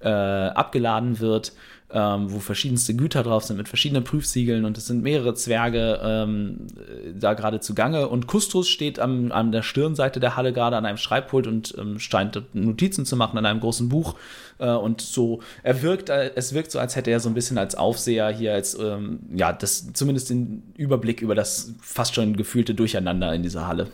äh, 0.00 0.08
abgeladen 0.08 1.20
wird, 1.20 1.52
ähm, 1.94 2.32
wo 2.32 2.40
verschiedenste 2.40 2.94
Güter 2.94 3.22
drauf 3.22 3.44
sind 3.44 3.56
mit 3.56 3.68
verschiedenen 3.68 4.02
Prüfsiegeln 4.02 4.64
und 4.64 4.76
es 4.76 4.86
sind 4.86 5.02
mehrere 5.02 5.34
Zwerge 5.34 6.00
ähm, 6.02 6.66
äh, 6.76 7.12
da 7.14 7.34
gerade 7.34 7.60
zugange 7.60 8.08
und 8.08 8.26
Kustus 8.26 8.68
steht 8.68 8.98
am, 8.98 9.30
an 9.30 9.52
der 9.52 9.62
Stirnseite 9.62 10.18
der 10.18 10.36
Halle 10.36 10.52
gerade 10.52 10.76
an 10.76 10.86
einem 10.86 10.98
Schreibpult 10.98 11.46
und 11.46 11.74
ähm, 11.78 12.00
scheint 12.00 12.42
Notizen 12.52 13.06
zu 13.06 13.16
machen 13.16 13.38
an 13.38 13.46
einem 13.46 13.60
großen 13.60 13.88
Buch 13.88 14.16
äh, 14.58 14.70
und 14.70 15.00
so 15.00 15.40
er 15.62 15.82
wirkt 15.82 16.08
äh, 16.10 16.32
es 16.34 16.52
wirkt 16.52 16.72
so 16.72 16.80
als 16.80 16.96
hätte 16.96 17.12
er 17.12 17.20
so 17.20 17.28
ein 17.28 17.34
bisschen 17.34 17.58
als 17.58 17.76
Aufseher 17.76 18.28
hier 18.30 18.54
als 18.54 18.76
ähm, 18.76 19.20
ja 19.32 19.52
das 19.52 19.92
zumindest 19.92 20.30
den 20.30 20.74
Überblick 20.76 21.22
über 21.22 21.36
das 21.36 21.74
fast 21.80 22.16
schon 22.16 22.36
gefühlte 22.36 22.74
Durcheinander 22.74 23.32
in 23.32 23.44
dieser 23.44 23.68
Halle 23.68 23.86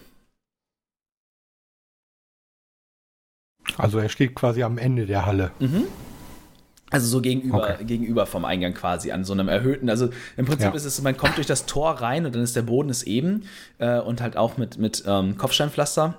Also 3.76 3.98
er 3.98 4.09
steht 4.09 4.34
quasi 4.34 4.62
am 4.62 4.78
Ende 4.78 5.07
der 5.07 5.26
Halle. 5.26 5.53
Mhm. 5.59 5.84
Also 6.91 7.07
so 7.07 7.20
gegenüber, 7.20 7.74
Okay. 7.74 7.84
gegenüber 7.84 8.26
vom 8.26 8.45
Eingang 8.45 8.74
quasi 8.74 9.12
an 9.12 9.24
so 9.24 9.32
einem 9.32 9.49
erhöhten, 9.49 9.88
also 9.88 10.11
im 10.36 10.45
Prinzip 10.47 10.70
Ja. 10.70 10.74
ist 10.74 10.84
es, 10.84 10.97
so, 10.97 11.03
man 11.03 11.16
kommt 11.16 11.36
durch 11.36 11.47
das 11.47 11.66
Tor 11.66 11.93
rein 11.93 12.26
und 12.26 12.34
dann 12.34 12.43
ist 12.43 12.57
der 12.57 12.62
Boden 12.62 12.88
ist 12.91 13.05
eben 13.05 13.45
äh, 13.78 14.01
und 14.01 14.20
halt 14.20 14.36
auch 14.36 14.57
mit, 14.57 14.76
mit 14.78 15.05
ähm, 15.07 15.36
Kopfsteinpflaster 15.38 16.18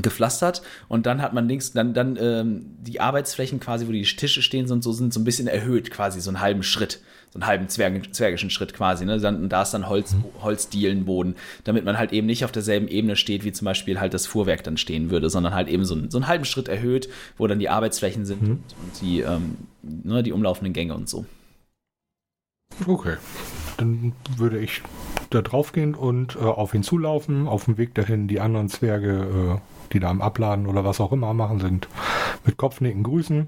gepflastert 0.00 0.62
und 0.86 1.06
dann 1.06 1.20
hat 1.20 1.32
man 1.34 1.48
links, 1.48 1.72
dann, 1.72 1.92
dann 1.92 2.16
ähm, 2.20 2.66
die 2.80 3.00
Arbeitsflächen 3.00 3.58
quasi, 3.58 3.88
wo 3.88 3.92
die 3.92 4.02
Tische 4.02 4.42
stehen, 4.42 4.68
sind 4.68 4.84
so, 4.84 4.92
sind 4.92 5.12
so 5.12 5.18
ein 5.18 5.24
bisschen 5.24 5.48
erhöht, 5.48 5.90
quasi 5.90 6.20
so 6.20 6.30
einen 6.30 6.40
halben 6.40 6.62
Schritt, 6.62 7.00
so 7.30 7.38
einen 7.38 7.46
halben 7.46 7.68
Zwerg, 7.68 8.14
zwergischen 8.14 8.50
Schritt 8.50 8.72
quasi, 8.74 9.04
ne? 9.04 9.18
Dann, 9.20 9.42
und 9.42 9.48
da 9.50 9.62
ist 9.62 9.72
dann 9.72 9.88
Holz, 9.88 10.16
Holzdielenboden, 10.42 11.36
damit 11.64 11.84
man 11.84 11.98
halt 11.98 12.12
eben 12.12 12.26
nicht 12.26 12.44
auf 12.44 12.52
derselben 12.52 12.88
Ebene 12.88 13.16
steht, 13.16 13.44
wie 13.44 13.52
zum 13.52 13.66
Beispiel 13.66 14.00
halt 14.00 14.14
das 14.14 14.26
Fuhrwerk 14.26 14.64
dann 14.64 14.76
stehen 14.76 15.10
würde, 15.10 15.28
sondern 15.30 15.54
halt 15.54 15.68
eben 15.68 15.84
so, 15.84 15.94
einen- 15.94 16.10
so 16.10 16.18
einen 16.18 16.26
halben 16.26 16.44
Schritt 16.44 16.68
erhöht, 16.68 17.08
wo 17.36 17.46
dann 17.46 17.58
die 17.58 17.68
Arbeitsflächen 17.68 18.24
sind 18.24 18.40
und, 18.42 18.50
und 18.50 19.00
die, 19.02 19.20
ähm, 19.20 19.56
ne, 19.82 20.22
die 20.22 20.32
umlaufenden 20.32 20.72
Gänge 20.72 20.94
und 20.94 21.08
so. 21.08 21.26
Okay. 22.86 23.16
Dann 23.76 24.12
würde 24.36 24.58
ich 24.58 24.82
da 25.30 25.42
drauf 25.42 25.72
gehen 25.72 25.94
und 25.94 26.36
äh, 26.36 26.40
auf 26.40 26.74
ihn 26.74 26.82
zulaufen. 26.82 27.48
Auf 27.48 27.64
dem 27.66 27.76
Weg 27.76 27.94
dahin 27.94 28.28
die 28.28 28.40
anderen 28.40 28.68
Zwerge, 28.68 29.58
äh, 29.58 29.92
die 29.92 30.00
da 30.00 30.08
am 30.10 30.22
Abladen 30.22 30.66
oder 30.66 30.84
was 30.84 31.00
auch 31.00 31.12
immer 31.12 31.34
machen, 31.34 31.60
sind 31.60 31.88
mit 32.44 32.56
Kopfnicken 32.56 33.02
grüßen. 33.02 33.46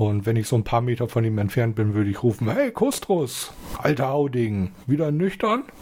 Und 0.00 0.24
wenn 0.24 0.36
ich 0.36 0.48
so 0.48 0.56
ein 0.56 0.64
paar 0.64 0.80
Meter 0.80 1.08
von 1.08 1.24
ihm 1.24 1.36
entfernt 1.36 1.76
bin, 1.76 1.92
würde 1.92 2.08
ich 2.08 2.22
rufen, 2.22 2.50
hey 2.50 2.72
Kustrus, 2.72 3.52
alter 3.76 4.08
Hauding, 4.08 4.72
wieder 4.86 5.10
nüchtern? 5.10 5.64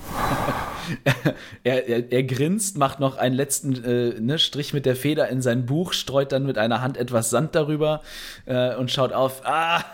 Er, 1.64 1.86
er, 1.86 2.10
er 2.10 2.22
grinst, 2.22 2.78
macht 2.78 2.98
noch 2.98 3.18
einen 3.18 3.34
letzten 3.34 3.84
äh, 3.84 4.18
ne, 4.18 4.38
Strich 4.38 4.72
mit 4.72 4.86
der 4.86 4.96
Feder 4.96 5.28
in 5.28 5.42
sein 5.42 5.66
Buch, 5.66 5.92
streut 5.92 6.32
dann 6.32 6.46
mit 6.46 6.56
einer 6.56 6.80
Hand 6.80 6.96
etwas 6.96 7.28
Sand 7.28 7.54
darüber 7.54 8.00
äh, 8.46 8.74
und 8.74 8.90
schaut 8.90 9.12
auf. 9.12 9.42
Ah, 9.44 9.84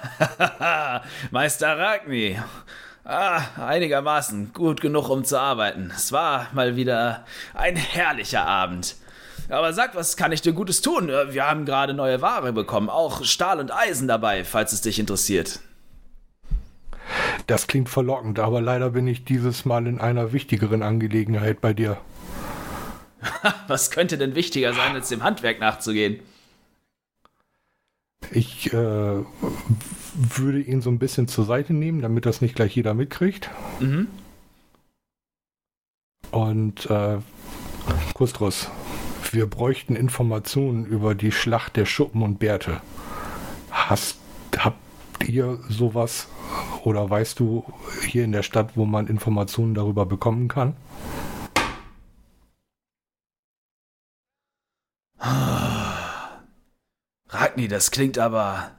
Meister 1.33 1.77
Ragni. 1.77 2.39
Ah, 3.05 3.43
einigermaßen 3.67 4.53
gut 4.53 4.81
genug, 4.81 5.09
um 5.09 5.25
zu 5.25 5.41
arbeiten. 5.41 5.93
Es 5.97 6.13
war 6.13 6.47
mal 6.53 6.77
wieder 6.77 7.25
ein 7.55 7.75
herrlicher 7.75 8.47
Abend. 8.47 8.95
Aber 9.49 9.73
sag, 9.73 9.95
was 9.95 10.17
kann 10.17 10.33
ich 10.33 10.43
dir 10.43 10.53
Gutes 10.53 10.81
tun? 10.81 11.09
Äh, 11.09 11.33
Wir 11.35 11.47
haben 11.47 11.65
gerade 11.65 11.95
neue 11.95 12.23
Ware 12.23 12.53
bekommen, 12.53 12.89
auch 12.89 13.25
Stahl 13.25 13.61
und 13.61 13.73
Eisen 13.73 14.09
dabei, 14.09 14.45
falls 14.45 14.73
es 14.73 14.81
dich 14.81 14.99
interessiert. 14.99 15.61
Das 17.47 17.67
klingt 17.67 17.89
verlockend, 17.91 18.39
aber 18.39 18.61
leider 18.63 18.91
bin 18.91 19.07
ich 19.07 19.25
dieses 19.25 19.65
Mal 19.65 19.87
in 19.87 20.01
einer 20.01 20.33
wichtigeren 20.33 20.83
Angelegenheit 20.83 21.61
bei 21.61 21.75
dir. 21.75 21.99
Was 23.69 23.91
könnte 23.91 24.17
denn 24.17 24.35
wichtiger 24.35 24.73
sein, 24.73 24.95
als 24.95 25.09
dem 25.11 25.23
Handwerk 25.23 25.61
nachzugehen? 25.61 26.21
Ich 28.31 28.73
äh, 28.73 28.77
würde 28.77 30.61
ihn 30.61 30.81
so 30.81 30.91
ein 30.91 30.99
bisschen 30.99 31.29
zur 31.29 31.45
Seite 31.45 31.75
nehmen, 31.75 32.01
damit 32.01 32.25
das 32.25 32.41
nicht 32.41 32.55
gleich 32.55 32.75
jeder 32.75 32.95
mitkriegt. 32.95 33.51
Mhm. 33.81 34.09
Und 36.31 36.89
äh, 36.91 37.19
Kustrus, 38.15 38.71
wir 39.35 39.47
bräuchten 39.49 39.97
Informationen 39.97 40.87
über 40.87 41.15
die 41.15 41.33
Schlacht 41.33 41.77
der 41.77 41.87
Schuppen 41.87 42.23
und 42.23 42.39
Bärte. 42.39 42.81
Hast, 43.71 44.19
habt 44.57 44.79
ihr 45.27 45.59
sowas 45.69 46.29
oder 46.85 47.09
weißt 47.11 47.41
du 47.41 47.65
hier 48.07 48.25
in 48.25 48.33
der 48.33 48.43
Stadt, 48.43 48.77
wo 48.77 48.85
man 48.85 49.09
Informationen 49.09 49.75
darüber 49.75 50.07
bekommen 50.07 50.49
kann? 50.49 50.75
Ragni, 57.29 57.69
das 57.69 57.91
klingt 57.91 58.19
aber. 58.19 58.71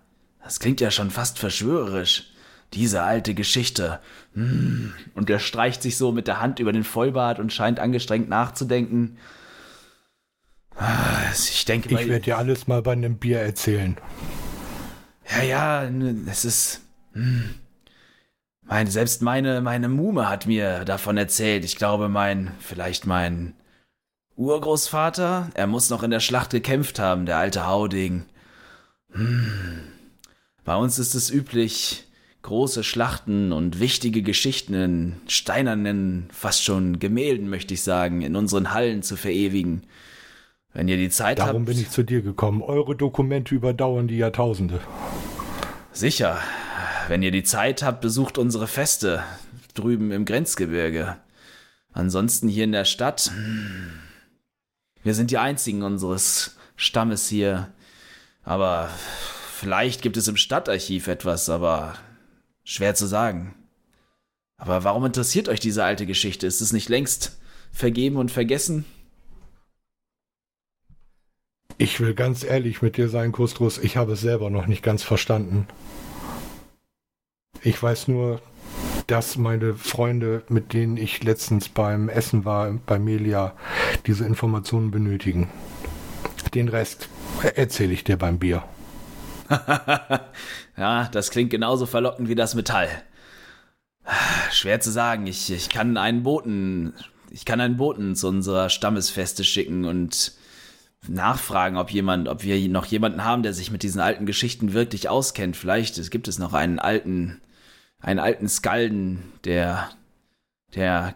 Das 0.43 0.59
klingt 0.59 0.79
ja 0.79 0.91
schon 0.91 1.11
fast 1.11 1.39
verschwörerisch. 1.39 2.31
Diese 2.73 3.03
alte 3.03 3.33
Geschichte. 3.33 3.99
Hm. 4.33 4.93
Und 5.13 5.29
er 5.29 5.39
streicht 5.39 5.81
sich 5.81 5.97
so 5.97 6.11
mit 6.11 6.27
der 6.27 6.39
Hand 6.41 6.59
über 6.59 6.71
den 6.71 6.83
Vollbart 6.83 7.39
und 7.39 7.51
scheint 7.51 7.79
angestrengt 7.79 8.29
nachzudenken. 8.29 9.17
Ah, 10.78 11.32
Ich 11.32 11.65
denke 11.65 11.89
Ich 11.89 12.07
werde 12.07 12.21
dir 12.26 12.38
alles 12.38 12.67
mal 12.67 12.82
bei 12.82 12.91
einem 12.93 13.17
Bier 13.17 13.39
erzählen. 13.39 13.97
Ja, 15.32 15.43
ja, 15.43 15.89
es 16.30 16.45
ist. 16.45 16.82
Hm. 17.13 17.55
Mein, 18.63 18.88
selbst 18.88 19.21
meine, 19.21 19.61
meine 19.61 19.89
Mume 19.89 20.28
hat 20.28 20.47
mir 20.47 20.86
davon 20.86 21.17
erzählt. 21.17 21.63
Ich 21.65 21.76
glaube, 21.76 22.09
mein, 22.09 22.51
vielleicht 22.59 23.05
mein 23.05 23.53
Urgroßvater, 24.36 25.51
er 25.53 25.67
muss 25.67 25.89
noch 25.89 26.03
in 26.03 26.11
der 26.11 26.19
Schlacht 26.19 26.49
gekämpft 26.49 26.99
haben, 26.99 27.26
der 27.26 27.38
alte 27.38 27.67
Hauding. 27.67 28.26
Hm. 29.11 29.84
Bei 30.63 30.76
uns 30.76 30.97
ist 30.99 31.13
es 31.13 31.30
üblich, 31.30 32.05
große 32.41 32.84
Schlachten 32.84 33.51
und 33.51 33.80
wichtige 33.80 34.23
Geschichten 34.23 34.73
in 34.73 35.15
steinernen, 35.28 36.28
fast 36.32 36.63
schon 36.63 36.99
Gemälden, 36.99 37.49
möchte 37.49 37.73
ich 37.76 37.84
sagen, 37.84 38.21
in 38.21 38.36
unseren 38.36 38.73
Hallen 38.73 39.03
zu 39.03 39.15
verewigen. 39.15 39.84
Wenn 40.76 40.89
ihr 40.89 40.97
die 40.97 41.09
Zeit 41.09 41.39
Darum 41.39 41.61
habt. 41.61 41.65
bin 41.67 41.80
ich 41.80 41.89
zu 41.89 42.03
dir 42.03 42.21
gekommen. 42.21 42.61
Eure 42.61 42.97
Dokumente 42.97 43.55
überdauern 43.55 44.09
die 44.09 44.17
Jahrtausende. 44.17 44.82
Sicher. 45.93 46.38
Wenn 47.07 47.23
ihr 47.23 47.32
die 47.32 47.43
Zeit 47.43 47.82
habt, 47.82 48.01
besucht 48.01 48.38
unsere 48.38 48.67
Feste 48.67 49.23
drüben 49.73 50.11
im 50.11 50.26
Grenzgebirge. 50.26 51.15
Ansonsten 51.93 52.49
hier 52.49 52.65
in 52.65 52.73
der 52.73 52.84
Stadt. 52.84 53.32
hm, 53.34 53.93
Wir 55.01 55.13
sind 55.13 55.32
die 55.32 55.38
einzigen 55.38 55.82
unseres 55.82 56.57
Stammes 56.76 57.30
hier. 57.30 57.71
Aber 58.43 58.89
vielleicht 59.53 60.01
gibt 60.01 60.17
es 60.17 60.28
im 60.28 60.36
Stadtarchiv 60.36 61.07
etwas, 61.07 61.47
aber 61.47 61.93
schwer 62.65 62.95
zu 62.95 63.05
sagen. 63.05 63.55
Aber 64.57 64.84
warum 64.84 65.05
interessiert 65.05 65.47
euch 65.47 65.61
diese 65.61 65.86
alte 65.86 66.05
Geschichte? 66.05 66.45
Ist 66.47 66.59
es 66.59 66.73
nicht 66.73 66.89
längst 66.89 67.39
vergeben 67.71 68.17
und 68.17 68.30
vergessen? 68.30 68.84
Ich 71.78 71.99
will 71.99 72.13
ganz 72.13 72.43
ehrlich 72.43 72.82
mit 72.82 72.95
dir 72.95 73.09
sein, 73.09 73.34
Kustrus. 73.34 73.78
Ich 73.78 73.97
habe 73.97 74.13
es 74.13 74.21
selber 74.21 74.49
noch 74.49 74.65
nicht 74.65 74.82
ganz 74.82 75.03
verstanden. 75.03 75.67
Ich 77.61 77.82
weiß 77.82 78.07
nur, 78.07 78.41
dass 79.07 79.38
meine 79.38 79.73
Freunde, 79.76 80.43
mit 80.47 80.71
denen 80.71 80.95
ich 80.95 81.23
letztens 81.23 81.67
beim 81.67 82.07
Essen 82.07 82.45
war, 82.45 82.71
bei 82.86 82.97
Melia, 82.97 83.53
diese 84.05 84.26
Informationen 84.26 84.89
benötigen. 84.89 85.49
Den 86.53 86.69
Rest 86.69 87.09
erzähle 87.55 87.91
ich 87.91 88.05
dir 88.05 88.17
beim 88.17 88.39
Bier. 88.39 88.63
ja, 90.78 91.09
das 91.11 91.30
klingt 91.30 91.49
genauso 91.49 91.86
verlockend 91.86 92.30
wie 92.30 92.36
das 92.36 92.55
Metall. 92.55 92.89
Schwer 94.51 94.80
zu 94.80 94.91
sagen. 94.91 95.28
Ich, 95.28 95.51
ich 95.51 95.69
kann 95.69 95.97
einen 95.97 96.23
Boten, 96.23 96.93
ich 97.30 97.43
kann 97.43 97.59
einen 97.59 97.76
Boten 97.76 98.15
zu 98.15 98.30
unserer 98.30 98.69
Stammesfeste 98.69 99.43
schicken 99.43 99.84
und 99.84 100.34
nachfragen, 101.09 101.77
ob 101.77 101.91
jemand, 101.91 102.27
ob 102.27 102.43
wir 102.43 102.67
noch 102.69 102.85
jemanden 102.85 103.23
haben, 103.23 103.43
der 103.43 103.53
sich 103.53 103.71
mit 103.71 103.83
diesen 103.83 104.01
alten 104.01 104.25
Geschichten 104.25 104.73
wirklich 104.73 105.09
auskennt. 105.09 105.57
Vielleicht 105.57 105.97
es 105.97 106.09
gibt 106.09 106.27
es 106.27 106.39
noch 106.39 106.53
einen 106.53 106.79
alten, 106.79 107.41
einen 107.99 108.19
alten 108.19 108.47
Skalden, 108.47 109.23
der, 109.43 109.89
der, 110.73 111.15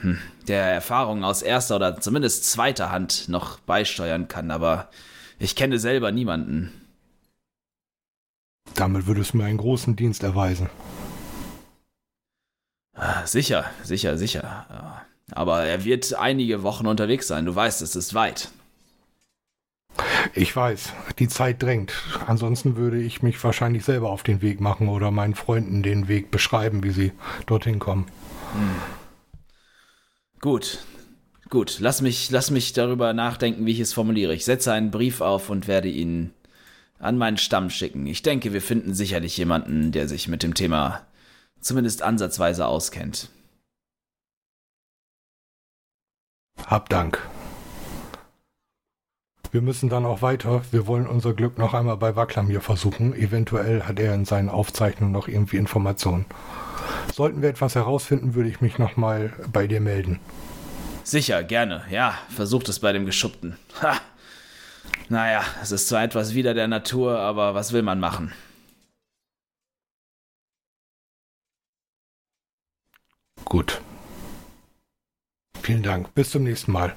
hm, 0.00 0.18
der 0.48 0.64
Erfahrungen 0.64 1.24
aus 1.24 1.42
erster 1.42 1.76
oder 1.76 2.00
zumindest 2.00 2.44
zweiter 2.44 2.90
Hand 2.90 3.28
noch 3.28 3.58
beisteuern 3.60 4.28
kann. 4.28 4.50
Aber 4.50 4.90
ich 5.38 5.56
kenne 5.56 5.78
selber 5.78 6.12
niemanden. 6.12 6.72
Damit 8.74 9.06
würdest 9.06 9.34
du 9.34 9.38
mir 9.38 9.44
einen 9.44 9.58
großen 9.58 9.96
Dienst 9.96 10.22
erweisen. 10.22 10.68
Ah, 12.94 13.26
Sicher, 13.26 13.70
sicher, 13.82 14.16
sicher. 14.16 15.04
Aber 15.32 15.64
er 15.64 15.84
wird 15.84 16.14
einige 16.14 16.62
Wochen 16.62 16.86
unterwegs 16.86 17.26
sein. 17.26 17.44
Du 17.44 17.54
weißt, 17.54 17.82
es 17.82 17.96
ist 17.96 18.14
weit. 18.14 18.50
Ich 20.34 20.54
weiß, 20.54 20.92
die 21.18 21.28
Zeit 21.28 21.62
drängt. 21.62 21.92
Ansonsten 22.26 22.76
würde 22.76 23.00
ich 23.00 23.22
mich 23.22 23.42
wahrscheinlich 23.44 23.84
selber 23.84 24.10
auf 24.10 24.22
den 24.22 24.42
Weg 24.42 24.60
machen 24.60 24.88
oder 24.88 25.10
meinen 25.10 25.34
Freunden 25.34 25.82
den 25.82 26.08
Weg 26.08 26.30
beschreiben, 26.30 26.82
wie 26.82 26.90
sie 26.90 27.12
dorthin 27.46 27.78
kommen. 27.78 28.06
Gut, 30.40 30.84
gut. 31.50 31.78
Lass 31.80 32.00
mich, 32.02 32.30
lass 32.30 32.50
mich 32.50 32.72
darüber 32.72 33.12
nachdenken, 33.12 33.66
wie 33.66 33.72
ich 33.72 33.80
es 33.80 33.92
formuliere. 33.92 34.34
Ich 34.34 34.44
setze 34.44 34.72
einen 34.72 34.90
Brief 34.90 35.20
auf 35.20 35.50
und 35.50 35.68
werde 35.68 35.88
ihn 35.88 36.32
an 36.98 37.18
meinen 37.18 37.36
Stamm 37.38 37.70
schicken. 37.70 38.06
Ich 38.06 38.22
denke, 38.22 38.52
wir 38.52 38.62
finden 38.62 38.94
sicherlich 38.94 39.36
jemanden, 39.36 39.92
der 39.92 40.08
sich 40.08 40.28
mit 40.28 40.42
dem 40.42 40.54
Thema 40.54 41.06
zumindest 41.60 42.02
ansatzweise 42.02 42.66
auskennt. 42.66 43.28
Hab 46.66 46.88
Dank. 46.88 47.20
Wir 49.54 49.62
müssen 49.62 49.88
dann 49.88 50.04
auch 50.04 50.20
weiter. 50.20 50.62
Wir 50.72 50.88
wollen 50.88 51.06
unser 51.06 51.32
Glück 51.32 51.58
noch 51.58 51.74
einmal 51.74 51.96
bei 51.96 52.16
Wacklamir 52.16 52.60
versuchen. 52.60 53.14
Eventuell 53.14 53.84
hat 53.84 54.00
er 54.00 54.12
in 54.12 54.24
seinen 54.24 54.48
Aufzeichnungen 54.48 55.12
noch 55.12 55.28
irgendwie 55.28 55.58
Informationen. 55.58 56.26
Sollten 57.14 57.40
wir 57.40 57.50
etwas 57.50 57.76
herausfinden, 57.76 58.34
würde 58.34 58.48
ich 58.48 58.60
mich 58.60 58.78
nochmal 58.78 59.32
bei 59.52 59.68
dir 59.68 59.80
melden. 59.80 60.18
Sicher, 61.04 61.44
gerne. 61.44 61.84
Ja, 61.88 62.18
versucht 62.30 62.68
es 62.68 62.80
bei 62.80 62.92
dem 62.92 63.06
Geschuppten. 63.06 63.56
Ha! 63.80 64.00
Naja, 65.08 65.44
es 65.62 65.70
ist 65.70 65.86
zwar 65.86 66.02
etwas 66.02 66.34
wider 66.34 66.54
der 66.54 66.66
Natur, 66.66 67.20
aber 67.20 67.54
was 67.54 67.72
will 67.72 67.82
man 67.82 68.00
machen? 68.00 68.32
Gut. 73.44 73.80
Vielen 75.62 75.84
Dank. 75.84 76.12
Bis 76.12 76.30
zum 76.30 76.42
nächsten 76.42 76.72
Mal. 76.72 76.96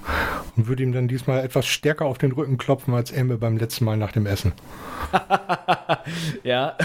Und 0.58 0.68
würde 0.68 0.84
ihm 0.84 0.92
dann 0.92 1.08
diesmal 1.08 1.46
etwas 1.46 1.68
stärker 1.68 2.06
auf 2.06 2.18
den 2.18 2.32
Rücken 2.32 2.58
klopfen 2.58 2.94
als 2.96 3.12
mir 3.12 3.38
beim 3.38 3.58
letzten 3.58 3.86
Mal 3.86 3.96
nach 3.96 4.12
dem 4.12 4.26
Essen. 4.26 4.54
Ja. 6.44 6.78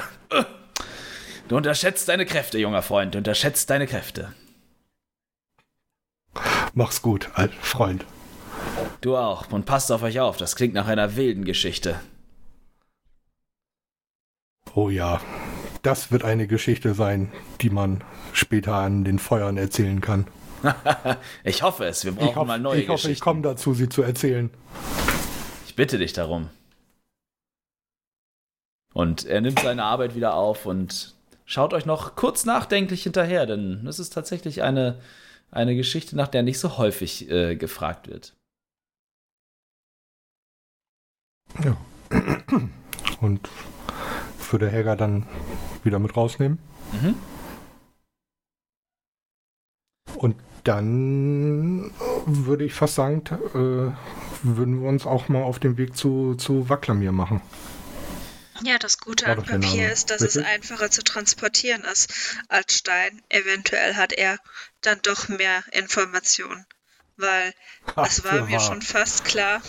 Du 1.49 1.57
unterschätzt 1.57 2.09
deine 2.09 2.27
Kräfte, 2.27 2.59
junger 2.59 2.83
Freund. 2.83 3.15
Du 3.15 3.19
unterschätzt 3.19 3.71
deine 3.71 3.87
Kräfte. 3.87 4.33
Mach's 6.75 7.03
gut, 7.03 7.31
alt 7.35 7.53
Freund. 7.55 8.05
Du 9.01 9.17
auch. 9.17 9.51
Und 9.53 9.67
passt 9.67 9.93
auf 9.93 10.03
euch 10.03 10.19
auf. 10.21 10.37
Das 10.37 10.57
klingt 10.57 10.75
nach 10.75 10.89
einer 10.89 11.17
wilden 11.17 11.45
Geschichte. 11.45 12.01
Oh 14.75 14.89
ja, 14.89 15.21
das 15.83 16.11
wird 16.11 16.25
eine 16.25 16.47
Geschichte 16.47 16.95
sein, 16.95 17.31
die 17.61 17.71
man 17.71 18.03
später 18.33 18.75
an 18.75 19.05
den 19.05 19.19
Feuern 19.19 19.57
erzählen 19.57 20.01
kann. 20.01 20.27
ich 21.45 21.63
hoffe 21.63 21.85
es. 21.85 22.05
Wir 22.05 22.13
brauchen 22.13 22.29
ich 22.29 22.37
hoffe, 22.37 22.47
mal 22.47 22.59
neue 22.59 22.81
ich, 22.81 22.89
hoffe, 22.89 23.01
ich 23.01 23.03
Geschichten. 23.03 23.25
komme 23.25 23.43
dazu, 23.43 23.75
sie 23.75 23.89
zu 23.89 24.03
erzählen. 24.03 24.51
Ich 25.67 25.77
bitte 25.77 25.99
dich 25.99 26.13
darum. 26.13 26.51
Und 28.95 29.25
er 29.25 29.41
nimmt 29.41 29.61
seine 29.61 29.85
Arbeit 29.85 30.15
wieder 30.15 30.35
auf 30.35 30.67
und 30.67 31.15
schaut 31.45 31.73
euch 31.73 31.87
noch 31.87 32.15
kurz 32.15 32.45
nachdenklich 32.45 33.03
hinterher, 33.03 33.47
denn 33.47 33.87
es 33.87 33.99
ist 33.99 34.11
tatsächlich 34.11 34.63
eine, 34.63 35.01
eine 35.51 35.75
Geschichte, 35.75 36.15
nach 36.15 36.29
der 36.29 36.43
nicht 36.43 36.59
so 36.59 36.77
häufig 36.77 37.31
äh, 37.31 37.57
gefragt 37.57 38.09
wird. 38.09 38.35
Ja. 41.65 41.77
Und 43.21 43.49
würde 44.53 44.69
Helga 44.69 44.97
dann 44.97 45.27
wieder 45.83 45.99
mit 45.99 46.17
rausnehmen. 46.17 46.59
Mhm. 46.93 47.15
Und 50.17 50.37
dann 50.65 51.93
würde 52.27 52.65
ich 52.65 52.75
fast 52.75 52.95
sagen, 52.97 53.23
äh, 53.55 54.47
würden 54.47 54.81
wir 54.83 54.89
uns 54.89 55.07
auch 55.07 55.29
mal 55.29 55.43
auf 55.43 55.59
den 55.59 55.77
Weg 55.79 55.97
zu, 55.97 56.35
zu 56.37 56.69
Wacklamir 56.69 57.13
machen. 57.13 57.43
Ja, 58.61 58.79
das 58.79 58.97
Gute 58.99 59.29
an 59.29 59.43
Papier 59.45 59.93
ist, 59.93 60.09
dass 60.11 60.25
es 60.25 60.39
Richtig? 60.39 60.47
einfacher 60.47 60.91
zu 60.91 61.03
transportieren 61.05 61.85
ist 61.85 62.39
als 62.49 62.79
Stein. 62.79 63.23
Eventuell 63.29 63.97
hat 63.97 64.13
er 64.15 64.39
dann 64.81 65.01
doch 65.03 65.29
mehr 65.29 65.63
Informationen. 65.73 66.67
Weil 67.17 67.55
Ha, 67.97 68.07
es 68.07 68.25
war 68.25 68.41
mir 68.41 68.59
wahr. 68.59 68.61
schon 68.61 68.81
fast 68.83 69.25
klar, 69.25 69.63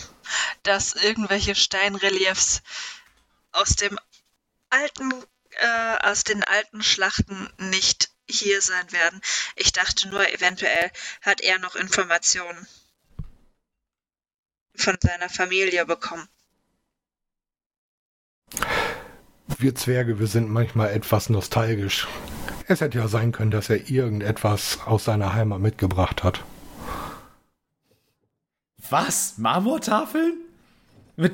dass 0.64 0.94
irgendwelche 0.96 1.56
Steinreliefs 1.56 2.62
aus 3.54 3.76
dem 3.78 4.00
alten, 4.70 5.14
äh, 5.52 5.98
aus 6.04 6.24
den 6.26 6.44
alten 6.44 6.84
Schlachten 6.84 7.50
nicht 7.58 8.12
hier 8.30 8.62
sein 8.62 8.92
werden. 8.92 9.22
Ich 9.56 9.72
dachte 9.74 10.10
nur, 10.10 10.28
eventuell 10.34 10.92
hat 11.22 11.42
er 11.42 11.60
noch 11.60 11.76
Informationen 11.76 12.68
von 14.76 14.98
seiner 15.02 15.30
Familie 15.30 15.86
bekommen. 15.86 16.28
Wir 19.58 19.76
Zwerge, 19.76 20.20
wir 20.20 20.28
sind 20.28 20.50
manchmal 20.50 20.92
etwas 20.92 21.30
nostalgisch. 21.30 22.08
Es 22.68 22.82
hätte 22.82 22.98
ja 22.98 23.08
sein 23.08 23.32
können, 23.32 23.52
dass 23.52 23.70
er 23.70 23.90
irgendetwas 23.90 24.80
aus 24.86 25.04
seiner 25.06 25.34
Heimat 25.34 25.60
mitgebracht 25.60 26.24
hat. 26.24 26.44
Was? 28.90 29.38
Marmortafeln? 29.38 30.40
Mit 31.16 31.34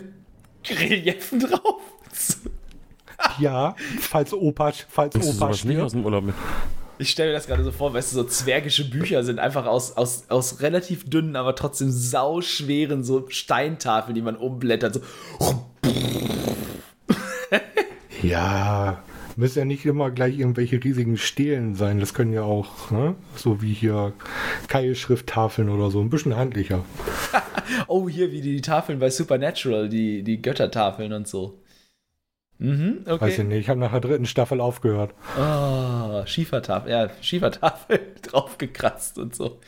Reliefen 0.67 1.39
drauf? 1.39 1.81
Ja, 3.37 3.75
falls 3.99 4.33
Opa, 4.33 4.71
falls 4.89 5.13
Bringst 5.13 5.29
Opa 5.29 5.53
sowas 5.53 5.63
nicht 5.63 5.79
aus 5.79 5.91
stirbt. 5.91 5.93
dem 5.93 6.05
Urlaub 6.05 6.23
mit? 6.23 6.35
Ich 7.02 7.12
stelle 7.12 7.30
mir 7.30 7.36
das 7.36 7.47
gerade 7.47 7.64
so 7.64 7.72
vor, 7.72 7.93
weißt 7.93 8.12
du, 8.12 8.18
so 8.18 8.24
zwergische 8.26 8.89
Bücher 8.89 9.24
sind 9.24 9.39
einfach 9.39 9.66
aus, 9.66 9.95
aus, 9.95 10.26
aus 10.28 10.60
relativ 10.62 11.10
dünnen, 11.10 11.38
aber 11.38 11.56
trotzdem 11.56 11.89
sauschweren 11.89 13.06
so 13.06 13.26
Steintafeln, 13.30 14.16
die 14.16 14.22
man 14.22 14.36
umblättert. 14.36 14.95
So. 14.95 15.02
Ja, 18.22 19.02
müssen 19.38 19.60
ja 19.60 19.66
nicht 19.66 19.86
immer 19.86 20.12
gleich 20.12 20.38
irgendwelche 20.38 20.84
riesigen 20.84 21.16
Stelen 21.16 21.74
sein. 21.74 22.02
Das 22.02 22.14
können 22.14 22.34
ja 22.34 22.43
auch, 22.43 22.91
ne? 22.91 23.16
so 23.34 23.62
wie 23.62 23.72
hier 23.72 24.12
Keilschrifttafeln 24.68 25.70
oder 25.70 25.89
so, 25.89 26.02
ein 26.02 26.10
bisschen 26.10 26.36
handlicher. 26.36 26.84
Oh, 27.88 28.10
hier 28.10 28.32
wie 28.32 28.41
die 28.41 28.62
Tafeln 28.62 28.97
bei 28.97 29.12
Supernatural, 29.12 29.89
die, 29.89 30.24
die 30.24 30.41
Göttertafeln 30.41 31.14
und 31.14 31.28
so. 31.28 31.60
Mhm, 32.60 33.05
okay. 33.05 33.22
Weiß 33.22 33.39
ich 33.39 33.45
nicht, 33.45 33.60
ich 33.60 33.70
habe 33.70 33.80
nach 33.80 33.91
der 33.91 34.01
dritten 34.01 34.26
Staffel 34.26 34.60
aufgehört. 34.60 35.14
Oh, 35.39 36.26
Schiefertafel, 36.26 36.91
ja, 36.91 37.10
Schiefertafel 37.22 37.99
draufgekratzt 38.22 39.18
und 39.18 39.34
so. 39.34 39.60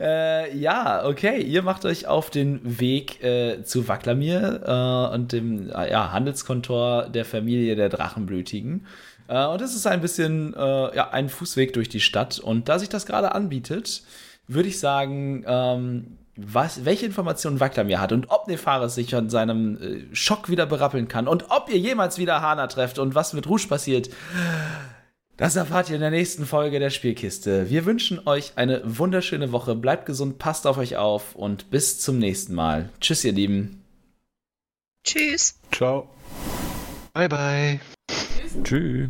Äh, 0.00 0.56
ja, 0.56 1.04
okay, 1.04 1.42
ihr 1.42 1.62
macht 1.62 1.84
euch 1.84 2.06
auf 2.06 2.30
den 2.30 2.80
Weg 2.80 3.22
äh, 3.22 3.62
zu 3.64 3.86
Wacklamir 3.86 4.62
äh, 4.64 5.14
und 5.14 5.32
dem 5.32 5.68
äh, 5.70 5.90
ja, 5.90 6.12
Handelskontor 6.12 7.10
der 7.10 7.26
Familie 7.26 7.76
der 7.76 7.90
Drachenblütigen. 7.90 8.86
Äh, 9.28 9.46
und 9.46 9.60
es 9.60 9.74
ist 9.74 9.86
ein 9.86 10.00
bisschen 10.00 10.54
äh, 10.54 10.96
ja, 10.96 11.10
ein 11.10 11.28
Fußweg 11.28 11.74
durch 11.74 11.90
die 11.90 12.00
Stadt. 12.00 12.38
Und 12.38 12.70
da 12.70 12.78
sich 12.78 12.88
das 12.88 13.04
gerade 13.04 13.34
anbietet, 13.34 14.02
würde 14.48 14.70
ich 14.70 14.80
sagen, 14.80 15.44
ähm, 15.46 16.18
was, 16.36 16.84
welche 16.84 17.06
Informationen 17.06 17.60
Wacklamir 17.60 18.00
hat 18.00 18.12
und 18.12 18.30
ob 18.30 18.48
Nefaris 18.48 18.94
sich 18.94 19.10
von 19.10 19.28
seinem 19.28 19.76
äh, 19.80 20.14
Schock 20.14 20.48
wieder 20.48 20.66
berappeln 20.66 21.08
kann 21.08 21.28
und 21.28 21.50
ob 21.50 21.68
ihr 21.70 21.78
jemals 21.78 22.18
wieder 22.18 22.40
Hana 22.40 22.66
trefft 22.66 22.98
und 22.98 23.14
was 23.14 23.32
mit 23.32 23.48
Rouge 23.48 23.66
passiert, 23.68 24.08
das 25.36 25.56
erfahrt 25.56 25.88
ihr 25.88 25.96
in 25.96 26.00
der 26.00 26.10
nächsten 26.10 26.46
Folge 26.46 26.78
der 26.78 26.90
Spielkiste. 26.90 27.68
Wir 27.68 27.84
wünschen 27.84 28.26
euch 28.26 28.52
eine 28.56 28.82
wunderschöne 28.84 29.50
Woche. 29.52 29.74
Bleibt 29.74 30.06
gesund, 30.06 30.38
passt 30.38 30.66
auf 30.66 30.78
euch 30.78 30.96
auf 30.96 31.34
und 31.34 31.70
bis 31.70 32.00
zum 32.00 32.18
nächsten 32.18 32.54
Mal. 32.54 32.90
Tschüss, 33.00 33.24
ihr 33.24 33.32
Lieben. 33.32 33.82
Tschüss. 35.04 35.58
Ciao. 35.72 36.08
Bye, 37.12 37.28
bye. 37.28 37.80
Tschüss. 38.62 39.08